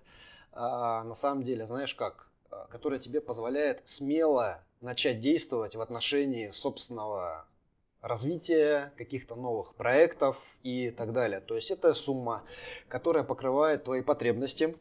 а, 0.53 1.05
на 1.05 1.15
самом 1.15 1.45
деле, 1.45 1.67
знаешь 1.67 1.95
как, 1.95 2.31
а, 2.51 2.67
которая 2.69 2.99
тебе 2.99 3.21
позволяет 3.21 3.83
смело 3.85 4.63
начать 4.81 5.21
действовать 5.21 5.77
в 5.77 5.83
отношении 5.83 6.49
собственного 6.53 7.45
развития 8.01 8.93
каких-то 8.97 9.35
новых 9.35 9.75
проектов 9.75 10.37
и 10.63 10.91
так 10.91 11.13
далее. 11.13 11.41
То 11.41 11.57
есть 11.57 11.71
это 11.71 11.95
сумма, 11.95 12.45
которая 12.89 13.25
покрывает 13.25 13.85
твои 13.85 14.03
потребности 14.03 14.75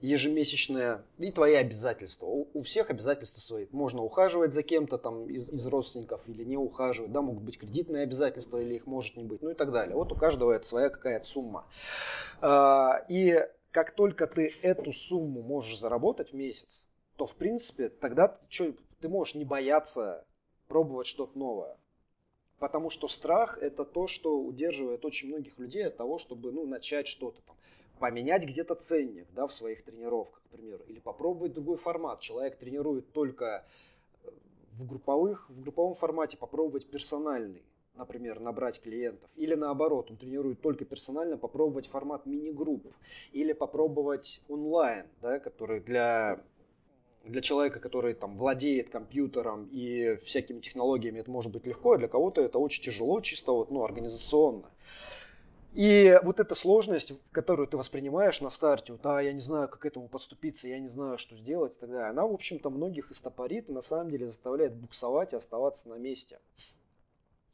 ежемесячные 0.00 1.02
и 1.18 1.30
твои 1.30 1.54
обязательства. 1.54 2.26
У, 2.26 2.48
у 2.54 2.62
всех 2.62 2.90
обязательства 2.90 3.40
свои. 3.40 3.66
Можно 3.70 4.02
ухаживать 4.02 4.52
за 4.52 4.62
кем-то 4.62 4.98
там 4.98 5.28
из, 5.28 5.48
из 5.48 5.66
родственников 5.66 6.22
или 6.26 6.42
не 6.42 6.56
ухаживать. 6.56 7.12
Да, 7.12 7.20
могут 7.20 7.42
быть 7.42 7.58
кредитные 7.58 8.04
обязательства 8.04 8.58
или 8.58 8.74
их 8.74 8.86
может 8.86 9.16
не 9.16 9.24
быть. 9.24 9.42
Ну 9.42 9.50
и 9.50 9.54
так 9.54 9.72
далее. 9.72 9.94
Вот 9.94 10.10
у 10.12 10.16
каждого 10.16 10.52
это 10.52 10.66
своя 10.66 10.88
какая-то 10.88 11.26
сумма. 11.26 11.66
А, 12.40 13.04
и 13.08 13.46
как 13.70 13.94
только 13.94 14.26
ты 14.26 14.52
эту 14.62 14.92
сумму 14.92 15.42
можешь 15.42 15.78
заработать 15.78 16.30
в 16.30 16.34
месяц, 16.34 16.86
то 17.16 17.26
в 17.26 17.36
принципе 17.36 17.90
тогда 17.90 18.28
ты, 18.28 18.76
ты 19.00 19.08
можешь 19.08 19.34
не 19.34 19.44
бояться 19.44 20.24
пробовать 20.66 21.06
что-то 21.06 21.38
новое. 21.38 21.76
Потому 22.60 22.90
что 22.90 23.08
страх 23.08 23.56
это 23.58 23.86
то, 23.86 24.06
что 24.06 24.38
удерживает 24.38 25.06
очень 25.06 25.28
многих 25.28 25.58
людей 25.58 25.86
от 25.86 25.96
того, 25.96 26.18
чтобы 26.18 26.52
ну, 26.52 26.66
начать 26.66 27.08
что-то 27.08 27.40
там. 27.40 27.56
Поменять 27.98 28.44
где-то 28.44 28.74
ценник 28.74 29.26
да, 29.32 29.46
в 29.46 29.52
своих 29.52 29.82
тренировках, 29.82 30.42
к 30.42 30.48
примеру. 30.50 30.84
Или 30.86 31.00
попробовать 31.00 31.54
другой 31.54 31.78
формат. 31.78 32.20
Человек 32.20 32.58
тренирует 32.58 33.12
только 33.12 33.64
э, 34.24 34.30
в, 34.72 34.86
групповых, 34.86 35.48
в 35.48 35.60
групповом 35.62 35.94
формате, 35.94 36.36
попробовать 36.36 36.86
персональный 36.86 37.62
например, 37.94 38.40
набрать 38.40 38.80
клиентов. 38.80 39.28
Или 39.36 39.54
наоборот, 39.54 40.10
он 40.10 40.16
тренирует 40.16 40.62
только 40.62 40.86
персонально, 40.86 41.36
попробовать 41.36 41.86
формат 41.86 42.24
мини-групп. 42.24 42.86
Или 43.32 43.52
попробовать 43.52 44.40
онлайн, 44.48 45.06
да, 45.20 45.38
который 45.38 45.80
для 45.80 46.40
для 47.24 47.40
человека, 47.40 47.80
который 47.80 48.14
там 48.14 48.36
владеет 48.36 48.90
компьютером 48.90 49.68
и 49.72 50.16
всякими 50.24 50.60
технологиями, 50.60 51.20
это 51.20 51.30
может 51.30 51.52
быть 51.52 51.66
легко, 51.66 51.92
а 51.92 51.98
для 51.98 52.08
кого-то 52.08 52.40
это 52.40 52.58
очень 52.58 52.82
тяжело, 52.82 53.20
чисто 53.20 53.52
вот, 53.52 53.70
ну, 53.70 53.84
организационно. 53.84 54.70
И 55.72 56.18
вот 56.24 56.40
эта 56.40 56.56
сложность, 56.56 57.12
которую 57.30 57.68
ты 57.68 57.76
воспринимаешь 57.76 58.40
на 58.40 58.50
старте, 58.50 58.92
вот, 58.92 59.06
а 59.06 59.22
я 59.22 59.32
не 59.32 59.40
знаю, 59.40 59.68
как 59.68 59.80
к 59.80 59.86
этому 59.86 60.08
подступиться, 60.08 60.66
я 60.66 60.80
не 60.80 60.88
знаю, 60.88 61.16
что 61.18 61.36
сделать 61.36 61.76
и 61.76 61.80
так 61.80 61.90
далее, 61.90 62.08
она, 62.08 62.26
в 62.26 62.32
общем-то, 62.32 62.70
многих 62.70 63.12
истопорит 63.12 63.68
и 63.68 63.72
на 63.72 63.80
самом 63.80 64.10
деле 64.10 64.26
заставляет 64.26 64.74
буксовать 64.74 65.32
и 65.32 65.36
оставаться 65.36 65.88
на 65.88 65.94
месте. 65.94 66.40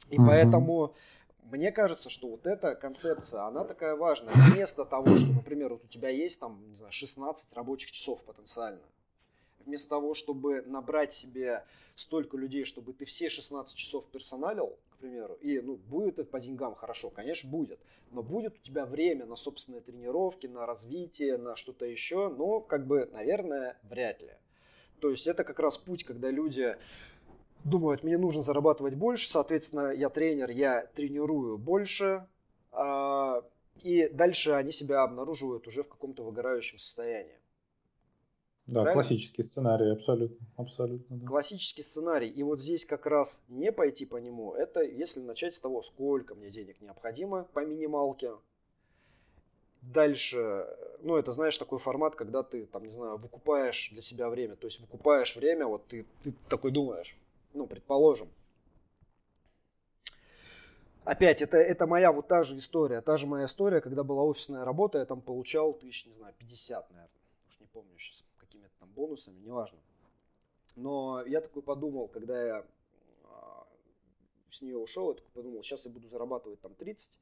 И 0.08 0.16
mm-hmm. 0.16 0.26
поэтому 0.26 0.94
мне 1.50 1.72
кажется, 1.72 2.08
что 2.08 2.28
вот 2.28 2.46
эта 2.46 2.74
концепция, 2.74 3.42
она 3.42 3.64
такая 3.64 3.96
важная. 3.96 4.34
Вместо 4.34 4.84
того, 4.84 5.16
что, 5.16 5.28
например, 5.28 5.74
вот 5.74 5.84
у 5.84 5.88
тебя 5.88 6.08
есть 6.08 6.40
там, 6.40 6.60
не 6.70 6.76
знаю, 6.76 6.92
16 6.92 7.52
рабочих 7.52 7.92
часов 7.92 8.24
потенциально, 8.24 8.80
вместо 9.66 9.90
того, 9.90 10.14
чтобы 10.14 10.62
набрать 10.62 11.12
себе 11.12 11.64
столько 11.94 12.36
людей, 12.36 12.64
чтобы 12.64 12.92
ты 12.92 13.04
все 13.04 13.28
16 13.28 13.74
часов 13.74 14.06
персоналил, 14.08 14.78
к 14.90 14.96
примеру, 14.98 15.34
и 15.34 15.60
ну, 15.60 15.76
будет 15.76 16.18
это 16.18 16.30
по 16.30 16.40
деньгам 16.40 16.74
хорошо, 16.74 17.10
конечно, 17.10 17.50
будет, 17.50 17.78
но 18.12 18.22
будет 18.22 18.54
у 18.54 18.62
тебя 18.62 18.86
время 18.86 19.26
на 19.26 19.36
собственные 19.36 19.80
тренировки, 19.82 20.46
на 20.46 20.66
развитие, 20.66 21.36
на 21.36 21.56
что-то 21.56 21.84
еще, 21.86 22.28
но, 22.28 22.60
как 22.60 22.86
бы, 22.86 23.08
наверное, 23.12 23.78
вряд 23.82 24.22
ли. 24.22 24.32
То 25.00 25.10
есть 25.10 25.26
это 25.26 25.44
как 25.44 25.58
раз 25.58 25.76
путь, 25.76 26.04
когда 26.04 26.30
люди 26.30 26.76
думают, 27.64 28.04
мне 28.04 28.16
нужно 28.16 28.42
зарабатывать 28.42 28.94
больше, 28.94 29.28
соответственно, 29.28 29.90
я 29.90 30.08
тренер, 30.08 30.50
я 30.50 30.86
тренирую 30.94 31.58
больше, 31.58 32.26
а, 32.72 33.42
и 33.82 34.08
дальше 34.08 34.52
они 34.52 34.72
себя 34.72 35.02
обнаруживают 35.02 35.66
уже 35.66 35.82
в 35.82 35.88
каком-то 35.88 36.22
выгорающем 36.22 36.78
состоянии. 36.78 37.38
Да, 38.66 38.82
Правильно? 38.82 39.02
классический 39.02 39.42
сценарий, 39.44 39.92
абсолютно, 39.92 40.46
абсолютно. 40.56 41.16
Да. 41.18 41.26
Классический 41.26 41.82
сценарий. 41.82 42.28
И 42.28 42.42
вот 42.42 42.60
здесь 42.60 42.84
как 42.84 43.06
раз 43.06 43.44
не 43.48 43.70
пойти 43.70 44.06
по 44.06 44.16
нему, 44.16 44.54
это 44.54 44.82
если 44.82 45.20
начать 45.20 45.54
с 45.54 45.60
того, 45.60 45.82
сколько 45.82 46.34
мне 46.34 46.50
денег 46.50 46.80
необходимо 46.80 47.44
по 47.52 47.64
минималке, 47.64 48.32
Дальше, 49.82 50.66
ну, 51.02 51.16
это, 51.16 51.30
знаешь, 51.30 51.56
такой 51.56 51.78
формат, 51.78 52.16
когда 52.16 52.42
ты, 52.42 52.66
там, 52.66 52.82
не 52.84 52.90
знаю, 52.90 53.18
выкупаешь 53.18 53.90
для 53.92 54.02
себя 54.02 54.28
время. 54.28 54.56
То 54.56 54.66
есть 54.66 54.80
выкупаешь 54.80 55.36
время, 55.36 55.66
вот 55.66 55.86
ты, 55.86 56.04
ты 56.24 56.34
такой 56.48 56.72
думаешь, 56.72 57.16
ну, 57.54 57.68
предположим. 57.68 58.28
Опять, 61.04 61.40
это, 61.40 61.56
это 61.58 61.86
моя 61.86 62.10
вот 62.10 62.26
та 62.26 62.42
же 62.42 62.58
история. 62.58 63.00
Та 63.00 63.16
же 63.16 63.26
моя 63.26 63.46
история, 63.46 63.80
когда 63.80 64.02
была 64.02 64.24
офисная 64.24 64.64
работа, 64.64 64.98
я 64.98 65.04
там 65.04 65.20
получал 65.20 65.72
тысяч, 65.72 66.06
не 66.06 66.14
знаю, 66.14 66.34
50, 66.36 66.90
наверное. 66.90 67.20
Уж 67.48 67.60
не 67.60 67.66
помню 67.66 67.96
сейчас, 67.96 68.24
какими-то 68.56 68.78
там 68.78 68.88
бонусами, 68.90 69.38
неважно. 69.40 69.78
Но 70.74 71.22
я 71.26 71.40
такой 71.40 71.62
подумал, 71.62 72.08
когда 72.08 72.44
я 72.44 72.66
а, 73.24 73.66
с 74.50 74.60
нее 74.62 74.76
ушел, 74.76 75.10
я 75.10 75.14
такой 75.14 75.30
подумал, 75.32 75.62
сейчас 75.62 75.86
я 75.86 75.90
буду 75.90 76.08
зарабатывать 76.08 76.60
там 76.60 76.74
30, 76.74 77.18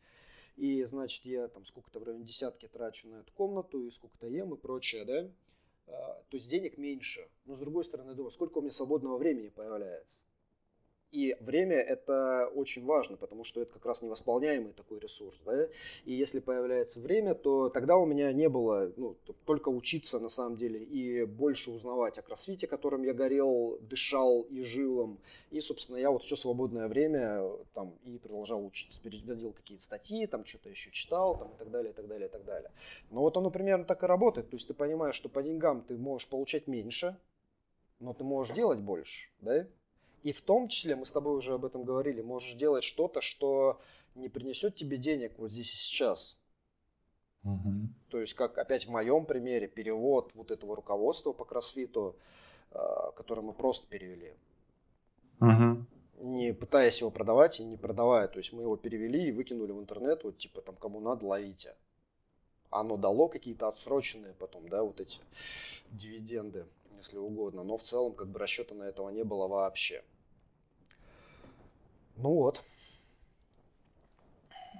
и, 0.57 0.85
значит, 0.85 1.25
я 1.25 1.49
там 1.49 1.65
сколько-то 1.65 2.01
в 2.01 2.05
районе 2.05 2.25
десятки 2.25 2.69
трачу 2.69 3.09
на 3.09 3.17
эту 3.17 3.33
комнату, 3.33 3.85
и 3.85 3.91
сколько-то 3.91 4.27
ем 4.27 4.55
и 4.55 4.57
прочее, 4.57 5.05
да, 5.05 5.31
а, 5.87 6.23
то 6.29 6.37
есть 6.37 6.49
денег 6.49 6.79
меньше. 6.79 7.29
Но 7.45 7.57
с 7.57 7.59
другой 7.59 7.85
стороны, 7.85 8.15
думаю, 8.15 8.31
сколько 8.31 8.59
у 8.59 8.61
меня 8.61 8.73
свободного 8.73 9.17
времени 9.17 9.49
появляется. 9.49 10.25
И 11.15 11.37
время 11.39 11.77
это 11.77 12.51
очень 12.57 12.85
важно, 12.85 13.17
потому 13.17 13.45
что 13.45 13.63
это 13.63 13.73
как 13.73 13.87
раз 13.87 14.03
невосполняемый 14.03 14.73
такой 14.73 14.99
ресурс. 14.99 15.39
Да? 15.47 15.69
И 16.05 16.13
если 16.13 16.41
появляется 16.41 16.99
время, 16.99 17.37
то 17.37 17.69
тогда 17.69 17.97
у 17.99 18.05
меня 18.05 18.33
не 18.33 18.49
было 18.49 18.93
ну, 18.97 19.17
только 19.45 19.69
учиться 19.69 20.19
на 20.19 20.29
самом 20.29 20.57
деле 20.57 20.83
и 20.83 21.25
больше 21.25 21.71
узнавать 21.71 22.19
о 22.19 22.23
кроссфите, 22.23 22.67
которым 22.67 23.05
я 23.05 23.15
горел, 23.15 23.79
дышал 23.83 24.43
и 24.43 24.63
жил 24.63 25.05
им. 25.05 25.19
И, 25.53 25.61
собственно, 25.61 25.99
я 25.99 26.11
вот 26.11 26.25
все 26.25 26.35
свободное 26.35 26.89
время 26.89 27.49
там 27.75 27.95
и 28.03 28.19
продолжал 28.19 28.67
учиться. 28.67 29.01
Переводил 29.01 29.53
какие-то 29.53 29.85
статьи, 29.85 30.27
там 30.27 30.45
что-то 30.45 30.69
еще 30.69 30.91
читал 30.91 31.39
там, 31.39 31.53
и 31.53 31.57
так 31.59 31.71
далее, 31.71 31.93
и 31.93 31.95
так 31.95 32.09
далее, 32.09 32.27
и 32.27 32.33
так 32.33 32.45
далее. 32.45 32.73
Но 33.13 33.21
вот 33.21 33.37
оно 33.37 33.53
примерно 33.53 33.85
так 33.85 34.03
и 34.03 34.07
работает. 34.07 34.51
То 34.51 34.57
есть 34.57 34.67
ты 34.67 34.75
понимаешь, 34.75 35.15
что 35.15 35.29
по 35.29 35.45
деньгам 35.45 35.83
ты 35.83 35.97
можешь 35.97 36.29
получать 36.29 36.67
меньше, 36.67 37.17
но 38.01 38.15
ты 38.15 38.25
можешь 38.25 38.53
делать 38.53 38.81
больше, 38.81 39.31
да? 39.41 39.65
И 40.25 40.33
в 40.33 40.41
том 40.41 40.69
числе, 40.69 40.97
мы 40.97 41.05
с 41.05 41.13
тобой 41.13 41.37
уже 41.37 41.53
об 41.53 41.67
этом 41.67 41.85
говорили, 41.85 42.23
можешь 42.23 42.55
делать 42.55 42.83
что-то, 42.83 43.21
что 43.21 43.79
не 44.15 44.31
принесет 44.31 44.75
тебе 44.75 44.97
денег 44.97 45.35
вот 45.37 45.51
здесь 45.51 45.73
и 45.75 45.77
сейчас. 45.77 46.39
Угу. 47.45 47.89
То 48.09 48.21
есть, 48.21 48.33
как 48.33 48.57
опять 48.57 48.87
в 48.87 48.91
моем 48.91 49.27
примере, 49.27 49.69
перевод 49.69 50.31
вот 50.35 50.51
этого 50.51 50.77
руководства 50.77 51.35
по 51.35 51.45
кроссфиту, 51.45 52.17
а, 52.71 53.13
которое 53.13 53.43
мы 53.43 53.53
просто 53.53 53.87
перевели. 53.87 54.33
Угу. 55.41 55.85
Не 56.27 56.55
пытаясь 56.55 57.01
его 57.03 57.11
продавать 57.11 57.61
и 57.61 57.65
не 57.65 57.77
продавая. 57.77 58.27
То 58.27 58.39
есть 58.39 58.51
мы 58.55 58.63
его 58.63 58.79
перевели 58.79 59.29
и 59.29 59.33
выкинули 59.33 59.73
в 59.73 59.79
интернет, 59.79 60.25
вот 60.25 60.39
типа 60.39 60.63
там 60.63 60.75
кому 60.77 61.01
надо, 61.01 61.27
ловите. 61.27 61.77
Оно 62.71 62.97
дало 62.97 63.29
какие-то 63.29 63.69
отсроченные 63.69 64.33
потом, 64.33 64.71
да, 64.71 64.83
вот 64.83 65.01
эти 65.01 65.21
дивиденды, 65.91 66.65
если 66.97 67.19
угодно. 67.19 67.63
Но 67.63 67.77
в 67.77 67.83
целом 67.83 68.15
как 68.15 68.29
бы 68.29 68.39
расчета 68.39 68.75
на 68.75 68.85
этого 68.85 69.11
не 69.11 69.23
было 69.23 69.49
вообще. 69.49 70.03
Ну 72.17 72.31
вот. 72.31 72.63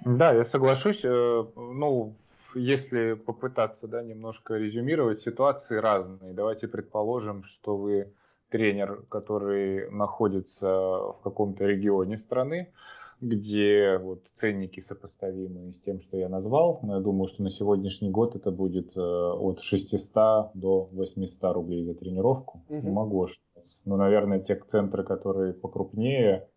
Да, 0.05 0.33
я 0.33 0.45
соглашусь. 0.45 1.03
Э, 1.03 1.45
ну, 1.55 2.13
если 2.53 3.13
попытаться 3.13 3.87
да, 3.87 4.03
немножко 4.03 4.55
резюмировать, 4.55 5.19
ситуации 5.19 5.77
разные. 5.77 6.33
Давайте 6.33 6.67
предположим, 6.67 7.43
что 7.43 7.75
вы 7.75 8.13
тренер, 8.49 9.03
который 9.09 9.89
находится 9.89 10.67
в 10.67 11.19
каком-то 11.23 11.65
регионе 11.65 12.17
страны, 12.17 12.71
где 13.19 13.97
вот 13.97 14.21
ценники 14.39 14.79
сопоставимы 14.81 15.73
с 15.73 15.79
тем, 15.79 15.99
что 15.99 16.17
я 16.17 16.29
назвал. 16.29 16.79
Но 16.83 16.95
я 16.95 17.01
думаю, 17.01 17.27
что 17.27 17.43
на 17.43 17.49
сегодняшний 17.49 18.09
год 18.09 18.35
это 18.35 18.51
будет 18.51 18.95
э, 18.95 18.99
от 18.99 19.61
600 19.61 20.51
до 20.53 20.89
800 20.91 21.53
рублей 21.53 21.83
за 21.83 21.95
тренировку. 21.95 22.63
Угу. 22.69 22.81
Не 22.81 22.91
могу 22.91 23.23
ошибаться. 23.23 23.79
Но, 23.85 23.97
наверное, 23.97 24.39
те 24.39 24.55
центры, 24.67 25.03
которые 25.03 25.53
покрупнее, 25.53 26.47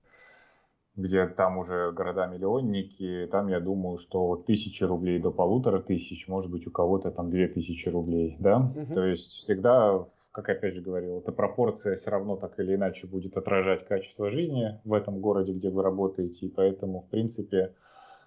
где 0.99 1.27
там 1.27 1.59
уже 1.59 1.93
города-миллионники, 1.93 3.29
там 3.31 3.47
я 3.47 3.61
думаю, 3.61 3.99
что 3.99 4.31
от 4.31 4.47
тысячи 4.47 4.83
рублей 4.83 5.21
до 5.21 5.31
полутора 5.31 5.81
тысяч, 5.81 6.27
может 6.27 6.51
быть, 6.51 6.67
у 6.67 6.73
кого-то 6.73 7.13
там 7.13 7.31
две 7.31 7.47
тысячи 7.47 7.89
рублей, 7.89 8.37
да? 8.41 8.59
Угу. 8.59 8.95
То 8.95 9.05
есть 9.05 9.31
всегда, 9.31 10.05
как 10.33 10.49
опять 10.49 10.75
же 10.75 10.81
говорил, 10.81 11.19
эта 11.19 11.31
пропорция 11.31 11.97
все 11.97 12.11
равно 12.11 12.37
так 12.37 12.59
или 12.59 12.75
иначе 12.75 13.07
будет 13.07 13.37
отражать 13.37 13.87
качество 13.87 14.29
жизни 14.31 14.81
в 14.85 14.93
этом 14.93 15.21
городе, 15.21 15.53
где 15.53 15.71
вы 15.71 15.85
работаете, 15.85 16.47
и 16.47 16.51
поэтому, 16.51 17.03
в 17.03 17.11
принципе, 17.11 17.75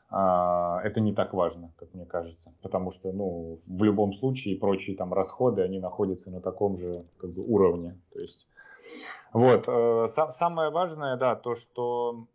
а, 0.09 0.79
это 0.85 1.01
не 1.01 1.13
так 1.13 1.33
важно, 1.33 1.73
как 1.75 1.93
мне 1.93 2.05
кажется, 2.05 2.53
потому 2.61 2.91
что, 2.91 3.11
ну, 3.11 3.59
в 3.67 3.83
любом 3.83 4.13
случае 4.13 4.57
прочие 4.57 4.95
там 4.95 5.13
расходы, 5.13 5.61
они 5.61 5.81
находятся 5.81 6.31
на 6.31 6.39
таком 6.39 6.77
же 6.77 6.87
как 7.19 7.31
бы 7.31 7.43
уровне, 7.49 7.99
то 8.13 8.19
есть 8.21 8.47
вот. 9.33 9.65
Э, 9.67 10.07
самое 10.31 10.71
важное, 10.71 11.15
да, 11.17 11.35
то, 11.35 11.55
что, 11.55 12.27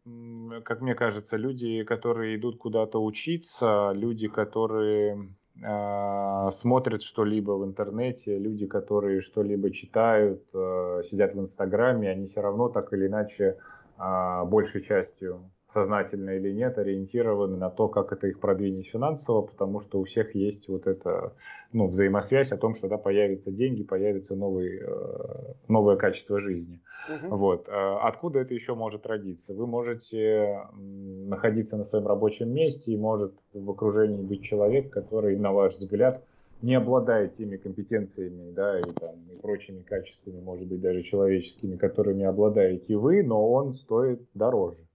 как 0.64 0.80
мне 0.80 0.94
кажется, 0.94 1.36
люди, 1.36 1.84
которые 1.84 2.36
идут 2.36 2.59
куда-то 2.59 3.03
учиться, 3.03 3.92
люди, 3.92 4.28
которые 4.28 5.28
э, 5.62 6.51
смотрят 6.53 7.03
что-либо 7.03 7.53
в 7.53 7.64
интернете, 7.64 8.38
люди, 8.38 8.66
которые 8.66 9.20
что-либо 9.20 9.70
читают, 9.70 10.42
э, 10.55 11.03
сидят 11.11 11.34
в 11.34 11.40
Инстаграме, 11.40 12.11
они 12.11 12.26
все 12.26 12.40
равно 12.40 12.68
так 12.68 12.92
или 12.92 13.07
иначе 13.07 13.59
большей 13.99 14.82
частью 14.82 15.51
сознательно 15.77 16.31
или 16.31 16.53
нет, 16.53 16.79
ориентированы 16.79 17.59
на 17.59 17.68
то, 17.68 17.89
как 17.89 18.11
это 18.11 18.29
их 18.29 18.41
продвинет 18.41 18.87
финансово, 18.87 19.43
потому 19.43 19.81
что 19.81 20.01
у 20.01 20.05
всех 20.05 20.35
есть 20.35 20.68
вот 20.68 20.87
эта 20.87 21.35
ну, 21.74 21.89
взаимосвязь 21.89 22.51
о 22.51 22.57
том, 22.57 22.74
что 22.74 22.89
да, 22.89 22.97
появятся 22.97 23.51
деньги, 23.51 23.83
появится 23.83 24.35
новый, 24.35 24.81
э, 24.81 25.55
новое 25.68 25.97
качество 25.97 26.41
жизни. 26.41 26.81
Угу. 27.11 27.37
Вот. 27.37 27.68
Э, 27.68 27.99
откуда 28.01 28.39
это 28.39 28.55
еще 28.55 28.74
может 28.74 29.07
родиться? 29.07 29.53
Вы 29.53 29.66
можете 29.66 30.62
находиться 30.72 31.77
на 31.77 31.85
своем 31.85 32.07
рабочем 32.07 32.55
месте 32.55 32.93
и 32.93 32.97
может 32.97 33.35
в 33.53 33.70
окружении 33.70 34.22
быть 34.22 34.45
человек, 34.45 34.89
который, 34.89 35.37
на 35.37 35.53
ваш 35.53 35.74
взгляд, 35.74 36.24
не 36.62 36.74
обладает 36.74 37.35
теми 37.35 37.59
компетенциями, 37.59 38.51
да, 38.53 38.81
и, 38.81 38.85
там, 38.95 39.14
и 39.31 39.39
прочими 39.43 39.83
качествами, 39.83 40.41
может 40.41 40.66
быть, 40.66 40.81
даже 40.81 41.03
человеческими, 41.03 41.77
которыми 41.77 42.24
обладаете 42.24 42.97
вы, 42.97 43.22
но 43.22 43.47
он 43.47 43.74
стоит 43.74 44.22
дороже 44.33 44.86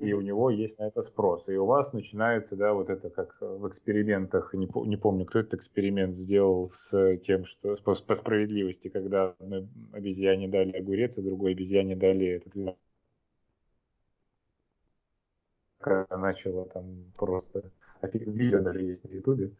и 0.00 0.14
у 0.14 0.22
него 0.22 0.50
есть 0.50 0.78
на 0.78 0.84
это 0.84 1.02
спрос. 1.02 1.46
И 1.48 1.56
у 1.56 1.66
вас 1.66 1.92
начинается, 1.92 2.56
да, 2.56 2.72
вот 2.72 2.88
это 2.88 3.10
как 3.10 3.36
в 3.40 3.68
экспериментах, 3.68 4.54
не, 4.54 4.66
не 4.86 4.96
помню, 4.96 5.26
кто 5.26 5.40
этот 5.40 5.54
эксперимент 5.54 6.16
сделал 6.16 6.70
с 6.70 7.18
тем, 7.18 7.44
что 7.44 7.76
по, 7.84 7.94
по 7.94 8.14
справедливости, 8.14 8.88
когда 8.88 9.34
одной 9.38 9.68
обезьяне 9.92 10.48
дали 10.48 10.72
огурец, 10.72 11.18
а 11.18 11.22
другой 11.22 11.52
обезьяне 11.52 11.96
дали 11.96 12.26
этот 12.26 12.78
начала 16.10 16.66
там 16.66 17.04
просто 17.16 17.70
видео 18.12 18.60
даже 18.60 18.82
есть 18.82 19.04
на 19.04 19.14
ютубе 19.14 19.50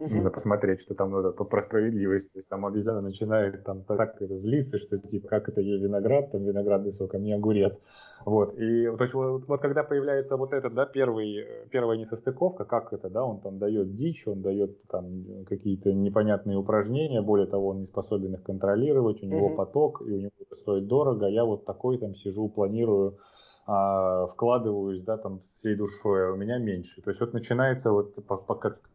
Нужно 0.00 0.30
посмотреть, 0.30 0.80
что 0.80 0.94
там 0.94 1.12
надо 1.12 1.30
про 1.30 1.62
справедливость. 1.62 2.32
То 2.32 2.40
есть 2.40 2.48
там 2.48 2.66
обезьяна 2.66 3.00
начинает 3.00 3.62
там 3.62 3.84
так 3.84 4.20
это 4.20 4.36
злиться, 4.36 4.78
что 4.78 4.98
типа 4.98 5.28
как 5.28 5.48
это 5.48 5.60
ей 5.60 5.80
виноград, 5.80 6.32
там 6.32 6.42
виноградный 6.42 6.92
сок, 6.92 7.14
а 7.14 7.18
мне 7.18 7.36
огурец. 7.36 7.78
Вот. 8.24 8.58
И 8.58 8.86
то 8.86 9.04
есть 9.04 9.14
вот, 9.14 9.46
вот 9.46 9.60
когда 9.60 9.84
появляется 9.84 10.36
вот 10.36 10.52
этот, 10.52 10.74
да, 10.74 10.84
первый, 10.84 11.46
первая 11.70 11.96
несостыковка, 11.96 12.64
как 12.64 12.92
это, 12.92 13.08
да, 13.08 13.24
он 13.24 13.40
там 13.40 13.58
дает 13.58 13.94
дичь, 13.94 14.26
он 14.26 14.42
дает 14.42 14.82
там 14.88 15.44
какие-то 15.48 15.92
непонятные 15.92 16.58
упражнения, 16.58 17.22
более 17.22 17.46
того, 17.46 17.68
он 17.68 17.80
не 17.80 17.86
способен 17.86 18.34
их 18.34 18.42
контролировать, 18.42 19.22
у 19.22 19.26
него 19.26 19.50
mm-hmm. 19.50 19.56
поток, 19.56 20.02
и 20.02 20.10
у 20.10 20.18
него 20.18 20.32
это 20.40 20.56
стоит 20.56 20.88
дорого, 20.88 21.26
я 21.28 21.44
вот 21.44 21.66
такой 21.66 21.98
там 21.98 22.16
сижу, 22.16 22.48
планирую, 22.48 23.18
а, 23.66 24.26
вкладываюсь, 24.26 25.02
да, 25.02 25.18
там 25.18 25.40
всей 25.46 25.76
душой, 25.76 26.28
а 26.28 26.32
у 26.32 26.36
меня 26.36 26.58
меньше. 26.58 27.00
То 27.00 27.10
есть 27.10 27.20
вот 27.20 27.32
начинается 27.32 27.92
вот 27.92 28.14
по, 28.26 28.36
по, 28.36 28.54
как, 28.56 28.80
Э, 28.84 28.93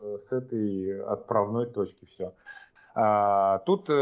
с 0.00 0.32
этой 0.32 1.02
отправной 1.02 1.66
точки 1.66 2.06
все. 2.06 2.32
А, 2.94 3.58
тут 3.60 3.88
э, 3.88 3.92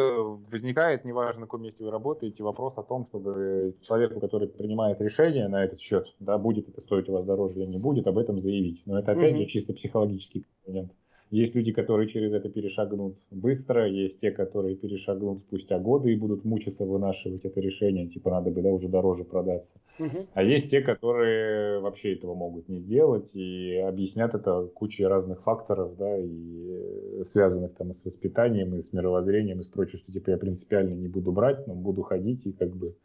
возникает, 0.50 1.04
неважно, 1.04 1.40
на 1.40 1.46
каком 1.46 1.62
месте 1.62 1.84
вы 1.84 1.90
работаете, 1.90 2.42
вопрос 2.42 2.72
о 2.76 2.82
том, 2.82 3.06
чтобы 3.06 3.76
человеку, 3.82 4.18
который 4.18 4.48
принимает 4.48 5.00
решение 5.00 5.46
на 5.48 5.62
этот 5.62 5.80
счет, 5.80 6.06
да, 6.20 6.38
будет 6.38 6.68
это 6.68 6.80
стоить 6.80 7.08
у 7.08 7.12
вас 7.12 7.24
дороже 7.26 7.60
или 7.60 7.66
не 7.66 7.78
будет, 7.78 8.06
об 8.06 8.16
этом 8.16 8.40
заявить. 8.40 8.82
Но 8.86 8.98
это 8.98 9.12
опять 9.12 9.34
mm-hmm. 9.34 9.38
же 9.38 9.46
чисто 9.46 9.74
психологический 9.74 10.46
компонент. 10.64 10.92
Есть 11.30 11.54
люди, 11.54 11.72
которые 11.72 12.08
через 12.08 12.32
это 12.32 12.48
перешагнут 12.48 13.18
быстро, 13.30 13.86
есть 13.86 14.20
те, 14.20 14.30
которые 14.30 14.76
перешагнут 14.76 15.40
спустя 15.40 15.78
годы 15.78 16.12
и 16.12 16.16
будут 16.16 16.44
мучиться 16.44 16.86
вынашивать 16.86 17.44
это 17.44 17.60
решение, 17.60 18.08
типа 18.08 18.30
надо 18.30 18.50
бы 18.50 18.62
да, 18.62 18.70
уже 18.70 18.88
дороже 18.88 19.24
продаться. 19.24 19.78
Угу. 19.98 20.28
А 20.32 20.42
есть 20.42 20.70
те, 20.70 20.80
которые 20.80 21.80
вообще 21.80 22.14
этого 22.14 22.34
могут 22.34 22.68
не 22.68 22.78
сделать 22.78 23.28
и 23.34 23.76
объяснят 23.76 24.34
это 24.34 24.62
кучей 24.74 25.04
разных 25.04 25.42
факторов, 25.42 25.96
да, 25.98 26.16
и 26.18 27.24
связанных 27.24 27.74
там 27.74 27.90
и 27.90 27.94
с 27.94 28.04
воспитанием, 28.04 28.74
и 28.74 28.80
с 28.80 28.94
мировоззрением, 28.94 29.60
и 29.60 29.64
с 29.64 29.68
прочим, 29.68 29.98
что 29.98 30.10
типа 30.10 30.30
я 30.30 30.38
принципиально 30.38 30.94
не 30.94 31.08
буду 31.08 31.30
брать, 31.30 31.66
но 31.66 31.74
буду 31.74 32.02
ходить 32.02 32.46
и 32.46 32.52
как 32.52 32.74
бы 32.74 32.96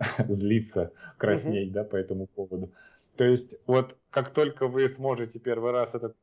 злиться, 0.28 0.90
краснеть, 1.18 1.68
угу. 1.68 1.74
да, 1.74 1.84
по 1.84 1.96
этому 1.96 2.26
поводу. 2.26 2.72
То 3.16 3.24
есть 3.24 3.54
вот 3.66 3.96
как 4.10 4.30
только 4.30 4.66
вы 4.66 4.88
сможете 4.88 5.38
первый 5.38 5.72
раз 5.72 5.94
этот 5.94 6.16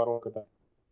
порог 0.00 0.26
это 0.26 0.46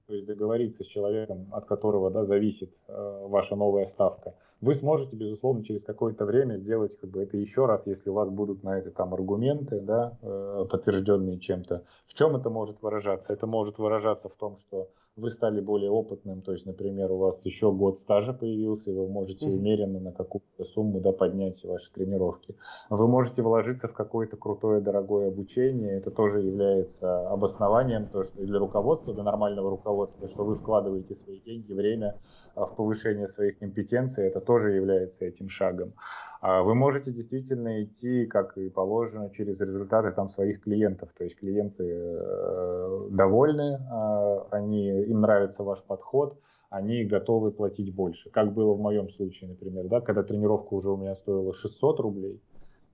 то 0.07 0.15
есть 0.15 0.27
договориться 0.27 0.85
с 0.85 0.87
человеком, 0.87 1.49
от 1.53 1.67
которого 1.67 2.11
да, 2.11 2.25
зависит 2.25 2.71
э, 2.89 3.27
ваша 3.27 3.57
новая 3.57 3.85
ставка, 3.85 4.35
вы 4.63 4.75
сможете, 4.75 5.17
безусловно, 5.17 5.63
через 5.65 5.85
какое-то 5.85 6.25
время 6.25 6.57
сделать 6.57 6.99
как 6.99 7.11
бы 7.11 7.23
это 7.23 7.37
еще 7.37 7.67
раз, 7.67 7.87
если 7.87 8.09
у 8.09 8.15
вас 8.15 8.31
будут 8.31 8.63
на 8.63 8.79
это 8.79 8.91
там 8.91 9.13
аргументы, 9.13 9.81
да, 9.81 10.17
э, 10.23 10.67
подтвержденные 10.71 11.39
чем-то. 11.39 11.85
В 12.07 12.15
чем 12.15 12.37
это 12.37 12.49
может 12.49 12.81
выражаться? 12.81 13.33
Это 13.35 13.47
может 13.47 13.79
выражаться 13.79 14.31
в 14.31 14.35
том, 14.35 14.57
что 14.59 14.89
вы 15.19 15.31
стали 15.31 15.61
более 15.61 15.91
опытным, 15.91 16.43
то 16.43 16.53
есть, 16.53 16.65
например, 16.65 17.11
у 17.11 17.19
вас 17.19 17.45
еще 17.45 17.73
год 17.73 17.99
стажа 17.99 18.33
появился, 18.33 18.91
и 18.91 18.95
вы 18.95 19.09
можете 19.09 19.47
mm-hmm. 19.47 19.55
умеренно 19.55 20.01
на 20.01 20.13
какую-то 20.13 20.65
сумму 20.65 21.01
да, 21.01 21.13
поднять 21.13 21.63
ваши 21.65 21.93
тренировки. 21.93 22.55
Вы 22.89 23.09
можете 23.09 23.43
вложиться 23.43 23.89
в 23.89 23.95
какое-то 23.95 24.37
крутое, 24.37 24.81
дорогое 24.81 25.29
обучение, 25.29 25.99
это 25.99 26.11
тоже 26.11 26.41
является 26.41 27.29
обоснованием, 27.29 28.07
то, 28.07 28.23
что 28.23 28.41
для 28.43 28.59
руководства, 28.59 29.13
для 29.13 29.25
нормального 29.25 29.71
руководства, 29.71 30.29
что 30.29 30.45
вы 30.45 30.55
вкладываете 30.55 31.17
свои 31.17 31.41
деньги, 31.41 31.73
время 31.73 32.17
а, 32.55 32.67
в 32.67 32.77
повышение 32.77 33.27
своих 33.27 33.59
компетенций, 33.59 34.25
это 34.25 34.41
тоже 34.41 34.73
является 34.73 35.25
этим 35.25 35.49
шагом. 35.49 35.93
А 36.41 36.63
вы 36.63 36.75
можете 36.75 37.11
действительно 37.11 37.83
идти, 37.83 38.27
как 38.27 38.57
и 38.57 38.69
положено, 38.69 39.31
через 39.31 39.61
результаты 39.61 40.13
там 40.13 40.29
своих 40.31 40.63
клиентов. 40.63 41.11
То 41.17 41.25
есть 41.25 41.37
клиенты 41.37 41.85
э, 41.85 43.09
довольны, 43.11 43.81
э, 43.81 44.39
они, 44.53 44.89
им 45.03 45.21
нравится 45.21 45.65
ваш 45.65 45.83
подход, 45.83 46.39
они 46.71 47.05
готовы 47.05 47.51
платить 47.51 47.93
больше. 47.93 48.31
Как 48.31 48.53
было 48.53 48.75
в 48.75 48.81
моем 48.81 49.11
случае, 49.11 49.51
например, 49.51 49.89
да, 49.89 50.01
когда 50.01 50.23
тренировка 50.23 50.75
уже 50.75 50.91
у 50.91 50.97
меня 50.97 51.17
стоила 51.17 51.53
600 51.53 52.01
рублей, 52.01 52.41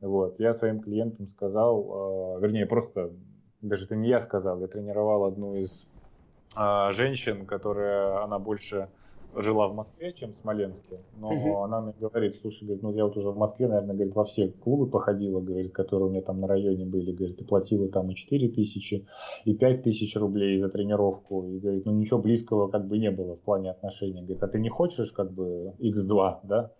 вот, 0.01 0.39
я 0.39 0.55
своим 0.55 0.81
клиентам 0.81 1.29
сказал, 1.29 2.37
э, 2.39 2.41
вернее, 2.41 2.65
просто, 2.65 3.11
даже 3.61 3.85
это 3.85 3.97
не 3.97 4.09
я 4.09 4.21
сказал, 4.21 4.59
я 4.61 4.69
тренировал 4.69 5.25
одну 5.25 5.57
из 5.57 5.87
женщин, 6.91 7.47
которая, 7.47 8.23
она 8.23 8.39
больше 8.39 8.89
жила 9.37 9.69
в 9.69 9.75
Москве, 9.75 10.13
чем 10.13 10.33
в 10.33 10.37
Смоленске, 10.37 11.01
но 11.17 11.29
угу. 11.29 11.59
она 11.59 11.81
мне 11.81 11.95
говорит, 12.01 12.37
слушай, 12.41 12.65
говорит, 12.65 12.83
ну 12.83 12.93
я 12.93 13.05
вот 13.05 13.17
уже 13.17 13.31
в 13.31 13.37
Москве, 13.37 13.69
наверное, 13.69 13.95
говорит, 13.95 14.15
во 14.15 14.25
все 14.25 14.49
клубы 14.49 14.87
походила, 14.87 15.41
говорит, 15.41 15.73
которые 15.73 16.09
у 16.09 16.11
меня 16.11 16.23
там 16.23 16.41
на 16.41 16.47
районе 16.47 16.85
были, 16.85 17.13
говорит, 17.13 17.41
и 17.41 17.45
платила 17.45 17.89
там 17.89 18.11
и 18.11 18.15
4 18.15 18.49
тысячи, 18.49 19.07
и 19.45 19.55
5 19.55 19.83
тысяч 19.83 20.17
рублей 20.17 20.59
за 20.59 20.69
тренировку, 20.69 21.45
и 21.45 21.59
говорит, 21.59 21.85
ну 21.87 21.93
ничего 21.93 22.21
близкого 22.21 22.69
как 22.69 22.87
бы 22.87 22.99
не 22.99 23.11
было 23.11 23.37
в 23.37 23.41
плане 23.41 23.71
отношений, 23.71 24.23
говорит, 24.23 24.43
а 24.43 24.49
ты 24.49 24.59
не 24.59 24.69
хочешь 24.69 25.13
как 25.13 25.33
бы 25.33 25.75
X2, 25.79 26.41
да? 26.45 26.73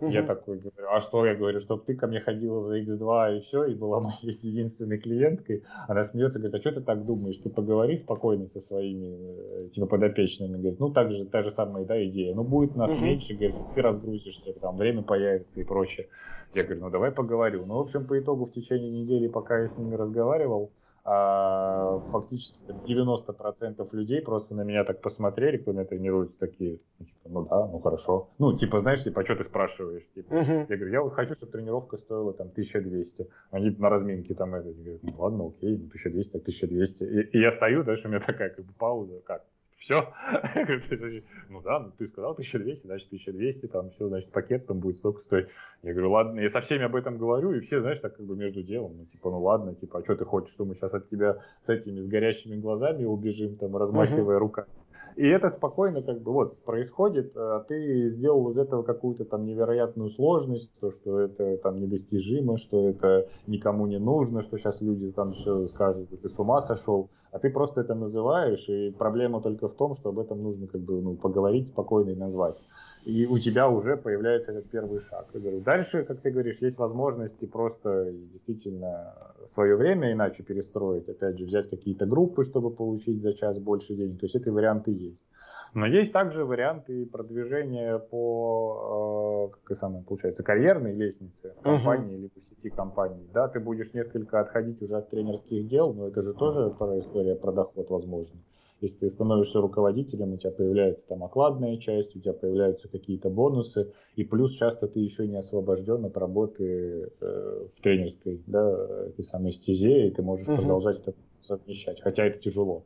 Угу. 0.00 0.10
Я 0.10 0.22
такой 0.22 0.58
говорю, 0.58 0.88
а 0.90 1.00
что? 1.00 1.24
Я 1.24 1.34
говорю, 1.34 1.60
чтобы 1.60 1.84
ты 1.84 1.94
ко 1.94 2.06
мне 2.06 2.20
ходила 2.20 2.64
за 2.64 2.80
X2 2.80 3.38
и 3.38 3.40
все, 3.42 3.64
и 3.64 3.74
была 3.74 4.00
моей 4.00 4.32
единственной 4.42 4.98
клиенткой. 4.98 5.64
Она 5.86 6.04
смеется, 6.04 6.38
говорит, 6.38 6.56
а 6.56 6.60
что 6.60 6.72
ты 6.72 6.80
так 6.80 7.04
думаешь? 7.04 7.36
Ты 7.36 7.50
поговори 7.50 7.96
спокойно 7.96 8.48
со 8.48 8.60
своими, 8.60 9.64
э, 9.64 9.68
типа, 9.68 9.86
подопечными. 9.86 10.56
Говорит, 10.56 10.80
ну, 10.80 10.90
так 10.90 11.12
же, 11.12 11.24
та 11.26 11.42
же 11.42 11.50
самая, 11.50 11.84
да, 11.84 12.04
идея. 12.06 12.34
Ну, 12.34 12.42
будет 12.42 12.74
нас 12.74 12.90
угу. 12.90 13.04
меньше, 13.04 13.34
говорит, 13.34 13.56
ты 13.74 13.82
разгрузишься, 13.82 14.52
там, 14.54 14.76
время 14.76 15.02
появится 15.02 15.60
и 15.60 15.64
прочее. 15.64 16.08
Я 16.54 16.64
говорю, 16.64 16.82
ну, 16.82 16.90
давай 16.90 17.12
поговорю. 17.12 17.64
Ну, 17.66 17.76
в 17.76 17.80
общем, 17.80 18.06
по 18.06 18.18
итогу 18.18 18.46
в 18.46 18.52
течение 18.52 18.90
недели, 18.90 19.28
пока 19.28 19.60
я 19.60 19.68
с 19.68 19.78
ними 19.78 19.94
разговаривал, 19.94 20.70
а, 21.04 21.98
фактически 22.12 22.58
90% 22.68 23.88
людей 23.92 24.22
просто 24.22 24.54
на 24.54 24.62
меня 24.62 24.84
так 24.84 25.00
посмотрели, 25.00 25.56
кто 25.56 25.72
меня 25.72 25.84
тренирует, 25.84 26.38
такие, 26.38 26.78
ну, 26.98 27.06
типа, 27.06 27.28
ну 27.28 27.42
да, 27.42 27.66
ну 27.66 27.80
хорошо. 27.80 28.30
Ну, 28.38 28.56
типа, 28.56 28.78
знаешь, 28.78 29.02
типа, 29.02 29.22
а 29.22 29.24
что 29.24 29.34
ты 29.34 29.44
спрашиваешь? 29.44 30.06
Типа, 30.14 30.32
uh-huh. 30.32 30.66
Я 30.68 30.76
говорю, 30.76 30.92
я 30.92 31.02
вот 31.02 31.14
хочу, 31.14 31.34
чтобы 31.34 31.52
тренировка 31.52 31.96
стоила 31.96 32.32
там 32.32 32.48
1200. 32.48 33.28
Они 33.50 33.70
на 33.70 33.88
разминке 33.88 34.34
там 34.34 34.54
это, 34.54 34.72
говорят, 34.72 35.00
ну 35.02 35.12
ладно, 35.18 35.46
окей, 35.48 35.74
1200, 35.74 36.32
так 36.32 36.42
1200. 36.42 37.04
И, 37.04 37.20
и 37.36 37.40
я 37.40 37.50
стою, 37.50 37.82
дальше 37.82 38.06
у 38.06 38.10
меня 38.10 38.20
такая 38.20 38.50
как 38.50 38.64
бы 38.64 38.72
пауза, 38.78 39.20
как, 39.24 39.44
все. 39.82 40.08
ну 41.48 41.60
да, 41.62 41.80
ну 41.80 41.92
ты 41.98 42.08
сказал 42.08 42.32
1200, 42.32 42.86
значит 42.86 43.08
1200, 43.08 43.66
там 43.66 43.90
все, 43.90 44.08
значит 44.08 44.30
пакет 44.30 44.66
там 44.66 44.78
будет 44.78 44.96
столько 44.96 45.22
стоить. 45.22 45.48
Я 45.82 45.92
говорю, 45.92 46.12
ладно, 46.12 46.40
я 46.40 46.50
со 46.50 46.60
всеми 46.60 46.84
об 46.84 46.94
этом 46.94 47.18
говорю, 47.18 47.52
и 47.52 47.60
все, 47.60 47.80
знаешь, 47.80 47.98
так 47.98 48.16
как 48.16 48.24
бы 48.24 48.36
между 48.36 48.62
делом, 48.62 48.96
ну 48.96 49.04
типа, 49.06 49.30
ну 49.30 49.42
ладно, 49.42 49.74
типа, 49.74 49.98
а 49.98 50.04
что 50.04 50.16
ты 50.16 50.24
хочешь, 50.24 50.52
что 50.52 50.64
мы 50.64 50.74
сейчас 50.74 50.94
от 50.94 51.10
тебя 51.10 51.38
с 51.66 51.68
этими, 51.68 52.00
с 52.00 52.06
горящими 52.06 52.56
глазами 52.56 53.04
убежим, 53.04 53.56
там, 53.56 53.76
размахивая 53.76 54.38
руками. 54.38 54.68
И 55.16 55.26
это 55.26 55.50
спокойно 55.50 56.02
как 56.02 56.22
бы 56.22 56.32
вот 56.32 56.62
происходит, 56.64 57.32
а 57.36 57.60
ты 57.60 58.08
сделал 58.08 58.48
из 58.50 58.58
этого 58.58 58.82
какую-то 58.82 59.24
там 59.24 59.44
невероятную 59.44 60.10
сложность, 60.10 60.70
то, 60.80 60.90
что 60.90 61.20
это 61.20 61.58
там 61.58 61.80
недостижимо, 61.80 62.56
что 62.56 62.88
это 62.88 63.28
никому 63.46 63.86
не 63.86 63.98
нужно, 63.98 64.42
что 64.42 64.58
сейчас 64.58 64.80
люди 64.80 65.10
там 65.12 65.32
все 65.32 65.66
скажут, 65.66 66.08
ты 66.08 66.28
с 66.28 66.38
ума 66.38 66.60
сошел, 66.62 67.10
а 67.30 67.38
ты 67.38 67.50
просто 67.50 67.82
это 67.82 67.94
называешь, 67.94 68.68
и 68.68 68.90
проблема 68.90 69.40
только 69.40 69.68
в 69.68 69.74
том, 69.74 69.94
что 69.94 70.10
об 70.10 70.18
этом 70.18 70.42
нужно 70.42 70.66
как 70.66 70.80
бы 70.80 71.00
ну, 71.00 71.14
поговорить 71.14 71.68
спокойно 71.68 72.10
и 72.10 72.16
назвать 72.16 72.56
и 73.04 73.26
у 73.26 73.38
тебя 73.38 73.68
уже 73.68 73.96
появляется 73.96 74.52
этот 74.52 74.70
первый 74.70 75.00
шаг. 75.00 75.26
Дальше, 75.64 76.04
как 76.04 76.20
ты 76.20 76.30
говоришь, 76.30 76.58
есть 76.60 76.78
возможности 76.78 77.46
просто 77.46 78.12
действительно 78.32 79.14
свое 79.46 79.76
время 79.76 80.12
иначе 80.12 80.42
перестроить, 80.42 81.08
опять 81.08 81.38
же, 81.38 81.46
взять 81.46 81.68
какие-то 81.68 82.06
группы, 82.06 82.44
чтобы 82.44 82.70
получить 82.70 83.20
за 83.22 83.34
час 83.34 83.58
больше 83.58 83.94
денег. 83.94 84.20
То 84.20 84.26
есть 84.26 84.36
эти 84.36 84.48
варианты 84.48 84.92
есть. 84.92 85.26
Но 85.74 85.86
есть 85.86 86.12
также 86.12 86.44
варианты 86.44 87.06
продвижения 87.06 87.98
по, 87.98 89.48
э, 89.50 89.56
как 89.56 89.70
и 89.70 89.80
самое 89.80 90.04
получается, 90.04 90.42
карьерной 90.42 90.94
лестнице 90.94 91.54
компании 91.62 92.14
uh-huh. 92.14 92.20
либо 92.20 92.40
сети 92.42 92.68
компаний. 92.68 93.26
Да, 93.32 93.48
ты 93.48 93.58
будешь 93.58 93.94
несколько 93.94 94.40
отходить 94.40 94.82
уже 94.82 94.96
от 94.96 95.08
тренерских 95.08 95.66
дел, 95.66 95.94
но 95.94 96.08
это 96.08 96.22
же 96.22 96.34
тоже 96.34 96.68
история 97.00 97.36
про 97.36 97.52
доход 97.52 97.88
возможно. 97.88 98.38
Если 98.82 98.98
ты 98.98 99.10
становишься 99.10 99.60
руководителем, 99.60 100.32
у 100.32 100.36
тебя 100.36 100.50
появляется 100.50 101.06
там 101.06 101.22
окладная 101.22 101.76
часть, 101.76 102.16
у 102.16 102.20
тебя 102.20 102.32
появляются 102.32 102.88
какие-то 102.88 103.30
бонусы, 103.30 103.92
и 104.16 104.24
плюс 104.24 104.54
часто 104.54 104.88
ты 104.88 104.98
еще 104.98 105.28
не 105.28 105.36
освобожден 105.36 106.04
от 106.04 106.18
работы 106.18 107.12
э, 107.20 107.66
в 107.74 107.80
тренерской, 107.80 108.42
да, 108.48 109.06
этой 109.06 109.24
самой 109.24 109.52
стезе, 109.52 110.08
и 110.08 110.10
ты 110.10 110.22
можешь 110.22 110.48
uh-huh. 110.48 110.56
продолжать 110.56 110.98
это 110.98 111.14
совмещать, 111.40 112.00
хотя 112.02 112.24
это 112.24 112.40
тяжело 112.40 112.84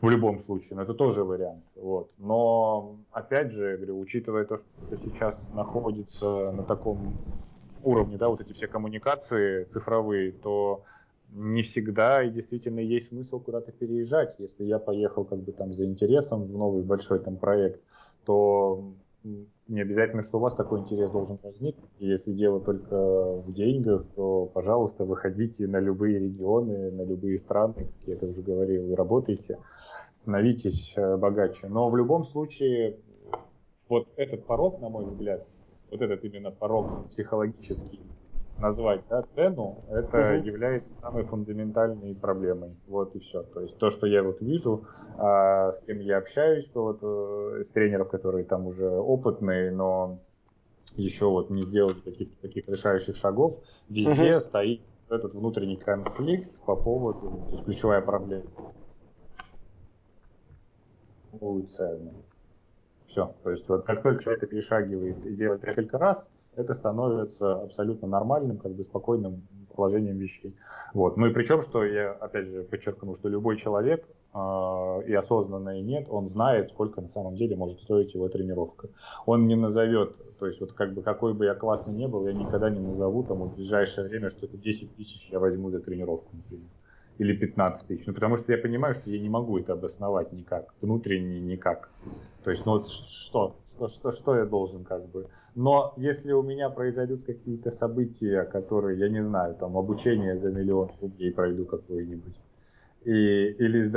в 0.00 0.08
любом 0.08 0.38
случае, 0.38 0.76
но 0.76 0.82
это 0.82 0.94
тоже 0.94 1.22
вариант. 1.22 1.64
Вот. 1.74 2.10
Но, 2.18 2.96
опять 3.12 3.52
же, 3.52 3.70
я 3.72 3.76
говорю, 3.76 3.98
учитывая 3.98 4.44
то, 4.44 4.56
что 4.56 4.66
сейчас 5.04 5.38
находится 5.54 6.50
на 6.52 6.62
таком 6.62 7.14
уровне, 7.82 8.16
да, 8.16 8.28
вот 8.28 8.40
эти 8.40 8.52
все 8.52 8.68
коммуникации 8.68 9.64
цифровые, 9.64 10.32
то 10.32 10.84
не 11.32 11.62
всегда 11.62 12.22
и 12.22 12.30
действительно 12.30 12.80
есть 12.80 13.08
смысл 13.08 13.40
куда-то 13.40 13.72
переезжать. 13.72 14.34
Если 14.38 14.64
я 14.64 14.78
поехал 14.78 15.24
как 15.24 15.40
бы 15.40 15.52
там 15.52 15.74
за 15.74 15.84
интересом 15.84 16.44
в 16.44 16.56
новый 16.56 16.82
большой 16.82 17.18
там 17.18 17.36
проект, 17.36 17.80
то 18.24 18.92
не 19.68 19.80
обязательно, 19.80 20.22
что 20.22 20.38
у 20.38 20.40
вас 20.40 20.54
такой 20.54 20.80
интерес 20.80 21.10
должен 21.10 21.38
возникнуть. 21.42 21.90
И 21.98 22.06
если 22.06 22.32
дело 22.32 22.60
только 22.60 22.96
в 22.96 23.52
деньгах, 23.52 24.04
то, 24.14 24.46
пожалуйста, 24.46 25.04
выходите 25.04 25.66
на 25.66 25.80
любые 25.80 26.18
регионы, 26.18 26.92
на 26.92 27.02
любые 27.02 27.36
страны, 27.38 27.74
как 27.74 28.06
я 28.06 28.14
это 28.14 28.26
уже 28.26 28.42
говорил, 28.42 28.90
и 28.90 28.94
работайте, 28.94 29.58
становитесь 30.14 30.94
э, 30.96 31.16
богаче. 31.16 31.68
Но 31.68 31.90
в 31.90 31.96
любом 31.96 32.22
случае, 32.24 32.98
вот 33.88 34.08
этот 34.16 34.44
порог, 34.46 34.80
на 34.80 34.88
мой 34.88 35.04
взгляд, 35.04 35.44
вот 35.90 36.00
этот 36.00 36.24
именно 36.24 36.50
порог 36.52 37.08
психологический, 37.10 38.00
назвать 38.58 39.02
да, 39.08 39.22
цену, 39.22 39.84
это 39.90 40.38
угу. 40.38 40.46
является 40.46 40.88
самой 41.00 41.24
фундаментальной 41.24 42.14
проблемой. 42.14 42.76
Вот 42.86 43.14
и 43.14 43.18
все. 43.18 43.42
То 43.42 43.60
есть 43.60 43.78
то, 43.78 43.90
что 43.90 44.06
я 44.06 44.22
вот 44.22 44.40
вижу, 44.40 44.86
а, 45.18 45.72
с 45.72 45.80
кем 45.80 46.00
я 46.00 46.18
общаюсь, 46.18 46.70
вот, 46.74 46.98
э, 47.02 47.62
с 47.64 47.70
тренеров, 47.70 48.08
которые 48.08 48.44
там 48.44 48.66
уже 48.66 48.88
опытные, 48.88 49.70
но 49.70 50.20
еще 50.96 51.26
вот 51.26 51.50
не 51.50 51.62
сделали 51.64 52.00
каких-то 52.00 52.40
таких 52.40 52.68
решающих 52.68 53.16
шагов, 53.16 53.58
везде 53.88 54.36
угу. 54.36 54.40
стоит 54.40 54.80
этот 55.08 55.34
внутренний 55.34 55.76
конфликт 55.76 56.50
по 56.64 56.76
поводу, 56.76 57.44
то 57.48 57.52
есть 57.52 57.64
ключевая 57.64 58.00
проблема. 58.00 58.50
Все. 63.06 63.34
То 63.42 63.50
есть 63.50 63.68
вот 63.68 63.84
как 63.84 64.02
только 64.02 64.22
человек 64.22 64.48
перешагивает 64.48 65.24
и 65.24 65.34
делает 65.34 65.62
несколько 65.62 65.98
раз, 65.98 66.28
это 66.56 66.74
становится 66.74 67.62
абсолютно 67.62 68.08
нормальным, 68.08 68.58
как 68.58 68.72
бы 68.72 68.84
спокойным 68.84 69.42
положением 69.76 70.16
вещей. 70.16 70.56
Вот. 70.94 71.16
Ну 71.16 71.26
и 71.26 71.32
причем, 71.32 71.60
что 71.60 71.84
я 71.84 72.12
опять 72.12 72.46
же 72.48 72.62
подчеркну, 72.64 73.14
что 73.16 73.28
любой 73.28 73.58
человек, 73.58 74.04
э, 74.34 75.02
и 75.06 75.14
осознанно 75.14 75.78
и 75.78 75.82
нет, 75.82 76.06
он 76.08 76.28
знает, 76.28 76.70
сколько 76.70 77.00
на 77.00 77.08
самом 77.08 77.36
деле 77.36 77.56
может 77.56 77.80
стоить 77.80 78.14
его 78.14 78.28
тренировка. 78.28 78.88
Он 79.26 79.46
не 79.46 79.54
назовет, 79.54 80.16
то 80.38 80.46
есть 80.46 80.60
вот 80.60 80.72
как 80.72 80.94
бы 80.94 81.02
какой 81.02 81.34
бы 81.34 81.44
я 81.44 81.54
классный 81.54 81.94
не 81.94 82.08
был, 82.08 82.26
я 82.26 82.32
никогда 82.32 82.70
не 82.70 82.80
назову 82.80 83.22
там 83.22 83.42
в 83.42 83.54
ближайшее 83.54 84.08
время, 84.08 84.30
что 84.30 84.46
это 84.46 84.56
10 84.56 84.96
тысяч 84.96 85.28
я 85.30 85.38
возьму 85.38 85.70
за 85.70 85.80
тренировку, 85.80 86.28
например. 86.32 86.68
Или 87.18 87.34
15 87.34 87.86
тысяч. 87.86 88.06
Ну, 88.06 88.12
потому 88.12 88.36
что 88.36 88.52
я 88.52 88.58
понимаю, 88.58 88.94
что 88.94 89.10
я 89.10 89.18
не 89.18 89.30
могу 89.30 89.58
это 89.58 89.72
обосновать 89.72 90.32
никак. 90.32 90.74
Внутренне 90.82 91.40
никак. 91.40 91.90
То 92.44 92.50
есть, 92.50 92.66
ну 92.66 92.72
вот 92.72 92.88
что? 92.88 93.56
Что, 93.76 93.88
что, 93.88 94.12
что 94.12 94.36
я 94.36 94.46
должен 94.46 94.84
как 94.84 95.06
бы 95.10 95.26
но 95.56 95.94
если 95.96 96.32
у 96.32 96.42
меня 96.42 96.68
произойдут 96.68 97.24
какие-то 97.24 97.70
события, 97.70 98.42
которые, 98.44 98.98
я 98.98 99.08
не 99.08 99.22
знаю, 99.22 99.54
там 99.54 99.78
обучение 99.78 100.36
за 100.38 100.50
миллион 100.50 100.90
рублей 101.00 101.32
пройду 101.32 101.64
какое-нибудь, 101.64 102.36
И, 103.04 103.10
или 103.10 103.88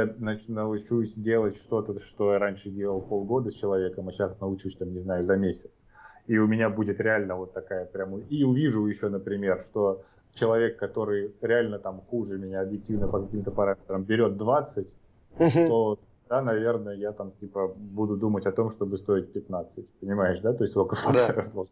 научусь 0.48 1.16
делать 1.16 1.58
что-то, 1.58 2.00
что 2.00 2.32
я 2.32 2.40
раньше 2.40 2.70
делал 2.70 3.02
полгода 3.02 3.52
с 3.52 3.56
человеком, 3.56 4.08
а 4.08 4.14
сейчас 4.14 4.40
научусь, 4.40 4.78
там, 4.78 4.94
не 4.94 5.00
знаю, 5.00 5.26
за 5.26 5.36
месяц. 5.36 5.84
И 6.28 6.38
у 6.38 6.48
меня 6.48 6.70
будет 6.70 7.02
реально 7.02 7.36
вот 7.36 7.52
такая 7.52 7.86
прямо... 7.86 8.20
И 8.30 8.46
увижу 8.46 8.86
еще, 8.86 9.10
например, 9.10 9.60
что 9.60 10.04
человек, 10.34 10.78
который 10.78 11.34
реально 11.42 11.80
там 11.80 12.00
хуже 12.10 12.38
меня 12.38 12.62
объективно 12.62 13.10
по 13.10 13.20
каким-то 13.20 13.52
параметрам, 13.52 14.02
берет 14.04 14.38
20, 14.38 14.96
то 15.68 16.00
да, 16.30 16.42
наверное, 16.42 16.96
я 16.96 17.12
там 17.12 17.32
типа 17.32 17.74
буду 17.76 18.16
думать 18.16 18.46
о 18.46 18.52
том, 18.52 18.70
чтобы 18.70 18.98
стоить 18.98 19.34
15. 19.34 19.86
Понимаешь, 20.00 20.40
да? 20.42 20.54
То 20.54 20.64
есть 20.64 20.74
сколько 20.74 20.96
факторов 20.96 21.52
да. 21.54 21.64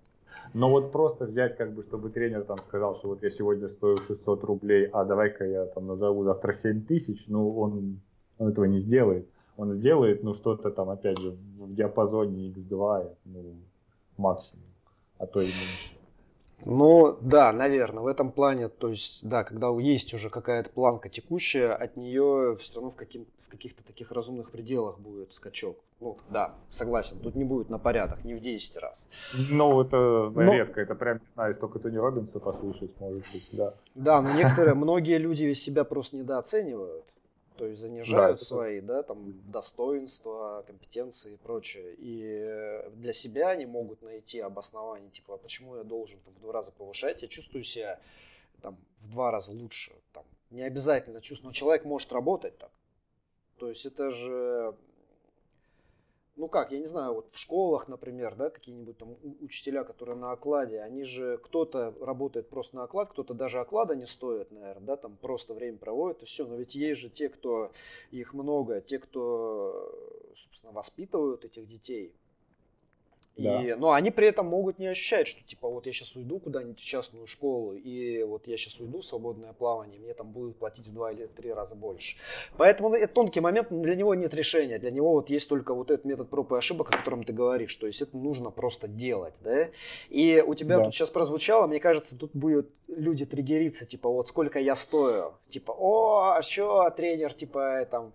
Но 0.53 0.69
вот 0.69 0.91
просто 0.91 1.25
взять, 1.25 1.55
как 1.57 1.73
бы, 1.73 1.83
чтобы 1.83 2.09
тренер 2.09 2.43
там 2.43 2.57
сказал, 2.57 2.95
что 2.95 3.09
вот 3.09 3.21
я 3.21 3.29
сегодня 3.29 3.67
стою 3.67 3.97
600 3.97 4.43
рублей, 4.43 4.85
а 4.85 5.03
давай-ка 5.05 5.45
я 5.45 5.65
там 5.65 5.87
назову 5.87 6.23
завтра 6.23 6.53
7 6.53 6.85
тысяч, 6.85 7.25
ну, 7.27 7.57
он, 7.57 7.99
он 8.37 8.47
этого 8.47 8.65
не 8.65 8.79
сделает. 8.79 9.27
Он 9.57 9.71
сделает, 9.73 10.23
ну, 10.23 10.33
что-то 10.33 10.71
там, 10.71 10.89
опять 10.89 11.19
же, 11.19 11.31
в 11.31 11.73
диапазоне 11.73 12.49
x2, 12.51 13.15
ну, 13.25 13.55
максимум, 14.17 14.65
а 15.17 15.25
то 15.25 15.41
и 15.41 15.45
меньше. 15.45 15.96
Ну, 16.65 17.17
да, 17.21 17.53
наверное, 17.53 18.03
в 18.03 18.07
этом 18.07 18.31
плане, 18.31 18.67
то 18.69 18.89
есть, 18.89 19.27
да, 19.27 19.43
когда 19.43 19.69
есть 19.79 20.13
уже 20.13 20.29
какая-то 20.29 20.69
планка 20.69 21.07
текущая, 21.07 21.73
от 21.73 21.97
нее 21.97 22.57
все 22.59 22.75
равно 22.75 22.89
в, 22.89 22.95
каким, 22.95 23.27
в 23.39 23.49
каких-то 23.49 23.83
таких 23.83 24.11
разумных 24.11 24.51
пределах 24.51 24.99
будет 24.99 25.33
скачок. 25.33 25.77
Ну, 25.99 26.17
да, 26.29 26.55
согласен, 26.69 27.19
тут 27.19 27.35
не 27.35 27.43
будет 27.43 27.69
на 27.69 27.77
порядок, 27.77 28.23
не 28.23 28.33
в 28.33 28.39
10 28.39 28.77
раз. 28.77 29.07
Ну, 29.33 29.81
это 29.81 30.31
но... 30.33 30.53
редко, 30.53 30.81
это 30.81 30.95
прям, 30.95 31.17
не 31.17 31.33
знаю, 31.35 31.55
только 31.55 31.79
Тони 31.79 31.97
Робинса 31.97 32.39
послушать, 32.39 32.91
может 32.99 33.23
быть, 33.31 33.47
да. 33.51 33.73
Да, 33.95 34.21
но 34.21 34.33
некоторые, 34.33 34.73
многие 34.73 35.17
люди 35.17 35.53
себя 35.53 35.83
просто 35.83 36.17
недооценивают. 36.17 37.05
То 37.57 37.65
есть 37.65 37.81
занижают 37.81 38.39
да, 38.39 38.45
свои, 38.45 38.81
да, 38.81 39.03
там, 39.03 39.33
достоинства, 39.51 40.63
компетенции 40.67 41.33
и 41.33 41.37
прочее. 41.37 41.95
И 41.97 42.89
для 42.95 43.13
себя 43.13 43.49
они 43.49 43.65
могут 43.65 44.01
найти 44.01 44.39
обоснование, 44.39 45.09
типа, 45.09 45.35
а 45.35 45.37
почему 45.37 45.77
я 45.77 45.83
должен 45.83 46.19
там, 46.19 46.33
в 46.35 46.39
два 46.39 46.53
раза 46.53 46.71
повышать, 46.71 47.23
я 47.23 47.27
чувствую 47.27 47.63
себя 47.63 47.99
там, 48.61 48.77
в 49.01 49.09
два 49.09 49.31
раза 49.31 49.51
лучше. 49.51 49.91
Там, 50.13 50.23
не 50.51 50.61
обязательно 50.61 51.19
чувствую, 51.21 51.49
но 51.49 51.53
человек 51.53 51.83
может 51.83 52.11
работать 52.11 52.57
так. 52.57 52.71
То 53.57 53.69
есть 53.69 53.85
это 53.85 54.11
же 54.11 54.75
ну 56.37 56.47
как, 56.47 56.71
я 56.71 56.79
не 56.79 56.85
знаю, 56.85 57.15
вот 57.15 57.31
в 57.31 57.37
школах, 57.37 57.87
например, 57.87 58.35
да, 58.35 58.49
какие-нибудь 58.49 58.97
там 58.97 59.17
учителя, 59.41 59.83
которые 59.83 60.15
на 60.15 60.31
окладе, 60.31 60.81
они 60.81 61.03
же, 61.03 61.37
кто-то 61.39 61.93
работает 61.99 62.49
просто 62.49 62.75
на 62.75 62.83
оклад, 62.83 63.09
кто-то 63.09 63.33
даже 63.33 63.59
оклада 63.59 63.95
не 63.95 64.05
стоит, 64.05 64.51
наверное, 64.51 64.85
да, 64.85 64.95
там 64.97 65.17
просто 65.17 65.53
время 65.53 65.77
проводит 65.77 66.21
и 66.21 66.25
все. 66.25 66.45
Но 66.45 66.55
ведь 66.55 66.75
есть 66.75 67.01
же 67.01 67.09
те, 67.09 67.29
кто, 67.29 67.71
их 68.11 68.33
много, 68.33 68.81
те, 68.81 68.99
кто, 68.99 69.91
собственно, 70.35 70.71
воспитывают 70.71 71.43
этих 71.43 71.67
детей, 71.67 72.13
да. 73.37 73.63
И, 73.63 73.75
но 73.75 73.91
они 73.91 74.11
при 74.11 74.27
этом 74.27 74.47
могут 74.47 74.79
не 74.79 74.87
ощущать, 74.87 75.27
что 75.27 75.43
типа 75.43 75.69
вот 75.69 75.85
я 75.85 75.93
сейчас 75.93 76.15
уйду 76.15 76.39
куда-нибудь 76.39 76.79
в 76.79 76.85
частную 76.85 77.27
школу, 77.27 77.73
и 77.73 78.23
вот 78.23 78.47
я 78.47 78.57
сейчас 78.57 78.79
уйду 78.79 79.01
в 79.01 79.05
свободное 79.05 79.53
плавание, 79.53 79.99
мне 79.99 80.13
там 80.13 80.31
будут 80.31 80.57
платить 80.57 80.87
в 80.87 80.93
два 80.93 81.11
или 81.11 81.27
три 81.27 81.53
раза 81.53 81.75
больше. 81.75 82.17
Поэтому 82.57 82.89
ну, 82.89 82.95
это 82.95 83.13
тонкий 83.13 83.39
момент, 83.39 83.67
для 83.69 83.95
него 83.95 84.15
нет 84.15 84.33
решения. 84.33 84.79
Для 84.79 84.91
него 84.91 85.11
вот 85.13 85.29
есть 85.29 85.47
только 85.47 85.73
вот 85.73 85.91
этот 85.91 86.05
метод 86.05 86.29
проб 86.29 86.51
и 86.51 86.57
ошибок, 86.57 86.89
о 86.89 86.97
котором 86.97 87.23
ты 87.23 87.33
говоришь. 87.33 87.75
То 87.75 87.87
есть 87.87 88.01
это 88.01 88.17
нужно 88.17 88.49
просто 88.49 88.87
делать, 88.87 89.35
да? 89.43 89.67
И 90.09 90.43
у 90.45 90.55
тебя 90.55 90.77
да. 90.77 90.85
тут 90.85 90.95
сейчас 90.95 91.09
прозвучало, 91.09 91.67
мне 91.67 91.79
кажется, 91.79 92.17
тут 92.17 92.31
будут 92.33 92.69
люди 92.87 93.25
триггериться, 93.25 93.85
типа 93.85 94.09
вот 94.09 94.27
сколько 94.27 94.59
я 94.59 94.75
стою. 94.75 95.33
Типа, 95.49 95.75
о, 95.77 96.35
а 96.37 96.41
что, 96.41 96.89
тренер, 96.89 97.33
типа, 97.33 97.87
там, 97.89 98.13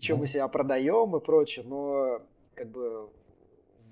что 0.00 0.16
мы 0.16 0.26
себя 0.26 0.48
продаем 0.48 1.14
и 1.16 1.20
прочее. 1.20 1.64
Но 1.68 2.20
как 2.54 2.68
бы 2.68 3.08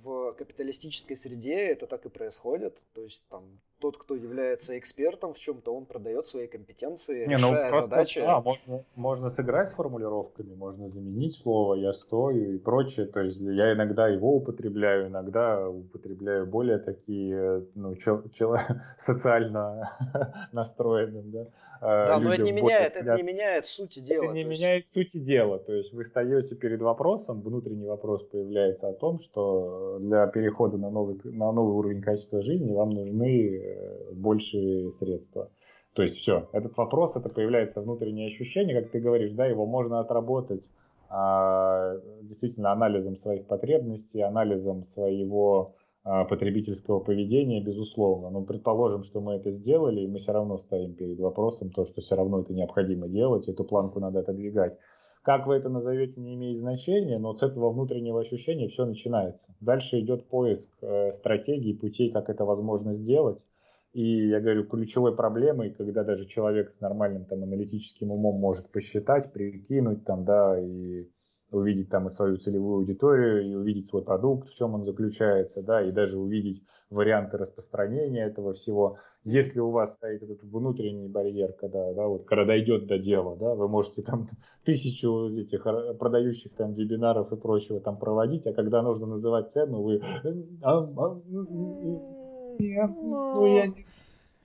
в 0.03 0.33
капиталистической 0.33 1.15
среде 1.15 1.55
это 1.55 1.87
так 1.87 2.07
и 2.07 2.09
происходит. 2.09 2.83
То 2.93 3.03
есть 3.03 3.27
там 3.29 3.61
тот, 3.81 3.97
кто 3.97 4.15
является 4.15 4.79
экспертом 4.79 5.35
в 5.35 5.39
чем-то, 5.39 5.75
он 5.75 5.87
продает 5.87 6.27
свои 6.27 6.47
компетенции, 6.47 7.27
Не, 7.27 7.39
ну, 7.39 7.49
решая 7.49 7.65
ну, 7.65 7.71
просто, 7.71 7.89
задачи. 7.89 8.21
Да, 8.21 8.41
можно, 8.41 8.85
можно 8.95 9.31
сыграть 9.31 9.71
с 9.71 9.73
формулировками, 9.73 10.55
можно 10.55 10.89
заменить 10.89 11.37
слово 11.37 11.75
«я 11.75 11.93
стою» 11.93 12.55
и 12.55 12.59
прочее. 12.59 13.07
То 13.07 13.21
есть 13.21 13.41
я 13.41 13.73
иногда 13.73 14.09
его 14.09 14.37
употребляю, 14.37 15.09
иногда 15.09 15.69
употребляю 15.69 16.47
более 16.47 16.79
такие 16.79 17.67
ну, 17.75 17.97
чел, 17.97 18.23
чел, 18.35 18.57
социально 18.99 19.91
настроенным. 20.53 21.31
Да, 21.31 21.41
э, 21.41 21.47
да 21.81 22.19
но 22.19 22.35
это 22.35 22.43
не, 22.43 22.53
меняет, 22.53 22.97
это 22.97 23.17
не 23.17 23.23
меняет 23.23 23.67
сути 23.67 24.01
дела. 24.01 24.25
Это 24.25 24.35
не 24.35 24.41
есть... 24.43 24.51
меняет 24.51 24.89
сути 24.89 25.19
дела. 25.19 25.59
То 25.59 25.73
есть 25.73 25.93
вы 25.93 26.05
встаете 26.05 26.55
перед 26.55 26.81
вопросом, 26.81 27.41
внутренний 27.41 27.87
вопрос 27.87 28.23
появляется 28.25 28.89
о 28.89 28.93
том, 28.93 29.21
что 29.21 29.99
для 30.01 30.27
перехода 30.27 30.77
на 30.77 30.91
новый, 30.91 31.19
на 31.25 31.51
новый 31.51 31.75
уровень 31.75 32.03
качества 32.03 32.43
жизни 32.43 32.73
вам 32.73 32.91
нужны 32.91 33.70
большие 34.13 34.91
средства. 34.91 35.51
То 35.95 36.03
есть 36.03 36.17
все, 36.17 36.49
этот 36.53 36.77
вопрос, 36.77 37.17
это 37.17 37.29
появляется 37.29 37.81
внутреннее 37.81 38.29
ощущение, 38.29 38.81
как 38.81 38.91
ты 38.91 39.01
говоришь, 39.01 39.33
да, 39.33 39.47
его 39.47 39.67
можно 39.67 39.99
отработать 39.99 40.69
а, 41.09 41.97
действительно 42.23 42.71
анализом 42.71 43.17
своих 43.17 43.47
потребностей, 43.47 44.21
анализом 44.21 44.85
своего 44.85 45.75
а, 46.05 46.25
потребительского 46.25 47.01
поведения, 47.01 47.61
безусловно. 47.61 48.31
Но 48.31 48.43
предположим, 48.43 49.03
что 49.03 49.21
мы 49.21 49.35
это 49.35 49.51
сделали, 49.51 50.03
и 50.03 50.07
мы 50.07 50.19
все 50.19 50.33
равно 50.33 50.59
стоим 50.59 50.95
перед 50.95 51.19
вопросом, 51.19 51.71
то, 51.71 51.85
что 51.85 52.01
все 52.01 52.15
равно 52.15 52.41
это 52.41 52.55
необходимо 52.55 53.09
делать, 53.09 53.49
эту 53.49 53.65
планку 53.65 53.99
надо 53.99 54.21
отодвигать. 54.21 54.79
Как 55.23 55.47
вы 55.47 55.57
это 55.57 55.69
назовете, 55.69 56.19
не 56.21 56.35
имеет 56.35 56.61
значения, 56.61 57.19
но 57.19 57.35
с 57.35 57.43
этого 57.43 57.71
внутреннего 57.71 58.21
ощущения 58.21 58.69
все 58.69 58.87
начинается. 58.87 59.53
Дальше 59.61 60.01
идет 60.01 60.27
поиск 60.29 60.71
э, 60.81 61.13
стратегий, 61.13 61.75
путей, 61.75 62.11
как 62.11 62.31
это 62.31 62.45
возможно 62.45 62.95
сделать. 62.95 63.45
И 63.93 64.29
я 64.29 64.41
говорю, 64.41 64.65
ключевой 64.65 65.17
проблемой, 65.17 65.71
когда 65.71 66.05
даже 66.05 66.27
человек 66.27 66.71
с 66.71 66.81
нормальным 66.81 67.25
там 67.25 67.43
аналитическим 67.43 68.13
умом 68.13 68.37
может 68.37 68.71
посчитать, 68.71 69.33
прикинуть 69.33 70.05
там, 70.05 70.25
да, 70.25 70.61
и 70.61 71.09
увидеть 71.51 71.91
там 71.91 72.07
и 72.07 72.11
свою 72.11 72.37
целевую 72.37 72.79
аудиторию, 72.79 73.43
и 73.43 73.55
увидеть 73.55 73.89
свой 73.89 74.03
продукт, 74.03 74.49
в 74.49 74.55
чем 74.55 74.75
он 74.75 74.85
заключается, 74.85 75.63
да, 75.63 75.83
и 75.83 75.91
даже 75.91 76.19
увидеть 76.19 76.63
варианты 76.89 77.37
распространения 77.37 78.27
этого 78.27 78.53
всего. 78.53 78.99
Если 79.25 79.59
у 79.59 79.71
вас 79.71 79.95
стоит 79.95 80.23
этот 80.23 80.43
внутренний 80.45 81.09
барьер, 81.09 81.53
когда, 81.53 81.93
да, 81.93 82.07
вот, 82.07 82.25
когда 82.27 82.45
дойдет 82.45 82.87
до 82.87 82.99
дела, 82.99 83.37
да, 83.37 83.55
вы 83.57 83.69
можете 83.69 84.03
там 84.03 84.29
тысячу 84.65 85.29
этих 85.29 85.65
продающих 85.99 86.55
там 86.55 86.75
вебинаров 86.75 87.33
и 87.33 87.37
прочего 87.37 87.81
там 87.81 87.99
проводить, 87.99 88.47
а 88.47 88.53
когда 88.53 88.83
нужно 88.83 89.07
называть 89.07 89.51
цену, 89.51 89.83
вы 89.83 90.01
нет, 92.61 92.91
ну 92.91 93.57
я 93.57 93.67
не 93.67 93.85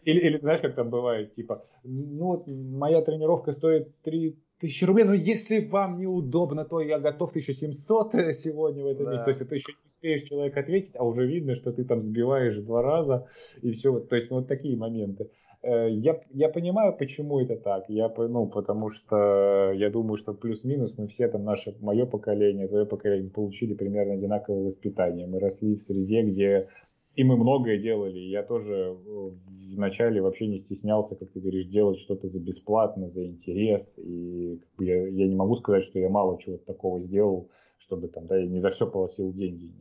или, 0.05 0.19
или 0.19 0.37
знаешь, 0.37 0.61
как 0.61 0.75
там 0.75 0.89
бывает, 0.89 1.33
типа, 1.33 1.65
ну 1.83 2.25
вот 2.27 2.47
моя 2.47 3.01
тренировка 3.01 3.51
стоит 3.51 3.89
3 4.03 4.37
тысячи 4.59 4.85
рублей, 4.85 5.03
но 5.03 5.13
если 5.13 5.65
вам 5.65 5.97
неудобно, 5.97 6.63
то 6.63 6.79
я 6.79 6.99
готов 6.99 7.31
1700 7.31 8.13
сегодня 8.33 8.83
в 8.83 8.87
этом 8.87 9.05
да. 9.05 9.11
месте. 9.11 9.25
То 9.25 9.29
есть 9.29 9.41
это 9.41 9.55
еще 9.55 9.73
не 9.73 9.87
успеешь 9.87 10.23
человек 10.23 10.55
ответить, 10.55 10.95
а 10.95 11.03
уже 11.03 11.25
видно, 11.25 11.55
что 11.55 11.73
ты 11.73 11.83
там 11.83 12.01
сбиваешь 12.01 12.57
два 12.57 12.81
раза 12.81 13.27
и 13.61 13.71
все. 13.71 13.99
То 13.99 14.15
есть 14.15 14.29
ну, 14.29 14.37
вот 14.37 14.47
такие 14.47 14.77
моменты. 14.77 15.29
Э, 15.61 15.89
я, 15.89 16.21
я 16.31 16.49
понимаю, 16.49 16.95
почему 16.95 17.39
это 17.39 17.57
так. 17.57 17.89
Я, 17.89 18.13
ну, 18.15 18.47
потому 18.47 18.91
что 18.91 19.71
я 19.73 19.89
думаю, 19.89 20.17
что 20.17 20.33
плюс-минус 20.33 20.93
мы 20.97 21.07
все 21.07 21.27
там, 21.27 21.43
наше, 21.43 21.75
мое 21.81 22.05
поколение, 22.05 22.67
твое 22.67 22.85
поколение, 22.85 23.31
получили 23.31 23.73
примерно 23.73 24.13
одинаковое 24.13 24.63
воспитание. 24.63 25.27
Мы 25.27 25.39
росли 25.39 25.75
в 25.75 25.81
среде, 25.81 26.21
где 26.21 26.69
и 27.15 27.23
мы 27.23 27.37
многое 27.37 27.77
делали. 27.77 28.19
Я 28.19 28.43
тоже 28.43 28.73
э, 28.75 29.31
вначале 29.73 30.21
вообще 30.21 30.47
не 30.47 30.57
стеснялся, 30.57 31.15
как 31.15 31.31
ты 31.31 31.39
говоришь, 31.39 31.65
делать 31.65 31.99
что-то 31.99 32.27
за 32.27 32.39
бесплатно, 32.39 33.07
за 33.07 33.25
интерес. 33.25 33.97
И 33.97 34.59
как 34.61 34.75
бы, 34.75 34.85
я, 34.85 35.07
я 35.07 35.27
не 35.27 35.35
могу 35.35 35.55
сказать, 35.55 35.83
что 35.83 35.97
я 35.99 36.09
мало 36.09 36.39
чего-то 36.41 36.65
такого 36.65 36.99
сделал, 36.99 37.49
чтобы 37.77 38.09
там, 38.09 38.27
да, 38.27 38.37
я 38.37 38.47
не 38.47 38.59
за 38.59 38.71
все 38.71 38.85
полосил 38.85 39.31
деньги. 39.31 39.71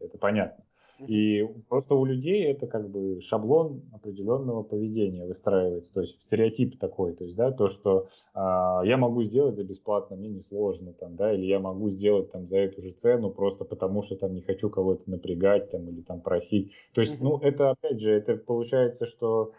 Это 0.00 0.18
понятно. 0.18 0.64
И 1.06 1.46
просто 1.68 1.94
у 1.94 2.04
людей 2.04 2.44
это 2.46 2.66
как 2.66 2.88
бы 2.88 3.20
шаблон 3.20 3.82
определенного 3.92 4.62
поведения 4.62 5.26
выстраивается, 5.26 5.92
то 5.92 6.00
есть 6.00 6.22
стереотип 6.24 6.78
такой, 6.78 7.14
то 7.14 7.24
есть, 7.24 7.36
да, 7.36 7.50
то, 7.50 7.68
что 7.68 8.08
а, 8.34 8.82
я 8.84 8.96
могу 8.96 9.22
сделать 9.22 9.56
за 9.56 9.64
бесплатно, 9.64 10.16
мне 10.16 10.28
несложно, 10.28 10.92
там, 10.92 11.16
да, 11.16 11.32
или 11.32 11.46
я 11.46 11.60
могу 11.60 11.90
сделать 11.90 12.30
там 12.30 12.46
за 12.46 12.58
эту 12.58 12.80
же 12.80 12.92
цену 12.92 13.30
просто 13.30 13.64
потому, 13.64 14.02
что 14.02 14.16
там 14.16 14.34
не 14.34 14.42
хочу 14.42 14.70
кого-то 14.70 15.10
напрягать, 15.10 15.70
там, 15.70 15.88
или 15.88 16.00
там 16.02 16.20
просить. 16.20 16.72
То 16.94 17.00
есть, 17.00 17.20
ну, 17.20 17.38
это 17.38 17.70
опять 17.70 18.00
же, 18.00 18.12
это 18.12 18.36
получается, 18.36 19.06
что 19.06 19.52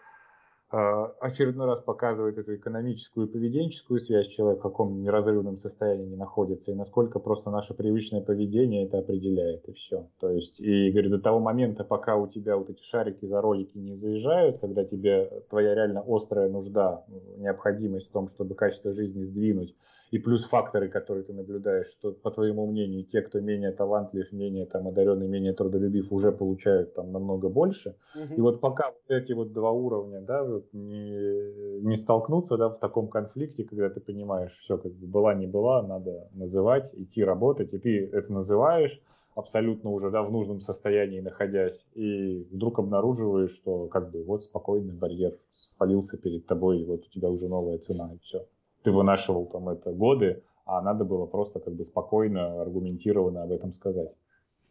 очередной 1.20 1.66
раз 1.66 1.80
показывает 1.80 2.38
эту 2.38 2.56
экономическую 2.56 3.26
и 3.26 3.30
поведенческую 3.30 4.00
связь 4.00 4.28
человека, 4.28 4.60
в 4.60 4.62
каком 4.62 5.02
неразрывном 5.02 5.58
состоянии 5.58 6.16
находится, 6.16 6.72
и 6.72 6.74
насколько 6.74 7.18
просто 7.18 7.50
наше 7.50 7.74
привычное 7.74 8.20
поведение 8.20 8.86
это 8.86 8.98
определяет, 8.98 9.68
и 9.68 9.72
все. 9.72 10.08
То 10.20 10.30
есть, 10.30 10.60
и 10.60 10.90
говорю, 10.90 11.10
до 11.10 11.18
того 11.18 11.38
момента, 11.38 11.84
пока 11.84 12.16
у 12.16 12.26
тебя 12.26 12.56
вот 12.56 12.70
эти 12.70 12.82
шарики 12.82 13.24
за 13.24 13.40
ролики 13.40 13.78
не 13.78 13.94
заезжают, 13.94 14.58
когда 14.60 14.84
тебе 14.84 15.42
твоя 15.48 15.74
реально 15.74 16.04
острая 16.06 16.48
нужда, 16.48 17.04
необходимость 17.36 18.08
в 18.08 18.12
том, 18.12 18.28
чтобы 18.28 18.54
качество 18.54 18.92
жизни 18.92 19.22
сдвинуть, 19.22 19.74
и 20.14 20.18
плюс 20.20 20.44
факторы, 20.44 20.88
которые 20.88 21.24
ты 21.24 21.32
наблюдаешь, 21.32 21.88
что, 21.88 22.12
по 22.12 22.30
твоему 22.30 22.66
мнению, 22.66 23.02
те, 23.02 23.20
кто 23.20 23.40
менее 23.40 23.72
талантлив, 23.72 24.30
менее 24.30 24.64
там 24.64 24.86
одаренный, 24.86 25.26
менее 25.26 25.54
трудолюбив, 25.54 26.12
уже 26.12 26.30
получают 26.30 26.94
там 26.94 27.10
намного 27.10 27.48
больше. 27.48 27.96
Угу. 28.14 28.34
И 28.34 28.40
вот 28.40 28.60
пока 28.60 28.92
вот 28.92 29.02
эти 29.08 29.32
вот 29.32 29.52
два 29.52 29.72
уровня, 29.72 30.20
да, 30.20 30.44
вот 30.44 30.72
не, 30.72 31.80
не 31.80 31.96
столкнутся, 31.96 32.56
да, 32.56 32.68
в 32.68 32.78
таком 32.78 33.08
конфликте, 33.08 33.64
когда 33.64 33.90
ты 33.90 33.98
понимаешь, 33.98 34.52
все, 34.52 34.78
как 34.78 34.92
бы 34.92 35.08
была, 35.08 35.34
не 35.34 35.48
была, 35.48 35.82
надо 35.82 36.28
называть, 36.32 36.90
идти 36.94 37.24
работать, 37.24 37.74
и 37.74 37.78
ты 37.78 38.08
это 38.12 38.32
называешь, 38.32 39.02
абсолютно 39.34 39.90
уже 39.90 40.12
да, 40.12 40.22
в 40.22 40.30
нужном 40.30 40.60
состоянии 40.60 41.18
находясь, 41.18 41.84
и 41.94 42.46
вдруг 42.52 42.78
обнаруживаешь, 42.78 43.50
что 43.50 43.88
как 43.88 44.12
бы 44.12 44.22
вот 44.22 44.44
спокойный 44.44 44.94
барьер 44.94 45.36
спалился 45.50 46.16
перед 46.18 46.46
тобой, 46.46 46.82
и 46.82 46.84
вот 46.84 47.04
у 47.04 47.10
тебя 47.10 47.30
уже 47.30 47.48
новая 47.48 47.78
цена, 47.78 48.12
и 48.14 48.18
все. 48.18 48.46
Ты 48.84 48.92
вынашивал 48.92 49.46
там 49.46 49.68
это 49.68 49.92
годы, 49.92 50.44
а 50.64 50.80
надо 50.80 51.04
было 51.04 51.26
просто 51.26 51.58
как 51.58 51.74
бы 51.74 51.84
спокойно, 51.84 52.62
аргументированно 52.62 53.42
об 53.42 53.50
этом 53.50 53.72
сказать. 53.72 54.14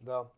Да. 0.00 0.30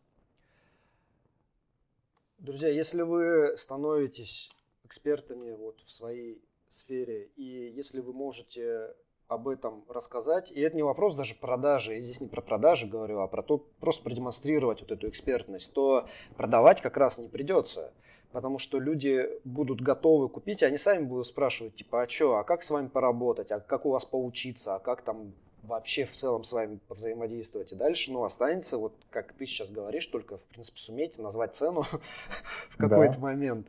Друзья, 2.39 2.69
если 2.69 3.03
вы 3.03 3.55
становитесь 3.57 4.51
экспертами 4.83 5.51
вот 5.53 5.79
в 5.85 5.91
своей 5.91 6.41
сфере, 6.67 7.29
и 7.37 7.71
если 7.75 8.01
вы 8.01 8.13
можете 8.13 8.93
об 9.27 9.47
этом 9.47 9.83
рассказать. 9.89 10.51
И 10.51 10.61
это 10.61 10.75
не 10.75 10.83
вопрос 10.83 11.15
даже 11.15 11.35
продажи. 11.35 11.93
Я 11.93 11.99
здесь 11.99 12.21
не 12.21 12.27
про 12.27 12.41
продажи 12.41 12.87
говорю, 12.87 13.19
а 13.19 13.27
про 13.27 13.43
то, 13.43 13.57
просто 13.79 14.03
продемонстрировать 14.03 14.81
вот 14.81 14.91
эту 14.91 15.09
экспертность. 15.09 15.73
То 15.73 16.07
продавать 16.35 16.81
как 16.81 16.97
раз 16.97 17.17
не 17.17 17.27
придется. 17.27 17.93
Потому 18.31 18.59
что 18.59 18.79
люди 18.79 19.27
будут 19.45 19.81
готовы 19.81 20.29
купить, 20.29 20.61
и 20.61 20.65
они 20.65 20.77
сами 20.77 21.03
будут 21.03 21.27
спрашивать, 21.27 21.75
типа, 21.75 22.03
а 22.03 22.09
что, 22.09 22.37
а 22.37 22.43
как 22.43 22.63
с 22.63 22.69
вами 22.69 22.87
поработать, 22.87 23.51
а 23.51 23.59
как 23.59 23.85
у 23.85 23.91
вас 23.91 24.05
поучиться, 24.05 24.75
а 24.75 24.79
как 24.79 25.01
там 25.01 25.31
вообще 25.63 26.05
в 26.05 26.11
целом 26.11 26.43
с 26.43 26.51
вами 26.51 26.79
взаимодействовать. 26.89 27.71
И 27.71 27.75
дальше, 27.75 28.11
ну, 28.11 28.23
останется, 28.23 28.77
вот 28.77 28.93
как 29.09 29.33
ты 29.33 29.45
сейчас 29.45 29.69
говоришь, 29.69 30.05
только, 30.07 30.37
в 30.37 30.43
принципе, 30.43 30.79
суметь 30.79 31.17
назвать 31.17 31.55
цену 31.55 31.83
в 32.69 32.77
какой-то 32.77 33.15
да. 33.15 33.19
момент. 33.19 33.67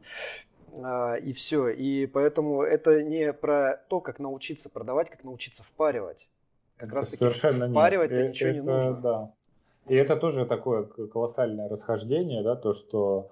А, 0.74 1.14
и 1.14 1.32
все. 1.32 1.68
И 1.68 2.06
поэтому 2.06 2.62
это 2.62 3.02
не 3.02 3.32
про 3.32 3.80
то, 3.88 4.00
как 4.00 4.18
научиться 4.18 4.70
продавать, 4.70 5.10
как 5.10 5.24
научиться 5.24 5.62
впаривать. 5.62 6.28
Как 6.76 6.92
раз 6.92 7.08
таки 7.08 7.28
впаривать-то 7.28 8.16
э, 8.16 8.28
ничего 8.28 8.50
это, 8.50 8.58
не 8.58 8.64
нужно. 8.64 8.94
Да. 8.94 9.32
И 9.88 9.96
это 9.96 10.16
тоже 10.16 10.46
такое 10.46 10.84
колоссальное 10.84 11.68
расхождение, 11.68 12.42
да, 12.42 12.54
то, 12.54 12.72
что 12.72 13.30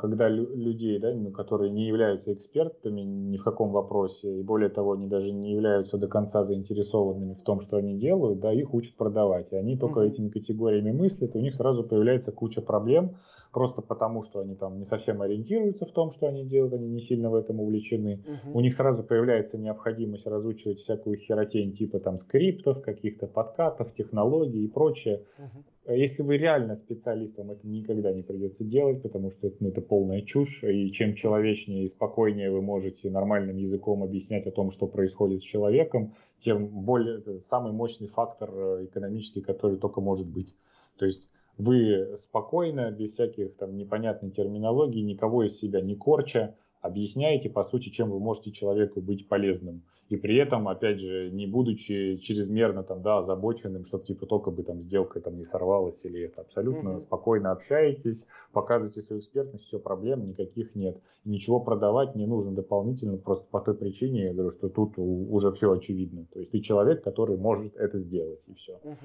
когда 0.00 0.28
людей, 0.28 0.98
да, 0.98 1.14
ну, 1.14 1.30
которые 1.30 1.70
не 1.70 1.86
являются 1.86 2.34
экспертами 2.34 3.00
ни 3.00 3.38
в 3.38 3.44
каком 3.44 3.72
вопросе, 3.72 4.40
и 4.40 4.42
более 4.42 4.68
того, 4.68 4.92
они 4.92 5.06
даже 5.06 5.32
не 5.32 5.52
являются 5.52 5.96
до 5.96 6.06
конца 6.06 6.44
заинтересованными 6.44 7.32
в 7.32 7.42
том, 7.42 7.60
что 7.60 7.78
они 7.78 7.96
делают, 7.96 8.40
да, 8.40 8.52
их 8.52 8.74
учат 8.74 8.94
продавать. 8.94 9.52
И 9.52 9.56
они 9.56 9.78
только 9.78 10.00
этими 10.00 10.28
категориями 10.28 10.92
мыслят, 10.92 11.34
и 11.34 11.38
у 11.38 11.40
них 11.40 11.54
сразу 11.54 11.82
появляется 11.82 12.30
куча 12.30 12.60
проблем, 12.60 13.16
просто 13.54 13.80
потому, 13.80 14.22
что 14.22 14.40
они 14.40 14.56
там 14.56 14.78
не 14.78 14.84
совсем 14.84 15.22
ориентируются 15.22 15.86
в 15.86 15.92
том, 15.92 16.10
что 16.10 16.26
они 16.26 16.44
делают, 16.44 16.74
они 16.74 16.88
не 16.88 17.00
сильно 17.00 17.30
в 17.30 17.34
этом 17.34 17.60
увлечены. 17.60 18.20
Uh-huh. 18.26 18.52
У 18.52 18.60
них 18.60 18.74
сразу 18.74 19.04
появляется 19.04 19.56
необходимость 19.56 20.26
разучивать 20.26 20.80
всякую 20.80 21.16
херотень 21.16 21.72
типа 21.72 22.00
там 22.00 22.18
скриптов, 22.18 22.82
каких-то 22.82 23.28
подкатов, 23.28 23.94
технологий 23.94 24.64
и 24.64 24.68
прочее. 24.68 25.22
Uh-huh. 25.38 25.96
Если 25.96 26.22
вы 26.22 26.36
реально 26.36 26.74
специалист, 26.74 27.38
вам 27.38 27.52
это 27.52 27.66
никогда 27.66 28.12
не 28.12 28.22
придется 28.22 28.64
делать, 28.64 29.02
потому 29.02 29.30
что 29.30 29.52
ну, 29.60 29.68
это 29.68 29.80
полная 29.80 30.22
чушь. 30.22 30.64
И 30.64 30.90
чем 30.90 31.14
человечнее 31.14 31.84
и 31.84 31.88
спокойнее 31.88 32.50
вы 32.50 32.60
можете 32.60 33.10
нормальным 33.10 33.56
языком 33.56 34.02
объяснять 34.02 34.46
о 34.46 34.50
том, 34.50 34.72
что 34.72 34.86
происходит 34.86 35.40
с 35.40 35.44
человеком, 35.44 36.14
тем 36.38 36.66
более 36.66 37.18
это 37.18 37.38
самый 37.40 37.72
мощный 37.72 38.08
фактор 38.08 38.50
э, 38.52 38.86
экономический, 38.86 39.42
который 39.42 39.78
только 39.78 40.00
может 40.00 40.26
быть. 40.26 40.54
То 40.96 41.06
есть 41.06 41.28
вы 41.58 42.16
спокойно, 42.18 42.90
без 42.90 43.12
всяких 43.12 43.56
там 43.56 43.76
непонятной 43.76 44.30
терминологии, 44.30 45.00
никого 45.00 45.44
из 45.44 45.58
себя 45.58 45.80
не 45.80 45.94
корча, 45.94 46.54
объясняете, 46.80 47.48
по 47.48 47.64
сути, 47.64 47.88
чем 47.88 48.10
вы 48.10 48.18
можете 48.18 48.50
человеку 48.50 49.00
быть 49.00 49.28
полезным 49.28 49.82
и 50.10 50.16
при 50.16 50.36
этом, 50.36 50.68
опять 50.68 51.00
же, 51.00 51.30
не 51.30 51.46
будучи 51.46 52.16
чрезмерно 52.16 52.82
там, 52.82 53.02
да, 53.02 53.18
озабоченным, 53.18 53.86
чтобы 53.86 54.04
типа 54.04 54.26
только 54.26 54.50
бы 54.50 54.62
там 54.62 54.82
сделка 54.82 55.20
там 55.20 55.36
не 55.36 55.44
сорвалась 55.44 55.98
или 56.02 56.24
это 56.24 56.42
абсолютно 56.42 56.88
mm-hmm. 56.90 57.02
спокойно 57.06 57.52
общаетесь, 57.52 58.24
показываете 58.52 59.00
свою 59.00 59.20
экспертность, 59.20 59.64
все, 59.64 59.78
проблем 59.78 60.28
никаких 60.28 60.74
нет. 60.74 60.98
И 61.24 61.30
ничего 61.30 61.58
продавать 61.58 62.14
не 62.14 62.26
нужно 62.26 62.52
дополнительно, 62.52 63.16
просто 63.16 63.46
по 63.50 63.60
той 63.60 63.74
причине, 63.74 64.24
я 64.24 64.34
говорю, 64.34 64.50
что 64.50 64.68
тут 64.68 64.98
уже 64.98 65.52
все 65.52 65.72
очевидно. 65.72 66.26
То 66.32 66.40
есть 66.40 66.50
ты 66.50 66.60
человек, 66.60 67.02
который 67.02 67.38
может 67.38 67.74
это 67.76 67.96
сделать, 67.98 68.40
и 68.46 68.54
все. 68.54 68.78
Mm-hmm. 68.84 68.96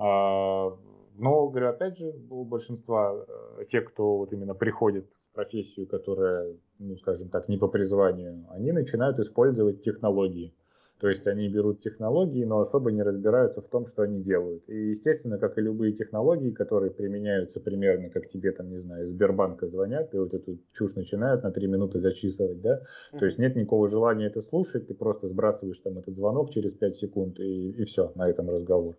А, 0.00 0.76
но, 1.18 1.48
говорю, 1.48 1.68
опять 1.68 1.98
же, 1.98 2.14
у 2.30 2.44
большинства 2.44 3.24
э, 3.58 3.64
тех, 3.70 3.84
кто 3.86 4.18
вот 4.18 4.32
именно 4.32 4.54
приходит 4.54 5.06
профессию, 5.34 5.86
которая, 5.86 6.56
ну, 6.78 6.96
скажем 6.96 7.28
так, 7.28 7.48
не 7.48 7.58
по 7.58 7.68
призванию, 7.68 8.46
они 8.50 8.72
начинают 8.72 9.18
использовать 9.18 9.82
технологии. 9.82 10.52
То 11.00 11.08
есть 11.08 11.28
они 11.28 11.48
берут 11.48 11.80
технологии, 11.80 12.44
но 12.44 12.58
особо 12.60 12.90
не 12.90 13.02
разбираются 13.02 13.60
в 13.60 13.68
том, 13.68 13.86
что 13.86 14.02
они 14.02 14.20
делают. 14.20 14.64
И, 14.68 14.90
естественно, 14.90 15.38
как 15.38 15.56
и 15.56 15.60
любые 15.60 15.92
технологии, 15.92 16.50
которые 16.50 16.90
применяются 16.90 17.60
примерно, 17.60 18.10
как 18.10 18.28
тебе 18.28 18.50
там, 18.50 18.68
не 18.68 18.78
знаю, 18.78 19.06
Сбербанка 19.06 19.68
звонят, 19.68 20.12
и 20.12 20.18
вот 20.18 20.34
эту 20.34 20.58
чушь 20.72 20.96
начинают 20.96 21.44
на 21.44 21.52
три 21.52 21.68
минуты 21.68 22.00
зачисывать, 22.00 22.60
да? 22.60 22.82
Mm-hmm. 23.12 23.18
То 23.20 23.26
есть 23.26 23.38
нет 23.38 23.54
никакого 23.54 23.88
желания 23.88 24.26
это 24.26 24.42
слушать, 24.42 24.88
ты 24.88 24.94
просто 24.94 25.28
сбрасываешь 25.28 25.78
там 25.78 25.98
этот 25.98 26.16
звонок 26.16 26.50
через 26.50 26.74
5 26.74 26.94
секунд, 26.96 27.38
и, 27.38 27.70
и 27.70 27.84
все, 27.84 28.10
на 28.16 28.28
этом 28.28 28.50
разговор. 28.50 28.96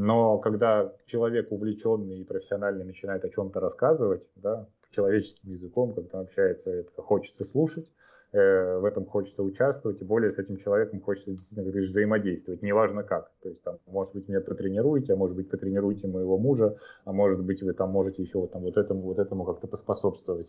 Но 0.00 0.38
когда 0.38 0.92
человек 1.06 1.50
увлеченный 1.50 2.20
и 2.20 2.24
профессиональный 2.24 2.84
начинает 2.84 3.24
о 3.24 3.30
чем-то 3.30 3.58
рассказывать, 3.58 4.22
да, 4.36 4.68
человеческим 4.92 5.50
языком, 5.50 5.92
когда 5.92 6.18
он 6.18 6.24
общается, 6.26 6.70
это 6.70 7.02
хочется 7.02 7.44
слушать, 7.44 7.84
э, 8.30 8.78
в 8.78 8.84
этом 8.84 9.06
хочется 9.06 9.42
участвовать, 9.42 10.00
и 10.00 10.04
более 10.04 10.30
с 10.30 10.38
этим 10.38 10.56
человеком 10.56 11.00
хочется 11.00 11.32
действительно, 11.32 11.64
как 11.64 11.72
ты 11.72 11.72
говоришь, 11.72 11.90
взаимодействовать, 11.90 12.62
неважно 12.62 13.02
как. 13.02 13.32
То 13.42 13.48
есть, 13.48 13.60
там, 13.62 13.78
может 13.86 14.14
быть, 14.14 14.28
меня 14.28 14.40
потренируете, 14.40 15.14
а 15.14 15.16
может 15.16 15.34
быть, 15.34 15.50
потренируете 15.50 16.06
моего 16.06 16.38
мужа, 16.38 16.76
а 17.04 17.12
может 17.12 17.42
быть, 17.42 17.60
вы 17.64 17.72
там 17.72 17.90
можете 17.90 18.22
еще 18.22 18.38
вот, 18.38 18.52
там, 18.52 18.62
вот 18.62 18.76
этому, 18.76 19.00
вот 19.00 19.18
этому 19.18 19.44
как-то 19.44 19.66
поспособствовать. 19.66 20.46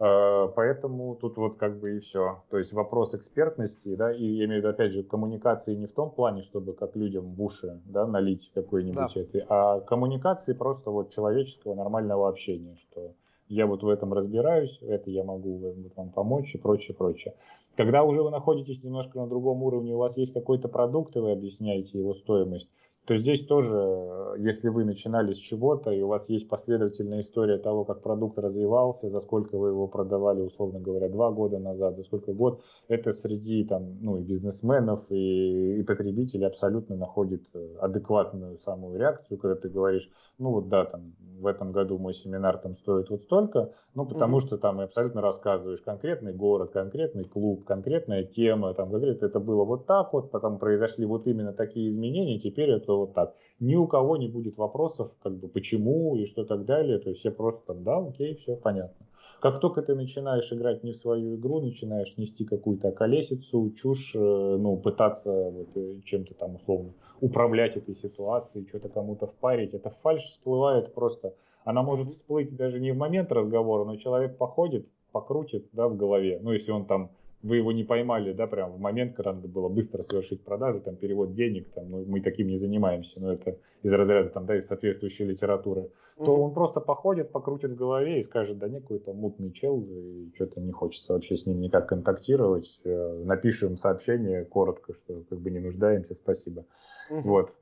Э, 0.00 0.48
поэтому 0.56 1.14
тут 1.14 1.36
вот 1.36 1.58
как 1.58 1.78
бы 1.78 1.96
и 1.96 2.00
все. 2.00 2.42
То 2.48 2.58
есть 2.58 2.72
вопрос 2.72 3.14
экспертности, 3.14 3.94
да, 3.94 4.10
и 4.10 4.24
я 4.24 4.46
имею 4.46 4.62
в 4.62 4.64
виду, 4.64 4.68
опять 4.70 4.92
же, 4.92 5.02
коммуникации 5.02 5.74
не 5.74 5.86
в 5.86 5.92
том 5.92 6.10
плане, 6.10 6.40
чтобы 6.42 6.72
как 6.72 6.96
людям 6.96 7.34
в 7.34 7.42
уши, 7.42 7.80
да, 7.84 8.06
налить 8.06 8.50
какой-нибудь 8.54 9.14
да. 9.14 9.20
этой, 9.20 9.44
а 9.48 9.80
коммуникации 9.80 10.54
просто 10.54 10.90
вот 10.90 11.12
человеческого 11.12 11.74
нормального 11.74 12.30
общения, 12.30 12.76
что 12.76 13.12
я 13.48 13.66
вот 13.66 13.82
в 13.82 13.88
этом 13.88 14.14
разбираюсь, 14.14 14.78
это 14.80 15.10
я 15.10 15.22
могу 15.22 15.74
вам 15.94 16.10
помочь 16.10 16.54
и 16.54 16.58
прочее, 16.58 16.96
прочее. 16.96 17.34
Когда 17.76 18.02
уже 18.02 18.22
вы 18.22 18.30
находитесь 18.30 18.82
немножко 18.82 19.18
на 19.18 19.26
другом 19.26 19.62
уровне, 19.62 19.94
у 19.94 19.98
вас 19.98 20.16
есть 20.16 20.32
какой-то 20.32 20.68
продукт, 20.68 21.14
и 21.16 21.18
вы 21.18 21.32
объясняете 21.32 21.98
его 21.98 22.14
стоимость, 22.14 22.70
то 23.10 23.18
здесь 23.18 23.44
тоже, 23.44 23.74
э, 23.74 24.34
если 24.38 24.68
вы 24.68 24.84
начинали 24.84 25.32
с 25.32 25.36
чего-то, 25.36 25.90
и 25.90 26.00
у 26.00 26.06
вас 26.06 26.28
есть 26.28 26.48
последовательная 26.48 27.22
история 27.22 27.58
того, 27.58 27.84
как 27.84 28.02
продукт 28.02 28.38
развивался, 28.38 29.10
за 29.10 29.18
сколько 29.18 29.58
вы 29.58 29.70
его 29.70 29.88
продавали, 29.88 30.42
условно 30.42 30.78
говоря, 30.78 31.08
два 31.08 31.32
года 31.32 31.58
назад, 31.58 31.96
за 31.96 32.04
сколько 32.04 32.32
год, 32.32 32.62
это 32.86 33.12
среди 33.12 33.64
там, 33.64 33.98
ну, 34.00 34.16
и 34.18 34.22
бизнесменов, 34.22 35.00
и, 35.10 35.80
и 35.80 35.82
потребителей 35.82 36.46
абсолютно 36.46 36.94
находит 36.94 37.42
э, 37.52 37.78
адекватную 37.80 38.60
самую 38.60 38.96
реакцию, 38.96 39.38
когда 39.38 39.56
ты 39.56 39.68
говоришь, 39.68 40.08
ну 40.40 40.52
вот 40.52 40.68
да, 40.68 40.86
там 40.86 41.12
в 41.38 41.46
этом 41.46 41.70
году 41.70 41.98
мой 41.98 42.14
семинар 42.14 42.58
там 42.58 42.76
стоит 42.76 43.10
вот 43.10 43.22
столько, 43.22 43.72
ну 43.94 44.06
потому 44.06 44.38
mm-hmm. 44.38 44.46
что 44.46 44.58
там 44.58 44.80
абсолютно 44.80 45.20
рассказываешь 45.20 45.82
конкретный 45.82 46.32
город, 46.32 46.70
конкретный 46.72 47.24
клуб, 47.24 47.64
конкретная 47.64 48.24
тема, 48.24 48.72
там 48.74 48.90
конкретно 48.90 49.26
это 49.26 49.38
было 49.38 49.64
вот 49.64 49.86
так 49.86 50.12
вот, 50.12 50.30
потом 50.30 50.58
произошли 50.58 51.04
вот 51.04 51.26
именно 51.26 51.52
такие 51.52 51.90
изменения, 51.90 52.38
теперь 52.38 52.70
это 52.70 52.92
вот 53.00 53.14
так. 53.14 53.34
Ни 53.58 53.74
у 53.76 53.86
кого 53.86 54.16
не 54.16 54.28
будет 54.28 54.56
вопросов, 54.56 55.12
как 55.22 55.36
бы 55.36 55.48
почему 55.48 56.16
и 56.16 56.24
что 56.24 56.44
так 56.44 56.64
далее, 56.64 56.98
то 56.98 57.10
есть 57.10 57.20
все 57.20 57.30
просто 57.30 57.74
да, 57.74 57.98
окей, 57.98 58.36
все 58.36 58.56
понятно. 58.56 59.06
Как 59.40 59.60
только 59.60 59.80
ты 59.80 59.94
начинаешь 59.94 60.52
играть 60.52 60.84
не 60.84 60.92
в 60.92 60.96
свою 60.96 61.36
игру, 61.36 61.60
начинаешь 61.60 62.14
нести 62.18 62.44
какую-то 62.44 62.92
колесицу, 62.92 63.70
чушь, 63.70 64.14
э, 64.14 64.18
ну, 64.18 64.76
пытаться 64.76 65.32
вот 65.32 65.68
э, 65.76 66.00
чем-то 66.04 66.34
там 66.34 66.56
условно 66.56 66.92
управлять 67.20 67.76
этой 67.76 67.96
ситуацией, 67.96 68.66
что-то 68.68 68.90
кому-то 68.90 69.26
впарить, 69.26 69.72
эта 69.72 69.90
фальш 70.02 70.22
всплывает 70.24 70.94
просто. 70.94 71.34
Она 71.64 71.82
может 71.82 72.10
всплыть 72.10 72.54
даже 72.54 72.80
не 72.80 72.92
в 72.92 72.98
момент 72.98 73.32
разговора, 73.32 73.84
но 73.84 73.96
человек 73.96 74.36
походит, 74.36 74.86
покрутит, 75.12 75.68
да, 75.72 75.88
в 75.88 75.96
голове. 75.96 76.38
Ну, 76.42 76.52
если 76.52 76.70
он 76.70 76.84
там 76.84 77.10
вы 77.42 77.56
его 77.56 77.72
не 77.72 77.84
поймали, 77.84 78.32
да, 78.32 78.46
прям 78.46 78.72
в 78.72 78.80
момент, 78.80 79.14
когда 79.14 79.32
надо 79.32 79.48
было 79.48 79.68
быстро 79.68 80.02
совершить 80.02 80.42
продажу, 80.42 80.80
там, 80.80 80.96
перевод 80.96 81.34
денег, 81.34 81.68
там, 81.70 81.90
ну, 81.90 82.04
мы 82.06 82.20
таким 82.20 82.48
не 82.48 82.58
занимаемся, 82.58 83.20
но 83.24 83.34
это 83.34 83.58
из 83.82 83.92
разряда, 83.92 84.28
там, 84.28 84.46
да, 84.46 84.56
из 84.56 84.66
соответствующей 84.66 85.24
литературы, 85.24 85.82
mm-hmm. 86.18 86.24
то 86.24 86.36
он 86.36 86.52
просто 86.52 86.80
походит, 86.80 87.32
покрутит 87.32 87.72
в 87.72 87.76
голове 87.76 88.20
и 88.20 88.24
скажет, 88.24 88.58
да 88.58 88.68
не, 88.68 88.80
какой-то 88.80 89.14
мутный 89.14 89.52
чел, 89.52 89.80
и 89.80 90.30
что-то 90.34 90.60
не 90.60 90.72
хочется 90.72 91.14
вообще 91.14 91.36
с 91.36 91.46
ним 91.46 91.60
никак 91.60 91.88
контактировать, 91.88 92.78
э, 92.84 93.22
напишем 93.24 93.78
сообщение 93.78 94.44
коротко, 94.44 94.92
что 94.92 95.22
как 95.28 95.40
бы 95.40 95.50
не 95.50 95.60
нуждаемся, 95.60 96.14
спасибо. 96.14 96.66
Mm-hmm. 97.10 97.22
Вот. 97.22 97.52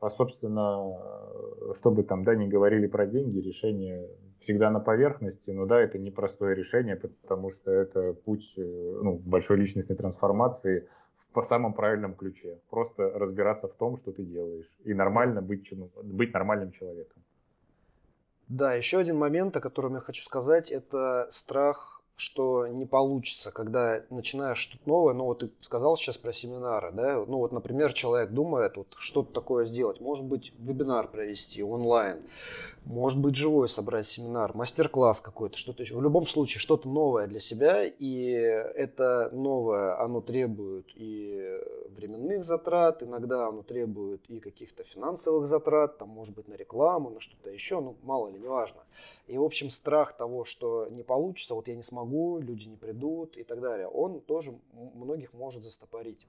А, 0.00 0.10
собственно, 0.10 0.98
чтобы 1.74 2.02
там, 2.02 2.24
да, 2.24 2.34
не 2.34 2.46
говорили 2.46 2.86
про 2.86 3.06
деньги, 3.06 3.38
решение 3.38 4.06
всегда 4.44 4.70
на 4.70 4.80
поверхности, 4.80 5.50
но 5.50 5.66
да, 5.66 5.80
это 5.80 5.98
непростое 5.98 6.54
решение, 6.54 6.96
потому 6.96 7.50
что 7.50 7.70
это 7.70 8.12
путь 8.12 8.54
э, 8.56 9.00
ну, 9.02 9.14
большой 9.24 9.56
личностной 9.56 9.96
трансформации 9.96 10.88
в 11.34 11.42
самом 11.42 11.74
правильном 11.74 12.14
ключе. 12.14 12.58
Просто 12.70 13.10
разбираться 13.18 13.66
в 13.66 13.74
том, 13.74 13.96
что 13.96 14.12
ты 14.12 14.22
делаешь, 14.22 14.70
и 14.84 14.94
нормально 14.94 15.42
быть, 15.42 15.72
быть 16.02 16.32
нормальным 16.32 16.70
человеком. 16.70 17.22
Да, 18.48 18.74
еще 18.74 18.98
один 18.98 19.16
момент, 19.16 19.56
о 19.56 19.60
котором 19.60 19.94
я 19.94 20.00
хочу 20.00 20.22
сказать, 20.22 20.70
это 20.70 21.26
страх 21.30 22.02
что 22.16 22.66
не 22.68 22.86
получится, 22.86 23.50
когда 23.50 24.02
начинаешь 24.10 24.58
что-то 24.58 24.88
новое, 24.88 25.14
ну 25.14 25.24
вот 25.24 25.40
ты 25.40 25.50
сказал 25.60 25.96
сейчас 25.96 26.16
про 26.16 26.32
семинары, 26.32 26.92
да, 26.92 27.24
ну 27.26 27.38
вот, 27.38 27.52
например, 27.52 27.92
человек 27.92 28.30
думает, 28.30 28.76
вот 28.76 28.86
что-то 28.98 29.32
такое 29.32 29.64
сделать, 29.64 30.00
может 30.00 30.24
быть, 30.24 30.52
вебинар 30.58 31.08
провести 31.08 31.62
онлайн, 31.62 32.22
может 32.84 33.20
быть, 33.20 33.34
живой 33.34 33.68
собрать 33.68 34.06
семинар, 34.06 34.54
мастер-класс 34.54 35.20
какой-то, 35.20 35.56
что-то 35.56 35.82
еще, 35.82 35.96
в 35.96 36.02
любом 36.02 36.26
случае, 36.26 36.60
что-то 36.60 36.88
новое 36.88 37.26
для 37.26 37.40
себя, 37.40 37.84
и 37.84 38.30
это 38.30 39.30
новое, 39.32 40.00
оно 40.00 40.20
требует 40.20 40.86
и 40.94 41.58
временных 41.96 42.44
затрат, 42.44 43.02
иногда 43.02 43.48
оно 43.48 43.62
требует 43.62 44.20
и 44.28 44.38
каких-то 44.38 44.84
финансовых 44.84 45.46
затрат, 45.46 45.98
там, 45.98 46.10
может 46.10 46.34
быть, 46.34 46.46
на 46.46 46.54
рекламу, 46.54 47.10
на 47.10 47.20
что-то 47.20 47.50
еще, 47.50 47.80
ну, 47.80 47.96
мало 48.02 48.28
ли, 48.28 48.38
неважно. 48.38 48.82
И, 49.26 49.38
в 49.38 49.42
общем, 49.42 49.70
страх 49.70 50.16
того, 50.16 50.44
что 50.44 50.86
не 50.90 51.02
получится, 51.02 51.54
вот 51.54 51.66
я 51.66 51.74
не 51.74 51.82
смогу, 51.82 52.03
люди 52.40 52.68
не 52.68 52.76
придут 52.76 53.36
и 53.36 53.44
так 53.44 53.60
далее, 53.60 53.88
он 53.88 54.20
тоже 54.20 54.58
многих 54.72 55.32
может 55.32 55.62
застопорить. 55.62 56.26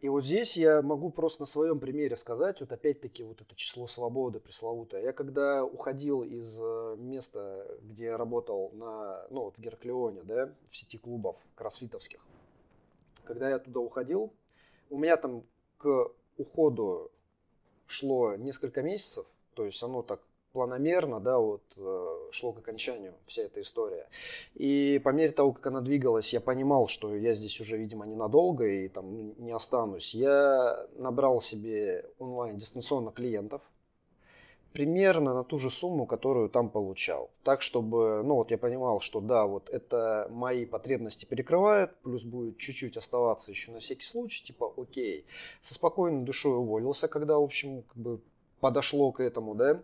И 0.00 0.08
вот 0.08 0.24
здесь 0.24 0.56
я 0.56 0.80
могу 0.80 1.10
просто 1.10 1.42
на 1.42 1.46
своем 1.46 1.78
примере 1.78 2.16
сказать, 2.16 2.60
вот 2.60 2.72
опять-таки 2.72 3.22
вот 3.22 3.42
это 3.42 3.54
число 3.54 3.86
свободы 3.86 4.40
пресловутое. 4.40 5.02
Я 5.02 5.12
когда 5.12 5.62
уходил 5.62 6.22
из 6.22 6.58
э, 6.58 6.96
места, 6.98 7.66
где 7.82 8.04
я 8.04 8.16
работал 8.16 8.70
на, 8.72 9.26
ну 9.28 9.42
вот 9.42 9.58
в 9.58 9.60
Гераклеоне, 9.60 10.22
да, 10.22 10.54
в 10.70 10.76
сети 10.76 10.96
клубов 10.96 11.36
кроссфитовских, 11.54 12.20
когда 13.24 13.50
я 13.50 13.58
туда 13.58 13.80
уходил, 13.80 14.32
у 14.88 14.96
меня 14.96 15.18
там 15.18 15.44
к 15.76 16.10
уходу 16.38 17.10
шло 17.86 18.36
несколько 18.36 18.80
месяцев, 18.80 19.26
то 19.52 19.66
есть 19.66 19.82
оно 19.82 20.02
так 20.02 20.20
планомерно, 20.52 21.20
да, 21.20 21.38
вот 21.38 21.62
э, 21.76 22.06
шло 22.32 22.52
к 22.52 22.58
окончанию 22.58 23.14
вся 23.26 23.42
эта 23.42 23.60
история. 23.60 24.08
И 24.54 25.00
по 25.04 25.10
мере 25.10 25.32
того, 25.32 25.52
как 25.52 25.66
она 25.66 25.80
двигалась, 25.80 26.32
я 26.32 26.40
понимал, 26.40 26.88
что 26.88 27.14
я 27.16 27.34
здесь 27.34 27.60
уже, 27.60 27.76
видимо, 27.76 28.06
ненадолго 28.06 28.66
и 28.66 28.88
там 28.88 29.16
ну, 29.16 29.34
не 29.38 29.52
останусь. 29.52 30.14
Я 30.14 30.86
набрал 30.96 31.40
себе 31.40 32.04
онлайн 32.18 32.56
дистанционно 32.56 33.12
клиентов, 33.12 33.62
примерно 34.72 35.34
на 35.34 35.44
ту 35.44 35.58
же 35.58 35.70
сумму, 35.70 36.06
которую 36.06 36.48
там 36.48 36.68
получал. 36.68 37.30
Так, 37.42 37.62
чтобы, 37.62 38.22
ну 38.24 38.36
вот 38.36 38.50
я 38.50 38.58
понимал, 38.58 39.00
что 39.00 39.20
да, 39.20 39.46
вот 39.46 39.68
это 39.68 40.28
мои 40.30 40.64
потребности 40.64 41.24
перекрывает, 41.24 41.94
плюс 42.02 42.22
будет 42.22 42.58
чуть-чуть 42.58 42.96
оставаться 42.96 43.50
еще 43.50 43.72
на 43.72 43.80
всякий 43.80 44.04
случай, 44.04 44.44
типа 44.44 44.72
окей. 44.76 45.26
Со 45.60 45.74
спокойной 45.74 46.24
душой 46.24 46.56
уволился, 46.56 47.08
когда, 47.08 47.38
в 47.38 47.42
общем, 47.42 47.82
как 47.82 47.96
бы 47.96 48.20
подошло 48.60 49.10
к 49.12 49.20
этому, 49.20 49.54
да. 49.54 49.80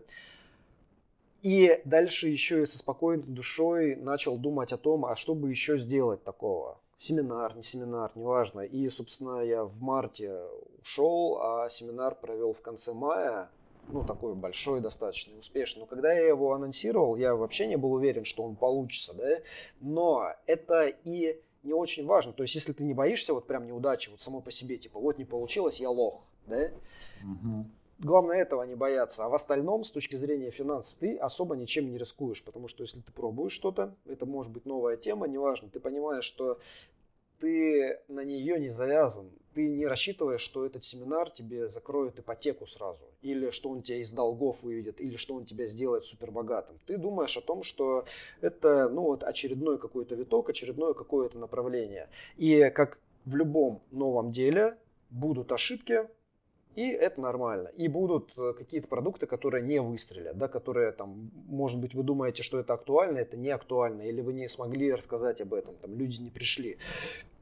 И 1.43 1.81
дальше 1.85 2.27
еще 2.29 2.63
и 2.63 2.65
со 2.65 2.77
спокойной 2.77 3.25
душой 3.25 3.95
начал 3.95 4.37
думать 4.37 4.73
о 4.73 4.77
том, 4.77 5.05
а 5.05 5.15
что 5.15 5.35
бы 5.35 5.49
еще 5.49 5.77
сделать 5.77 6.23
такого. 6.23 6.79
Семинар, 6.97 7.55
не 7.55 7.63
семинар, 7.63 8.11
неважно. 8.15 8.61
И, 8.61 8.89
собственно, 8.89 9.41
я 9.41 9.63
в 9.63 9.79
марте 9.81 10.35
ушел, 10.81 11.39
а 11.39 11.69
семинар 11.69 12.15
провел 12.15 12.53
в 12.53 12.61
конце 12.61 12.93
мая. 12.93 13.49
Ну, 13.89 14.03
такой 14.03 14.33
большой 14.33 14.81
достаточно, 14.81 15.37
успешный. 15.37 15.81
Но 15.81 15.85
когда 15.85 16.11
я 16.11 16.27
его 16.27 16.53
анонсировал, 16.53 17.15
я 17.15 17.35
вообще 17.35 17.67
не 17.67 17.77
был 17.77 17.93
уверен, 17.93 18.25
что 18.25 18.43
он 18.43 18.55
получится, 18.55 19.13
да. 19.13 19.37
Но 19.79 20.33
это 20.47 20.87
и 20.87 21.39
не 21.63 21.73
очень 21.73 22.05
важно. 22.05 22.33
То 22.33 22.43
есть, 22.43 22.55
если 22.55 22.73
ты 22.73 22.83
не 22.83 22.93
боишься 22.93 23.33
вот 23.33 23.45
прям 23.45 23.67
неудачи, 23.67 24.09
вот 24.09 24.19
самой 24.19 24.41
по 24.41 24.51
себе, 24.51 24.77
типа, 24.77 24.99
вот 24.99 25.19
не 25.19 25.25
получилось, 25.25 25.79
я 25.79 25.89
лох, 25.89 26.23
да. 26.47 26.71
Угу 27.23 27.65
главное 27.99 28.37
этого 28.37 28.63
не 28.63 28.75
бояться. 28.75 29.25
А 29.25 29.29
в 29.29 29.33
остальном, 29.33 29.83
с 29.83 29.91
точки 29.91 30.15
зрения 30.15 30.51
финансов, 30.51 30.97
ты 30.99 31.17
особо 31.17 31.55
ничем 31.55 31.89
не 31.89 31.97
рискуешь. 31.97 32.43
Потому 32.43 32.67
что 32.67 32.83
если 32.83 33.01
ты 33.01 33.11
пробуешь 33.11 33.53
что-то, 33.53 33.95
это 34.05 34.25
может 34.25 34.51
быть 34.51 34.65
новая 34.65 34.97
тема, 34.97 35.27
неважно, 35.27 35.69
ты 35.69 35.79
понимаешь, 35.79 36.25
что 36.25 36.59
ты 37.39 37.99
на 38.07 38.23
нее 38.23 38.59
не 38.59 38.69
завязан. 38.69 39.29
Ты 39.53 39.69
не 39.69 39.87
рассчитываешь, 39.87 40.41
что 40.41 40.65
этот 40.65 40.83
семинар 40.83 41.29
тебе 41.29 41.67
закроет 41.67 42.19
ипотеку 42.19 42.67
сразу. 42.67 43.03
Или 43.21 43.49
что 43.49 43.69
он 43.69 43.81
тебя 43.81 43.97
из 43.97 44.11
долгов 44.11 44.61
выведет, 44.61 45.01
или 45.01 45.17
что 45.17 45.35
он 45.35 45.45
тебя 45.45 45.67
сделает 45.67 46.05
супербогатым. 46.05 46.79
Ты 46.85 46.97
думаешь 46.97 47.37
о 47.37 47.41
том, 47.41 47.63
что 47.63 48.05
это 48.41 48.89
ну, 48.89 49.03
вот 49.03 49.23
очередной 49.23 49.79
какой-то 49.79 50.15
виток, 50.15 50.49
очередное 50.49 50.93
какое-то 50.93 51.39
направление. 51.39 52.09
И 52.37 52.69
как 52.69 52.99
в 53.25 53.35
любом 53.35 53.81
новом 53.91 54.31
деле 54.31 54.77
будут 55.09 55.51
ошибки, 55.51 56.07
и 56.77 56.91
это 56.91 57.19
нормально. 57.19 57.69
И 57.69 57.87
будут 57.87 58.33
э, 58.37 58.53
какие-то 58.55 58.87
продукты, 58.87 59.25
которые 59.25 59.63
не 59.63 59.81
выстрелят, 59.81 60.37
да, 60.37 60.47
которые 60.47 60.91
там, 60.91 61.31
может 61.47 61.79
быть, 61.79 61.95
вы 61.95 62.03
думаете, 62.03 62.43
что 62.43 62.59
это 62.59 62.75
актуально, 62.75 63.17
это 63.17 63.35
не 63.35 63.49
актуально, 63.49 64.03
или 64.03 64.21
вы 64.21 64.33
не 64.33 64.47
смогли 64.47 64.93
рассказать 64.93 65.41
об 65.41 65.55
этом, 65.55 65.75
там 65.77 65.95
люди 65.95 66.19
не 66.19 66.29
пришли. 66.29 66.77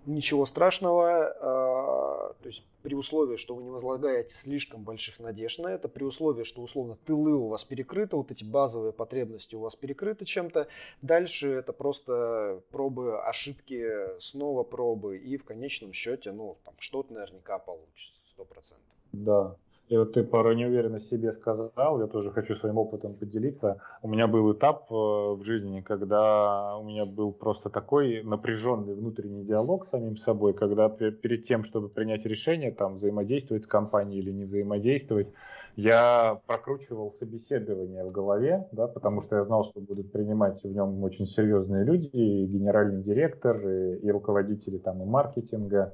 Ничего 0.05 0.45
страшного, 0.45 1.33
э, 1.33 2.33
то 2.43 2.45
есть 2.45 2.63
при 2.81 2.95
условии, 2.95 3.35
что 3.35 3.55
вы 3.55 3.63
не 3.63 3.71
возлагаете 3.71 4.33
слишком 4.33 4.83
больших 4.83 5.19
надежд 5.19 5.59
на 5.59 5.67
это, 5.67 5.89
при 5.89 6.05
условии, 6.05 6.45
что 6.45 6.61
условно 6.61 6.97
тылы 7.05 7.33
у 7.33 7.49
вас 7.49 7.65
перекрыты, 7.65 8.15
вот 8.15 8.31
эти 8.31 8.45
базовые 8.45 8.93
потребности 8.93 9.55
у 9.55 9.59
вас 9.59 9.75
перекрыты 9.75 10.23
чем-то, 10.23 10.69
дальше 11.01 11.51
это 11.51 11.73
просто 11.73 12.61
пробы, 12.71 13.19
ошибки, 13.21 14.17
снова 14.21 14.63
пробы, 14.63 15.17
и 15.17 15.35
в 15.35 15.43
конечном 15.43 15.91
счете, 15.91 16.31
ну, 16.31 16.57
там 16.63 16.75
что-то 16.77 17.13
наверняка 17.13 17.59
получится, 17.59 18.13
сто 18.31 18.45
процентов. 18.45 18.94
Да. 19.23 19.55
И 19.87 19.97
вот 19.97 20.13
ты 20.13 20.23
пару 20.23 20.53
неуверенность 20.53 21.09
себе 21.09 21.31
сказал, 21.31 22.01
я 22.01 22.07
тоже 22.07 22.31
хочу 22.31 22.55
своим 22.55 22.79
опытом 22.79 23.13
поделиться. 23.13 23.81
У 24.01 24.07
меня 24.07 24.25
был 24.25 24.51
этап 24.51 24.91
э, 24.91 24.95
в 24.95 25.43
жизни, 25.43 25.81
когда 25.81 26.75
у 26.77 26.83
меня 26.83 27.05
был 27.05 27.31
просто 27.31 27.69
такой 27.69 28.23
напряженный 28.23 28.95
внутренний 28.95 29.43
диалог 29.43 29.85
с 29.85 29.91
самим 29.91 30.17
собой, 30.17 30.53
когда 30.53 30.89
перед 30.89 31.43
тем, 31.43 31.63
чтобы 31.63 31.89
принять 31.89 32.25
решение, 32.25 32.71
там, 32.71 32.95
взаимодействовать 32.95 33.65
с 33.65 33.67
компанией 33.67 34.21
или 34.21 34.31
не 34.31 34.45
взаимодействовать, 34.45 35.27
я 35.75 36.39
прокручивал 36.47 37.13
собеседование 37.19 38.05
в 38.05 38.11
голове, 38.11 38.67
да, 38.71 38.87
потому 38.87 39.21
что 39.21 39.35
я 39.35 39.43
знал, 39.43 39.65
что 39.65 39.81
будут 39.81 40.11
принимать 40.11 40.63
в 40.63 40.67
нем 40.67 41.03
очень 41.03 41.27
серьезные 41.27 41.83
люди, 41.83 42.07
и 42.07 42.45
генеральный 42.45 43.03
директор, 43.03 43.57
и, 43.67 43.97
и 43.97 44.09
руководители 44.09 44.79
там 44.79 45.03
и 45.03 45.05
маркетинга, 45.05 45.93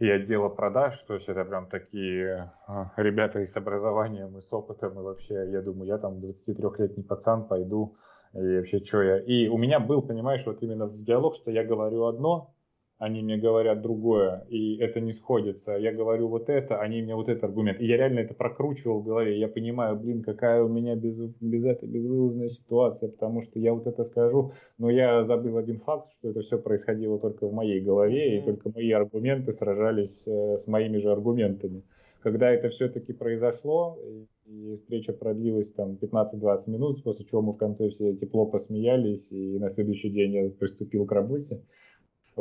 и 0.00 0.08
отдела 0.08 0.48
продаж, 0.48 0.98
то 1.06 1.14
есть 1.14 1.28
это 1.28 1.44
прям 1.44 1.68
такие 1.68 2.52
а, 2.66 2.90
ребята 2.96 3.40
и 3.40 3.46
с 3.46 3.54
образованием, 3.54 4.36
и 4.38 4.40
с 4.40 4.50
опытом, 4.50 4.98
и 4.98 5.02
вообще, 5.02 5.50
я 5.50 5.60
думаю, 5.60 5.88
я 5.88 5.98
там 5.98 6.14
23-летний 6.14 7.04
пацан 7.04 7.46
пойду, 7.46 7.96
и 8.32 8.56
вообще, 8.56 8.78
что 8.78 9.02
я... 9.02 9.18
И 9.18 9.48
у 9.48 9.58
меня 9.58 9.78
был, 9.78 10.00
понимаешь, 10.00 10.42
вот 10.46 10.62
именно 10.62 10.88
диалог, 10.88 11.34
что 11.34 11.50
я 11.50 11.64
говорю 11.64 12.06
одно, 12.06 12.54
они 13.00 13.22
мне 13.22 13.38
говорят 13.38 13.80
другое, 13.80 14.44
и 14.50 14.76
это 14.76 15.00
не 15.00 15.14
сходится. 15.14 15.72
Я 15.72 15.90
говорю 15.90 16.28
вот 16.28 16.50
это, 16.50 16.80
они 16.80 17.00
мне 17.00 17.14
вот 17.14 17.30
этот 17.30 17.44
аргумент. 17.44 17.80
И 17.80 17.86
я 17.86 17.96
реально 17.96 18.20
это 18.20 18.34
прокручивал 18.34 19.00
в 19.00 19.04
голове. 19.04 19.40
Я 19.40 19.48
понимаю, 19.48 19.96
блин, 19.96 20.22
какая 20.22 20.62
у 20.62 20.68
меня 20.68 20.94
без, 20.96 21.18
без 21.40 21.64
этой 21.64 21.88
безвылазная 21.88 22.50
ситуация, 22.50 23.08
потому 23.08 23.40
что 23.40 23.58
я 23.58 23.72
вот 23.72 23.86
это 23.86 24.04
скажу. 24.04 24.52
Но 24.76 24.90
я 24.90 25.24
забыл 25.24 25.56
один 25.56 25.80
факт, 25.80 26.12
что 26.12 26.28
это 26.28 26.42
все 26.42 26.58
происходило 26.58 27.18
только 27.18 27.46
в 27.46 27.54
моей 27.54 27.80
голове, 27.80 28.36
mm-hmm. 28.36 28.42
и 28.42 28.44
только 28.44 28.70
мои 28.74 28.90
аргументы 28.90 29.54
сражались 29.54 30.22
э, 30.26 30.58
с 30.58 30.66
моими 30.66 30.98
же 30.98 31.10
аргументами. 31.10 31.82
Когда 32.20 32.50
это 32.50 32.68
все-таки 32.68 33.14
произошло, 33.14 33.98
и 34.44 34.76
встреча 34.76 35.14
продлилась 35.14 35.72
там 35.72 35.96
15-20 35.98 36.70
минут, 36.70 37.02
после 37.02 37.24
чего 37.24 37.40
мы 37.40 37.54
в 37.54 37.56
конце 37.56 37.88
все 37.88 38.14
тепло 38.14 38.44
посмеялись, 38.44 39.32
и 39.32 39.58
на 39.58 39.70
следующий 39.70 40.10
день 40.10 40.34
я 40.34 40.50
приступил 40.50 41.06
к 41.06 41.12
работе 41.12 41.62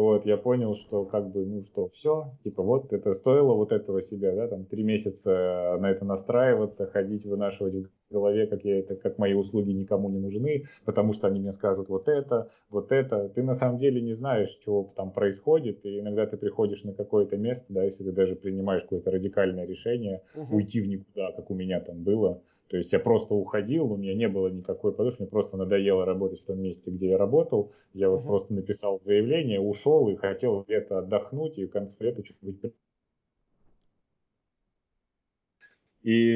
вот, 0.04 0.26
я 0.26 0.38
понял, 0.38 0.76
что 0.76 1.04
как 1.04 1.30
бы, 1.30 1.46
ну 1.46 1.64
что, 1.66 1.90
все, 1.90 2.32
типа 2.46 2.64
вот 2.64 2.94
это 2.94 3.14
стоило 3.14 3.54
вот 3.54 3.74
этого 3.74 4.02
себя, 4.02 4.34
да, 4.34 4.48
там 4.48 4.64
три 4.64 4.84
месяца 4.84 5.78
на 5.80 5.92
это 5.92 6.06
настраиваться, 6.06 6.88
ходить, 6.88 7.26
вынашивать 7.26 7.74
в 7.74 7.90
голове, 8.10 8.48
как 8.48 8.64
я 8.64 8.80
это, 8.80 8.96
как 8.96 9.18
мои 9.18 9.34
услуги 9.34 9.72
никому 9.72 10.10
не 10.10 10.20
нужны, 10.20 10.68
потому 10.86 11.12
что 11.12 11.28
они 11.28 11.42
мне 11.42 11.52
скажут 11.52 11.90
вот 11.90 12.08
это, 12.08 12.50
вот 12.70 12.94
это. 12.94 13.28
Ты 13.28 13.44
на 13.44 13.54
самом 13.54 13.78
деле 13.78 14.02
не 14.02 14.14
знаешь, 14.14 14.50
что 14.50 14.94
там 14.96 15.12
происходит, 15.12 15.86
и 15.86 16.00
иногда 16.00 16.26
ты 16.26 16.38
приходишь 16.38 16.86
на 16.86 16.94
какое-то 16.94 17.36
место, 17.36 17.66
да, 17.74 17.84
если 17.84 18.06
ты 18.06 18.14
даже 18.14 18.38
принимаешь 18.38 18.84
какое-то 18.84 19.12
радикальное 19.12 19.66
решение, 19.66 20.22
угу. 20.34 20.56
уйти 20.56 20.80
в 20.80 20.88
никуда, 20.88 21.34
как 21.34 21.52
у 21.52 21.56
меня 21.56 21.82
там 21.82 22.04
было, 22.04 22.42
то 22.70 22.78
есть 22.78 22.94
я 22.94 23.00
просто 23.00 23.34
уходил, 23.34 23.92
у 23.92 23.98
меня 23.98 24.14
не 24.14 24.28
было 24.28 24.48
никакой 24.48 24.94
подушки, 24.94 25.22
мне 25.22 25.30
просто 25.30 25.58
надоело 25.58 26.06
работать 26.06 26.42
в 26.42 26.46
том 26.46 26.62
месте, 26.62 26.92
где 26.92 27.10
я 27.10 27.18
работал. 27.18 27.72
Я 27.94 28.10
вот 28.10 28.22
uh-huh. 28.22 28.28
просто 28.28 28.54
написал 28.54 29.00
заявление, 29.02 29.60
ушел 29.60 30.08
и 30.10 30.16
хотел 30.16 30.66
лето 30.68 31.00
отдохнуть 31.00 31.58
и 31.58 31.66
в 31.66 31.72
конце 31.72 31.96
лета 32.00 32.24
что-нибудь 32.24 32.74
И 36.04 36.34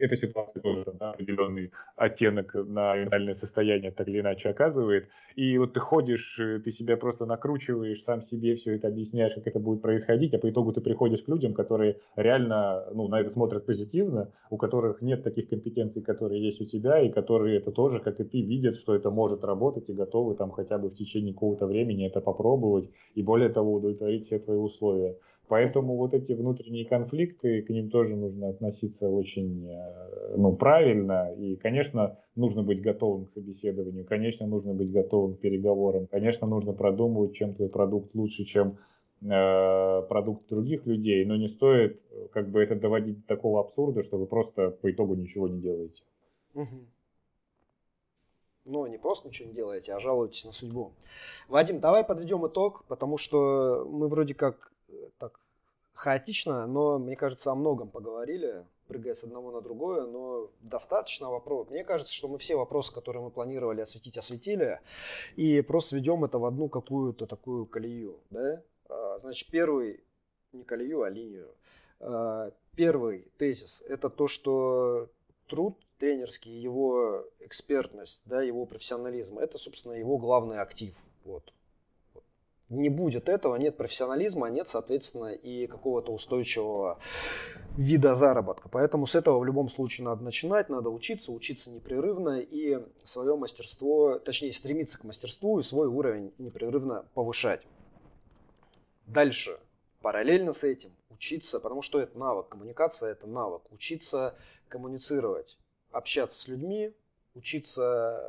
эта 0.00 0.16
ситуация 0.16 0.60
тоже 0.60 0.84
да, 0.98 1.10
определенный 1.10 1.72
оттенок 1.96 2.54
на 2.54 2.96
ментальное 2.96 3.34
состояние 3.34 3.92
так 3.92 4.08
или 4.08 4.20
иначе 4.20 4.48
оказывает. 4.48 5.08
И 5.36 5.58
вот 5.58 5.74
ты 5.74 5.80
ходишь, 5.80 6.38
э, 6.40 6.58
ты 6.58 6.70
себя 6.70 6.96
просто 6.96 7.24
накручиваешь, 7.26 8.02
сам 8.02 8.22
себе 8.22 8.56
все 8.56 8.74
это 8.74 8.88
объясняешь, 8.88 9.34
как 9.34 9.46
это 9.46 9.60
будет 9.60 9.80
происходить, 9.82 10.34
а 10.34 10.38
по 10.38 10.50
итогу 10.50 10.72
ты 10.72 10.80
приходишь 10.80 11.22
к 11.22 11.28
людям, 11.28 11.54
которые 11.54 12.00
реально 12.16 12.86
ну, 12.92 13.06
на 13.08 13.20
это 13.20 13.30
смотрят 13.30 13.64
позитивно, 13.66 14.32
у 14.50 14.56
которых 14.56 15.02
нет 15.02 15.22
таких 15.22 15.48
компетенций, 15.48 16.02
которые 16.02 16.42
есть 16.42 16.60
у 16.60 16.64
тебя, 16.64 17.00
и 17.00 17.10
которые 17.10 17.58
это 17.58 17.70
тоже, 17.70 18.00
как 18.00 18.20
и 18.20 18.24
ты, 18.24 18.42
видят, 18.42 18.76
что 18.76 18.94
это 18.94 19.10
может 19.10 19.44
работать 19.44 19.88
и 19.88 19.92
готовы 19.92 20.34
там 20.34 20.50
хотя 20.50 20.78
бы 20.78 20.88
в 20.88 20.94
течение 20.94 21.32
какого-то 21.32 21.66
времени 21.66 22.06
это 22.06 22.20
попробовать 22.20 22.90
и 23.14 23.22
более 23.22 23.50
того 23.50 23.74
удовлетворить 23.74 24.26
все 24.26 24.38
твои 24.38 24.58
условия. 24.58 25.16
Поэтому 25.48 25.96
вот 25.96 26.12
эти 26.12 26.32
внутренние 26.32 26.84
конфликты, 26.84 27.62
к 27.62 27.70
ним 27.70 27.88
тоже 27.88 28.16
нужно 28.16 28.48
относиться 28.48 29.08
очень 29.08 29.68
э, 29.68 30.34
ну, 30.36 30.56
правильно. 30.56 31.32
И, 31.34 31.54
конечно, 31.56 32.18
нужно 32.34 32.64
быть 32.64 32.82
готовым 32.82 33.26
к 33.26 33.30
собеседованию, 33.30 34.04
конечно, 34.04 34.46
нужно 34.46 34.74
быть 34.74 34.90
готовым 34.90 35.36
к 35.36 35.40
переговорам, 35.40 36.08
конечно, 36.08 36.48
нужно 36.48 36.72
продумывать, 36.72 37.34
чем 37.34 37.54
твой 37.54 37.68
продукт 37.68 38.12
лучше, 38.14 38.44
чем 38.44 38.78
э, 39.22 40.02
продукт 40.08 40.48
других 40.48 40.84
людей, 40.84 41.24
но 41.24 41.36
не 41.36 41.48
стоит 41.48 42.00
как 42.32 42.48
бы 42.48 42.60
это 42.60 42.74
доводить 42.74 43.20
до 43.20 43.26
такого 43.28 43.60
абсурда, 43.60 44.02
что 44.02 44.18
вы 44.18 44.26
просто 44.26 44.70
по 44.70 44.90
итогу 44.90 45.14
ничего 45.14 45.46
не 45.46 45.60
делаете. 45.60 46.02
Ну, 48.64 48.84
не 48.86 48.98
просто 48.98 49.28
ничего 49.28 49.48
не 49.48 49.54
делаете, 49.54 49.92
а 49.94 50.00
жалуетесь 50.00 50.44
на 50.44 50.50
судьбу. 50.50 50.90
Вадим, 51.46 51.78
давай 51.78 52.02
подведем 52.02 52.44
итог, 52.48 52.82
потому 52.88 53.16
что 53.16 53.86
мы 53.88 54.08
вроде 54.08 54.34
как 54.34 54.72
так 55.18 55.40
хаотично, 55.92 56.66
но, 56.66 56.98
мне 56.98 57.16
кажется, 57.16 57.50
о 57.50 57.54
многом 57.54 57.88
поговорили, 57.88 58.64
прыгая 58.86 59.14
с 59.14 59.24
одного 59.24 59.50
на 59.50 59.60
другое, 59.60 60.06
но 60.06 60.50
достаточно 60.60 61.30
вопросов. 61.30 61.70
Мне 61.70 61.84
кажется, 61.84 62.12
что 62.12 62.28
мы 62.28 62.38
все 62.38 62.56
вопросы, 62.56 62.92
которые 62.92 63.22
мы 63.22 63.30
планировали 63.30 63.80
осветить, 63.80 64.18
осветили, 64.18 64.80
и 65.36 65.60
просто 65.62 65.96
ведем 65.96 66.24
это 66.24 66.38
в 66.38 66.44
одну 66.44 66.68
какую-то 66.68 67.26
такую 67.26 67.66
колею. 67.66 68.18
Да? 68.30 68.62
А, 68.88 69.18
значит, 69.20 69.48
первый, 69.50 70.04
не 70.52 70.64
колею, 70.64 71.02
а 71.02 71.08
линию. 71.08 71.48
А, 72.00 72.52
первый 72.76 73.26
тезис– 73.38 73.82
это 73.88 74.10
то, 74.10 74.28
что 74.28 75.08
труд 75.48 75.76
тренерский, 75.98 76.52
его 76.52 77.24
экспертность, 77.40 78.20
да, 78.26 78.42
его 78.42 78.66
профессионализм– 78.66 79.38
это, 79.40 79.56
собственно, 79.56 79.94
его 79.94 80.18
главный 80.18 80.58
актив. 80.58 80.94
Вот 81.24 81.52
не 82.68 82.88
будет 82.88 83.28
этого, 83.28 83.56
нет 83.56 83.76
профессионализма, 83.76 84.48
нет, 84.48 84.68
соответственно, 84.68 85.32
и 85.32 85.66
какого-то 85.66 86.12
устойчивого 86.12 86.98
вида 87.76 88.14
заработка. 88.14 88.68
Поэтому 88.68 89.06
с 89.06 89.14
этого 89.14 89.38
в 89.38 89.44
любом 89.44 89.68
случае 89.68 90.06
надо 90.06 90.24
начинать, 90.24 90.68
надо 90.68 90.90
учиться, 90.90 91.32
учиться 91.32 91.70
непрерывно 91.70 92.40
и 92.40 92.82
свое 93.04 93.36
мастерство, 93.36 94.18
точнее 94.18 94.52
стремиться 94.52 94.98
к 94.98 95.04
мастерству 95.04 95.58
и 95.58 95.62
свой 95.62 95.86
уровень 95.86 96.32
непрерывно 96.38 97.04
повышать. 97.14 97.66
Дальше, 99.06 99.58
параллельно 100.00 100.52
с 100.52 100.64
этим, 100.64 100.90
учиться, 101.10 101.60
потому 101.60 101.82
что 101.82 102.00
это 102.00 102.18
навык, 102.18 102.48
коммуникация 102.48 103.12
это 103.12 103.28
навык, 103.28 103.62
учиться 103.70 104.34
коммуницировать, 104.68 105.56
общаться 105.92 106.40
с 106.40 106.48
людьми, 106.48 106.92
учиться 107.34 108.20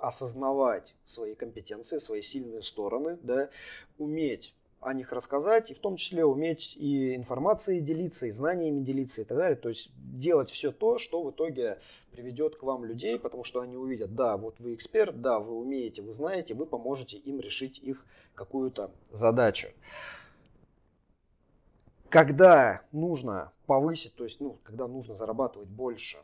осознавать 0.00 0.94
свои 1.04 1.34
компетенции, 1.34 1.98
свои 1.98 2.22
сильные 2.22 2.62
стороны, 2.62 3.18
да, 3.22 3.50
уметь 3.98 4.54
о 4.80 4.94
них 4.94 5.12
рассказать, 5.12 5.70
и 5.70 5.74
в 5.74 5.78
том 5.78 5.96
числе 5.96 6.24
уметь 6.24 6.74
и 6.76 7.14
информацией 7.14 7.80
делиться, 7.80 8.26
и 8.26 8.30
знаниями 8.30 8.82
делиться 8.82 9.20
и 9.20 9.24
так 9.24 9.36
далее. 9.36 9.56
То 9.56 9.68
есть 9.68 9.90
делать 9.96 10.50
все 10.50 10.72
то, 10.72 10.98
что 10.98 11.22
в 11.22 11.30
итоге 11.30 11.78
приведет 12.12 12.56
к 12.56 12.62
вам 12.62 12.84
людей, 12.84 13.18
потому 13.18 13.44
что 13.44 13.60
они 13.60 13.76
увидят, 13.76 14.14
да, 14.14 14.36
вот 14.38 14.58
вы 14.58 14.74
эксперт, 14.74 15.20
да, 15.20 15.38
вы 15.38 15.54
умеете, 15.54 16.00
вы 16.00 16.14
знаете, 16.14 16.54
вы 16.54 16.64
поможете 16.64 17.18
им 17.18 17.40
решить 17.40 17.78
их 17.78 18.06
какую-то 18.34 18.90
задачу. 19.12 19.68
Когда 22.08 22.82
нужно 22.90 23.52
повысить, 23.66 24.14
то 24.14 24.24
есть, 24.24 24.40
ну, 24.40 24.58
когда 24.64 24.88
нужно 24.88 25.14
зарабатывать 25.14 25.68
больше, 25.68 26.16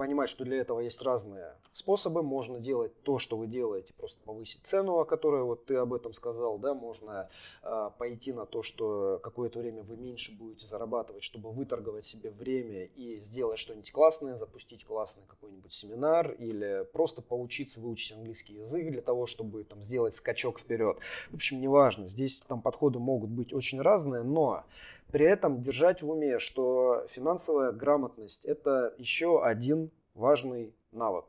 понимать, 0.00 0.30
что 0.30 0.46
для 0.46 0.56
этого 0.56 0.80
есть 0.80 1.02
разные 1.02 1.52
способы. 1.74 2.22
Можно 2.22 2.58
делать 2.58 2.90
то, 3.02 3.18
что 3.18 3.36
вы 3.36 3.46
делаете, 3.46 3.92
просто 3.92 4.18
повысить 4.24 4.62
цену, 4.62 4.98
о 4.98 5.04
которой 5.04 5.42
вот 5.42 5.66
ты 5.66 5.76
об 5.76 5.92
этом 5.92 6.14
сказал, 6.14 6.56
да, 6.56 6.72
можно 6.72 7.28
э, 7.62 7.90
пойти 7.98 8.32
на 8.32 8.46
то, 8.46 8.62
что 8.62 9.20
какое-то 9.22 9.58
время 9.58 9.82
вы 9.82 9.98
меньше 9.98 10.32
будете 10.32 10.64
зарабатывать, 10.66 11.22
чтобы 11.22 11.52
выторговать 11.52 12.06
себе 12.06 12.30
время 12.30 12.86
и 12.86 13.20
сделать 13.20 13.58
что-нибудь 13.58 13.92
классное, 13.92 14.36
запустить 14.36 14.86
классный 14.86 15.24
какой-нибудь 15.28 15.74
семинар 15.74 16.30
или 16.30 16.88
просто 16.94 17.20
поучиться 17.20 17.78
выучить 17.78 18.16
английский 18.16 18.54
язык 18.54 18.90
для 18.90 19.02
того, 19.02 19.26
чтобы 19.26 19.64
там 19.64 19.82
сделать 19.82 20.14
скачок 20.14 20.60
вперед. 20.60 20.96
В 21.30 21.34
общем, 21.34 21.60
неважно, 21.60 22.08
здесь 22.08 22.42
там 22.48 22.62
подходы 22.62 22.98
могут 22.98 23.28
быть 23.28 23.52
очень 23.52 23.82
разные, 23.82 24.22
но 24.22 24.64
при 25.10 25.26
этом 25.26 25.62
держать 25.62 26.02
в 26.02 26.10
уме, 26.10 26.38
что 26.38 27.06
финансовая 27.10 27.72
грамотность 27.72 28.44
это 28.44 28.94
еще 28.98 29.44
один 29.44 29.90
важный 30.14 30.74
навык. 30.92 31.26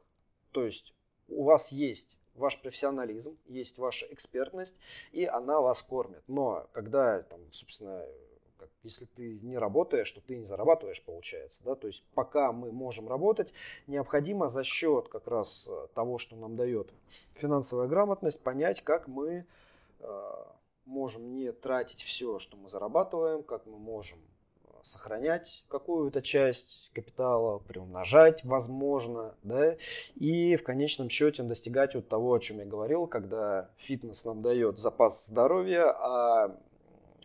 То 0.52 0.66
есть 0.66 0.94
у 1.28 1.44
вас 1.44 1.72
есть 1.72 2.18
ваш 2.36 2.62
профессионализм, 2.62 3.38
есть 3.48 3.78
ваша 3.78 4.06
экспертность, 4.12 4.80
и 5.12 5.26
она 5.26 5.60
вас 5.62 5.82
кормит. 5.82 6.24
Но 6.28 6.68
когда, 6.74 7.22
там, 7.24 7.40
собственно, 7.52 8.06
как, 8.58 8.70
если 8.84 9.06
ты 9.06 9.40
не 9.42 9.58
работаешь, 9.58 10.12
то 10.12 10.22
ты 10.22 10.36
не 10.36 10.46
зарабатываешь, 10.46 11.02
получается. 11.04 11.62
Да? 11.64 11.76
То 11.76 11.88
есть 11.88 12.04
пока 12.14 12.52
мы 12.52 12.72
можем 12.72 13.08
работать, 13.10 13.54
необходимо 13.88 14.50
за 14.50 14.64
счет 14.64 15.08
как 15.08 15.28
раз 15.28 15.68
э, 15.70 15.88
того, 15.94 16.18
что 16.20 16.36
нам 16.36 16.56
дает 16.56 16.94
финансовая 17.34 17.88
грамотность, 17.88 18.42
понять, 18.42 18.82
как 18.82 19.08
мы 19.08 19.46
э, 20.00 20.44
можем 20.86 21.34
не 21.34 21.52
тратить 21.52 22.04
все, 22.04 22.40
что 22.40 22.58
мы 22.58 22.70
зарабатываем, 22.70 23.44
как 23.44 23.66
мы 23.66 23.78
можем 23.78 24.20
э, 24.64 24.70
сохранять 24.84 25.64
какую-то 25.68 26.22
часть 26.22 26.90
капитала, 26.94 27.60
приумножать, 27.60 28.44
возможно, 28.44 29.36
да, 29.44 29.78
и 30.16 30.56
в 30.56 30.64
конечном 30.64 31.10
счете 31.10 31.44
достигать 31.44 31.96
вот 31.96 32.08
того, 32.08 32.34
о 32.34 32.40
чем 32.40 32.60
я 32.60 32.66
говорил, 32.66 33.08
когда 33.08 33.70
фитнес 33.78 34.26
нам 34.26 34.42
дает 34.42 34.80
запас 34.80 35.26
здоровья, 35.28 35.86
а 35.92 36.58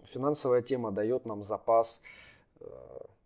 финансовая 0.04 0.62
тема 0.62 0.92
дает 0.92 1.26
нам 1.26 1.42
запас 1.42 2.02
э, 2.60 2.66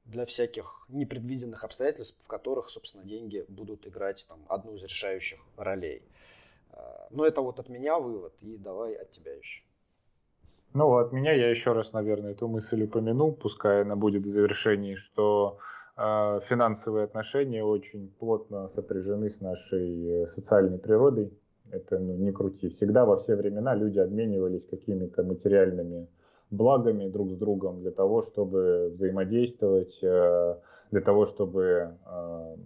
для 0.07 0.27
всяких 0.27 0.87
непредвиденных 0.89 1.65
обстоятельств, 1.65 2.17
в 2.21 2.27
которых, 2.27 2.71
собственно, 2.71 3.05
деньги 3.05 3.45
будут 3.49 3.87
играть 3.87 4.27
там, 4.29 4.45
одну 4.49 4.75
из 4.75 4.83
решающих 4.85 5.41
ролей. 5.57 6.03
Э, 6.73 7.07
но 7.11 7.25
это 7.25 7.41
вот 7.41 7.61
от 7.61 7.69
меня 7.69 7.99
вывод, 7.99 8.35
и 8.41 8.57
давай 8.57 8.95
от 8.95 9.11
тебя 9.11 9.35
еще. 9.35 9.63
Ну, 10.73 10.97
от 10.99 11.13
меня 11.13 11.33
я 11.33 11.51
еще 11.51 11.73
раз, 11.73 11.93
наверное, 11.93 12.31
эту 12.31 12.47
мысль 12.47 12.85
упомяну, 12.85 13.33
пускай 13.33 13.83
она 13.83 13.97
будет 13.97 14.23
в 14.23 14.29
завершении, 14.29 14.95
что 14.95 15.59
э, 15.97 16.41
финансовые 16.49 17.05
отношения 17.05 17.65
очень 17.65 18.09
плотно 18.21 18.69
сопряжены 18.69 19.31
с 19.31 19.41
нашей 19.41 20.23
э, 20.23 20.27
социальной 20.29 20.79
природой. 20.79 21.33
Это 21.73 21.99
ну, 21.99 22.15
не 22.15 22.31
крути. 22.31 22.69
Всегда 22.69 23.05
во 23.05 23.17
все 23.17 23.35
времена 23.35 23.75
люди 23.75 23.99
обменивались 23.99 24.65
какими-то 24.65 25.25
материальными 25.25 26.07
благами 26.51 27.09
друг 27.09 27.33
с 27.33 27.37
другом 27.37 27.81
для 27.81 27.91
того, 27.91 28.23
чтобы 28.23 28.91
взаимодействовать, 28.93 29.99
э, 30.03 30.57
для 30.93 31.01
того, 31.01 31.27
чтобы 31.27 31.97
э, 32.07 32.57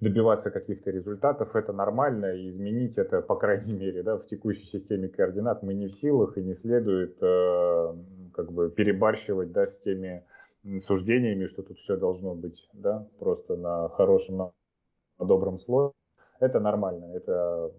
добиваться 0.00 0.50
каких-то 0.50 0.90
результатов, 0.90 1.56
это 1.56 1.72
нормально, 1.72 2.34
и 2.34 2.50
изменить 2.50 2.98
это, 2.98 3.22
по 3.22 3.36
крайней 3.36 3.72
мере, 3.72 4.02
да, 4.02 4.18
в 4.18 4.26
текущей 4.26 4.66
системе 4.66 5.08
координат 5.08 5.62
мы 5.62 5.74
не 5.74 5.86
в 5.86 5.92
силах, 5.92 6.36
и 6.36 6.42
не 6.42 6.54
следует 6.54 7.16
э, 7.22 7.94
как 8.34 8.52
бы 8.52 8.70
перебарщивать 8.70 9.52
да, 9.52 9.66
с 9.66 9.78
теми 9.80 10.24
суждениями, 10.80 11.46
что 11.46 11.62
тут 11.62 11.78
все 11.78 11.96
должно 11.96 12.34
быть 12.34 12.68
да, 12.74 13.06
просто 13.18 13.56
на 13.56 13.88
хорошем, 13.88 14.36
на, 14.36 14.52
добром 15.18 15.58
слое. 15.58 15.92
Это 16.40 16.60
нормально, 16.60 17.14
это, 17.14 17.72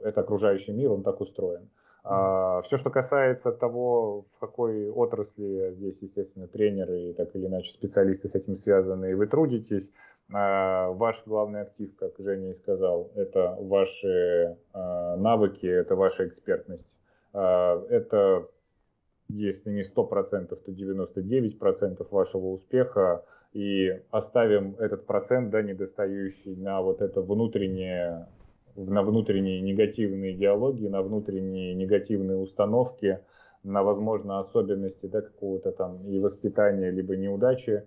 это 0.00 0.20
окружающий 0.20 0.72
мир, 0.72 0.92
он 0.92 1.02
так 1.02 1.20
устроен. 1.20 1.70
А, 2.04 2.60
все, 2.62 2.76
что 2.76 2.90
касается 2.90 3.50
того, 3.50 4.26
в 4.36 4.38
какой 4.38 4.90
отрасли 4.90 5.72
здесь, 5.72 5.96
естественно, 6.02 6.46
тренеры 6.46 7.10
и 7.10 7.12
так 7.14 7.34
или 7.34 7.46
иначе 7.46 7.72
специалисты 7.72 8.28
с 8.28 8.34
этим 8.34 8.56
связаны, 8.56 9.10
и 9.10 9.14
вы 9.14 9.26
трудитесь, 9.26 9.90
а, 9.90 10.13
ваш 10.28 11.22
главный 11.26 11.62
актив, 11.62 11.94
как 11.96 12.12
Женя 12.18 12.50
и 12.50 12.54
сказал, 12.54 13.10
это 13.14 13.56
ваши 13.60 14.56
а, 14.72 15.16
навыки, 15.16 15.66
это 15.66 15.96
ваша 15.96 16.26
экспертность. 16.26 16.88
А, 17.32 17.84
это, 17.90 18.48
если 19.28 19.70
не 19.70 19.82
100%, 19.82 20.56
то 20.56 20.72
99% 20.72 22.06
вашего 22.10 22.46
успеха. 22.48 23.24
И 23.52 24.02
оставим 24.10 24.74
этот 24.80 25.06
процент, 25.06 25.50
да, 25.50 25.62
недостающий 25.62 26.56
на 26.56 26.82
вот 26.82 27.00
это 27.00 27.20
внутреннее, 27.20 28.26
на 28.74 29.02
внутренние 29.02 29.60
негативные 29.60 30.32
идеологии, 30.32 30.88
на 30.88 31.02
внутренние 31.02 31.74
негативные 31.74 32.38
установки, 32.38 33.20
на, 33.62 33.84
возможно, 33.84 34.40
особенности 34.40 35.06
да, 35.06 35.20
какого-то 35.20 35.70
там 35.70 36.04
и 36.08 36.18
воспитания, 36.18 36.90
либо 36.90 37.14
неудачи, 37.14 37.84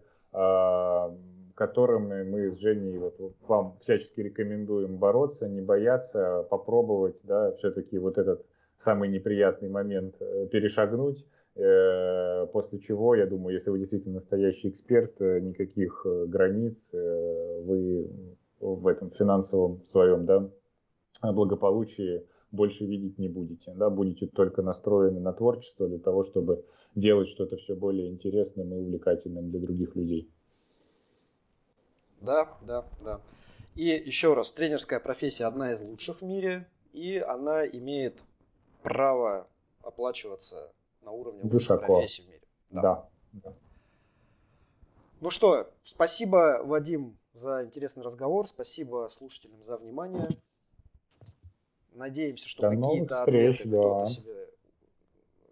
которыми 1.58 2.24
мы 2.24 2.52
с 2.52 2.60
Женей 2.60 3.00
вот, 3.00 3.20
вам 3.48 3.78
всячески 3.82 4.22
рекомендуем 4.22 4.98
бороться, 4.98 5.50
не 5.50 5.60
бояться, 5.60 6.46
попробовать, 6.52 7.18
да, 7.24 7.52
все-таки 7.54 7.98
вот 7.98 8.20
этот 8.20 8.46
самый 8.78 9.10
неприятный 9.10 9.68
момент 9.68 10.16
э, 10.20 10.48
перешагнуть, 10.52 11.26
э, 11.56 12.46
после 12.54 12.80
чего, 12.80 13.16
я 13.16 13.26
думаю, 13.26 13.56
если 13.56 13.72
вы 13.72 13.80
действительно 13.80 14.16
настоящий 14.16 14.70
эксперт, 14.70 15.20
э, 15.20 15.40
никаких 15.40 16.06
границ 16.28 16.92
вы 16.94 18.08
в 18.60 18.86
этом 18.86 19.10
финансовом 19.10 19.84
своем 19.86 20.26
да, 20.26 20.52
благополучии 21.24 22.24
больше 22.52 22.86
видеть 22.86 23.18
не 23.18 23.30
будете. 23.30 23.74
Да, 23.76 23.90
будете 23.90 24.28
только 24.28 24.62
настроены 24.62 25.20
на 25.20 25.34
творчество 25.34 25.88
для 25.88 26.00
того, 26.00 26.24
чтобы 26.24 26.64
делать 26.94 27.30
что-то 27.30 27.58
все 27.58 27.76
более 27.76 28.10
интересным 28.10 28.74
и 28.74 28.78
увлекательным 28.78 29.50
для 29.50 29.60
других 29.60 29.96
людей. 29.96 30.32
Да, 32.22 32.58
да, 32.62 32.86
да. 33.02 33.22
И 33.76 33.86
еще 33.86 34.34
раз, 34.34 34.52
тренерская 34.52 35.00
профессия 35.00 35.46
одна 35.46 35.74
из 35.74 35.82
лучших 35.82 36.22
в 36.22 36.26
мире, 36.26 36.68
и 36.94 37.18
она 37.18 37.66
имеет 37.68 38.22
право 38.82 39.48
оплачиваться 39.84 40.72
на 41.02 41.12
уровне 41.12 41.42
лучшей 41.44 41.78
профессии 41.78 42.24
в 42.24 42.28
мире. 42.28 42.48
Да. 42.70 42.82
да. 42.82 43.10
да. 43.34 43.54
Ну 45.20 45.32
что, 45.32 45.72
спасибо, 45.84 46.62
Вадим, 46.64 47.18
за 47.34 47.64
интересный 47.66 48.04
разговор. 48.04 48.48
Спасибо 48.48 49.08
слушателям 49.10 49.64
за 49.64 49.78
внимание. 49.78 50.28
Надеемся, 51.94 52.48
что 52.48 52.70
какие-то 52.70 53.24
ответы 53.24 53.68
да. 53.68 53.78
кто-то 53.78 54.08
себе, 54.08 54.50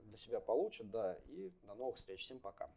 для 0.04 0.18
себя 0.18 0.40
получит. 0.40 0.90
Да. 0.92 1.18
И 1.30 1.52
до 1.64 1.74
новых 1.74 1.98
встреч. 1.98 2.22
Всем 2.22 2.40
пока. 2.40 2.70